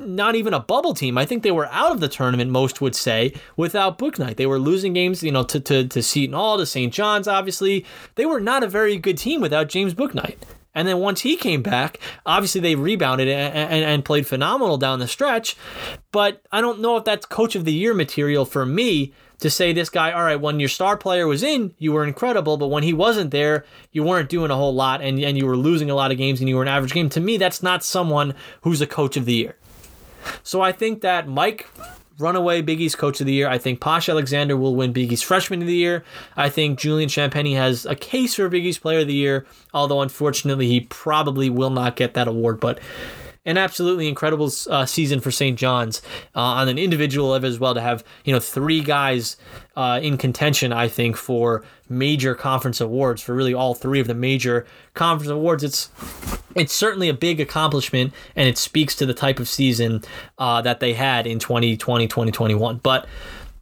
not 0.00 0.34
even 0.34 0.54
a 0.54 0.60
bubble 0.60 0.94
team. 0.94 1.18
I 1.18 1.26
think 1.26 1.42
they 1.42 1.50
were 1.50 1.66
out 1.66 1.92
of 1.92 2.00
the 2.00 2.08
tournament, 2.08 2.50
most 2.50 2.80
would 2.80 2.94
say, 2.94 3.34
without 3.56 3.98
Bouknight. 3.98 4.36
They 4.36 4.46
were 4.46 4.58
losing 4.58 4.92
games, 4.92 5.22
you 5.22 5.30
know, 5.30 5.42
to, 5.44 5.60
to, 5.60 5.86
to 5.86 6.02
Seton 6.02 6.34
Hall, 6.34 6.58
to 6.58 6.66
St. 6.66 6.92
John's, 6.92 7.28
obviously. 7.28 7.84
They 8.14 8.26
were 8.26 8.40
not 8.40 8.62
a 8.62 8.68
very 8.68 8.96
good 8.96 9.18
team 9.18 9.40
without 9.40 9.68
James 9.68 9.94
Bouknight. 9.94 10.38
And 10.74 10.86
then 10.86 10.98
once 10.98 11.20
he 11.20 11.36
came 11.36 11.62
back, 11.62 11.98
obviously 12.24 12.60
they 12.60 12.76
rebounded 12.76 13.28
and, 13.28 13.54
and, 13.54 13.84
and, 13.84 14.04
played 14.04 14.26
phenomenal 14.26 14.78
down 14.78 15.00
the 15.00 15.08
stretch. 15.08 15.56
But 16.12 16.42
I 16.52 16.60
don't 16.60 16.80
know 16.80 16.96
if 16.96 17.04
that's 17.04 17.26
coach 17.26 17.56
of 17.56 17.64
the 17.64 17.72
year 17.72 17.92
material 17.92 18.44
for 18.44 18.64
me 18.64 19.12
to 19.40 19.50
say 19.50 19.72
this 19.72 19.90
guy, 19.90 20.12
all 20.12 20.22
right, 20.22 20.40
when 20.40 20.60
your 20.60 20.68
star 20.68 20.96
player 20.96 21.26
was 21.26 21.42
in, 21.42 21.74
you 21.78 21.92
were 21.92 22.04
incredible, 22.04 22.56
but 22.56 22.68
when 22.68 22.82
he 22.82 22.92
wasn't 22.92 23.30
there, 23.30 23.64
you 23.92 24.02
weren't 24.02 24.28
doing 24.28 24.50
a 24.50 24.56
whole 24.56 24.74
lot 24.74 25.00
and, 25.02 25.18
and 25.18 25.36
you 25.36 25.46
were 25.46 25.56
losing 25.56 25.90
a 25.90 25.94
lot 25.94 26.10
of 26.10 26.18
games 26.18 26.40
and 26.40 26.48
you 26.48 26.56
were 26.56 26.62
an 26.62 26.68
average 26.68 26.92
game. 26.92 27.08
To 27.10 27.20
me, 27.20 27.36
that's 27.36 27.62
not 27.62 27.82
someone 27.82 28.34
who's 28.62 28.80
a 28.80 28.86
coach 28.86 29.16
of 29.16 29.24
the 29.24 29.34
year. 29.34 29.56
So 30.42 30.60
I 30.60 30.72
think 30.72 31.00
that 31.00 31.26
Mike 31.26 31.66
runaway 32.20 32.60
Big 32.60 32.80
East 32.80 32.98
Coach 32.98 33.20
of 33.20 33.26
the 33.26 33.32
Year. 33.32 33.48
I 33.48 33.58
think 33.58 33.80
Posh 33.80 34.08
Alexander 34.08 34.56
will 34.56 34.76
win 34.76 34.92
Big 34.92 35.12
East 35.12 35.24
Freshman 35.24 35.62
of 35.62 35.66
the 35.66 35.74
Year. 35.74 36.04
I 36.36 36.50
think 36.50 36.78
Julian 36.78 37.08
Champagnie 37.08 37.56
has 37.56 37.86
a 37.86 37.94
case 37.94 38.34
for 38.34 38.48
Big 38.48 38.66
East 38.66 38.82
Player 38.82 39.00
of 39.00 39.06
the 39.06 39.14
Year, 39.14 39.46
although 39.72 40.02
unfortunately 40.02 40.68
he 40.68 40.80
probably 40.80 41.50
will 41.50 41.70
not 41.70 41.96
get 41.96 42.14
that 42.14 42.28
award. 42.28 42.60
But 42.60 42.78
an 43.44 43.56
absolutely 43.56 44.08
incredible 44.08 44.50
uh, 44.68 44.84
season 44.84 45.20
for 45.20 45.30
St. 45.30 45.58
John's 45.58 46.02
uh, 46.34 46.40
on 46.40 46.68
an 46.68 46.78
individual 46.78 47.30
level 47.30 47.48
as 47.48 47.58
well 47.58 47.74
to 47.74 47.80
have 47.80 48.04
you 48.24 48.32
know 48.32 48.40
three 48.40 48.82
guys 48.82 49.36
uh, 49.76 50.00
in 50.02 50.16
contention. 50.16 50.72
I 50.72 50.88
think 50.88 51.16
for 51.16 51.64
major 51.88 52.34
conference 52.34 52.80
awards 52.80 53.22
for 53.22 53.34
really 53.34 53.54
all 53.54 53.74
three 53.74 54.00
of 54.00 54.06
the 54.06 54.14
major 54.14 54.66
conference 54.94 55.30
awards. 55.30 55.64
It's 55.64 55.90
it's 56.54 56.72
certainly 56.72 57.08
a 57.08 57.14
big 57.14 57.40
accomplishment 57.40 58.12
and 58.36 58.48
it 58.48 58.58
speaks 58.58 58.94
to 58.96 59.06
the 59.06 59.14
type 59.14 59.38
of 59.38 59.48
season 59.48 60.02
uh, 60.38 60.60
that 60.62 60.80
they 60.80 60.94
had 60.94 61.26
in 61.26 61.38
2020 61.38 62.06
2021. 62.06 62.80
But 62.82 63.06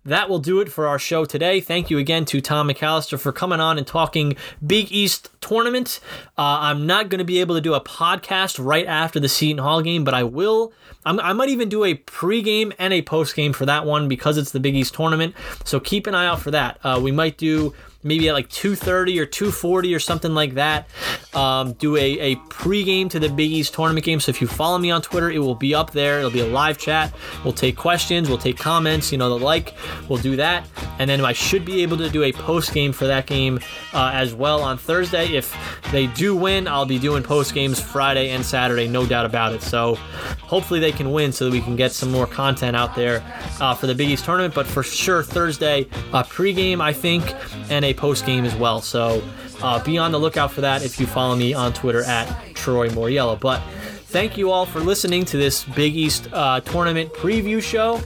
that 0.04 0.28
will 0.28 0.38
do 0.38 0.60
it 0.60 0.70
for 0.70 0.86
our 0.86 0.98
show 0.98 1.24
today. 1.24 1.60
Thank 1.60 1.90
you 1.90 1.98
again 1.98 2.24
to 2.26 2.40
Tom 2.40 2.68
McAlister 2.68 3.18
for 3.18 3.32
coming 3.32 3.60
on 3.60 3.78
and 3.78 3.86
talking 3.86 4.36
Big 4.64 4.90
East 4.90 5.30
tournament. 5.40 6.00
Uh, 6.36 6.58
I'm 6.60 6.86
not 6.86 7.08
going 7.08 7.18
to 7.18 7.24
be 7.24 7.40
able 7.40 7.54
to 7.54 7.60
do 7.60 7.74
a 7.74 7.80
podcast 7.80 8.64
right 8.64 8.86
after 8.86 9.20
the 9.20 9.28
Seton 9.28 9.58
Hall 9.58 9.82
game, 9.82 10.04
but 10.04 10.14
I 10.14 10.22
will. 10.22 10.72
I'm, 11.04 11.20
i 11.20 11.32
might 11.32 11.48
even 11.48 11.68
do 11.68 11.84
a 11.84 11.94
pregame 11.94 12.74
and 12.78 12.92
a 12.92 13.02
postgame 13.02 13.54
for 13.54 13.66
that 13.66 13.86
one 13.86 14.08
because 14.08 14.38
it's 14.38 14.50
the 14.50 14.60
Big 14.60 14.74
East 14.74 14.94
tournament. 14.94 15.34
So 15.64 15.78
keep 15.80 16.06
an 16.06 16.14
eye 16.14 16.26
out 16.26 16.40
for 16.40 16.50
that. 16.50 16.78
Uh, 16.82 17.00
we 17.02 17.12
might 17.12 17.36
do 17.36 17.74
maybe 18.02 18.28
at 18.28 18.32
like 18.32 18.48
2.30 18.48 19.18
or 19.18 19.26
2.40 19.26 19.94
or 19.94 19.98
something 19.98 20.32
like 20.32 20.54
that 20.54 20.88
um, 21.34 21.72
do 21.74 21.96
a, 21.96 22.18
a 22.20 22.36
pregame 22.48 23.10
to 23.10 23.18
the 23.18 23.28
big 23.28 23.50
east 23.50 23.74
tournament 23.74 24.04
game. 24.04 24.20
So 24.20 24.30
if 24.30 24.40
you 24.40 24.46
follow 24.46 24.78
me 24.78 24.90
on 24.90 25.02
twitter 25.02 25.30
it 25.30 25.38
will 25.38 25.54
be 25.54 25.74
up 25.74 25.90
there. 25.90 26.18
It'll 26.18 26.30
be 26.30 26.40
a 26.40 26.46
live 26.46 26.78
chat. 26.78 27.12
We'll 27.44 27.52
take 27.52 27.76
questions. 27.76 28.28
We'll 28.28 28.38
take 28.38 28.56
comments 28.56 29.10
you 29.10 29.18
know 29.18 29.36
the 29.36 29.44
like. 29.44 29.74
We'll 30.08 30.20
do 30.20 30.36
that. 30.36 30.66
And 30.98 31.10
then 31.10 31.24
i 31.24 31.32
should 31.32 31.64
be 31.64 31.82
able 31.82 31.96
to 31.96 32.08
do 32.08 32.22
a 32.22 32.32
post 32.32 32.72
game 32.72 32.92
for 32.92 33.06
that 33.06 33.26
game 33.26 33.58
uh, 33.92 34.12
as 34.14 34.32
well 34.32 34.62
on 34.62 34.78
thursday. 34.78 35.34
If 35.34 35.56
they 35.90 36.06
do 36.06 36.36
win 36.36 36.68
i'll 36.68 36.86
be 36.86 36.98
doing 36.98 37.22
post 37.22 37.52
games 37.54 37.80
friday 37.80 38.30
and 38.30 38.44
saturday 38.44 38.86
no 38.86 39.06
doubt 39.06 39.26
about 39.26 39.52
it. 39.52 39.62
So 39.62 39.96
hopefully 40.40 40.78
they 40.78 40.92
can 40.92 41.10
win 41.12 41.32
so 41.32 41.46
that 41.46 41.50
we 41.50 41.60
can 41.60 41.74
get 41.74 41.90
some 41.92 42.12
more 42.12 42.26
content 42.26 42.76
out 42.76 42.94
there 42.94 43.22
uh, 43.60 43.74
for 43.74 43.86
the 43.88 43.94
big 43.94 44.08
east 44.08 44.24
tournament. 44.24 44.54
But 44.54 44.66
for 44.66 44.84
sure 44.84 45.24
thursday 45.24 45.88
uh, 46.12 46.22
pregame 46.22 46.80
i 46.80 46.92
think 46.92 47.34
and 47.70 47.84
a 47.84 47.87
post 47.94 48.26
game 48.26 48.44
as 48.44 48.54
well. 48.54 48.80
So 48.80 49.22
uh, 49.62 49.82
be 49.82 49.98
on 49.98 50.12
the 50.12 50.18
lookout 50.18 50.52
for 50.52 50.60
that 50.62 50.84
if 50.84 50.98
you 51.00 51.06
follow 51.06 51.36
me 51.36 51.54
on 51.54 51.72
Twitter 51.72 52.02
at 52.02 52.54
Troy 52.54 52.88
Moriello. 52.88 53.38
But 53.38 53.60
thank 54.06 54.36
you 54.38 54.50
all 54.50 54.66
for 54.66 54.80
listening 54.80 55.24
to 55.26 55.36
this 55.36 55.64
Big 55.64 55.96
East 55.96 56.28
uh, 56.32 56.60
tournament 56.60 57.12
preview 57.12 57.62
show. 57.62 58.00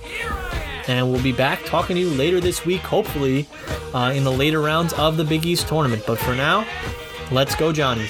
And 0.89 1.11
we'll 1.11 1.22
be 1.22 1.33
back 1.33 1.64
talking 1.64 1.95
to 1.95 2.03
you 2.03 2.11
later 2.11 2.41
this 2.41 2.66
week, 2.66 2.80
hopefully, 2.80 3.47
uh, 3.95 4.12
in 4.14 4.24
the 4.24 4.33
later 4.33 4.61
rounds 4.61 4.93
of 4.95 5.16
the 5.16 5.24
Big 5.24 5.47
East 5.47 5.68
tournament. 5.68 6.03
But 6.07 6.18
for 6.18 6.35
now, 6.35 6.66
let's 7.30 7.55
go, 7.55 7.72
Johnny. 7.72 8.09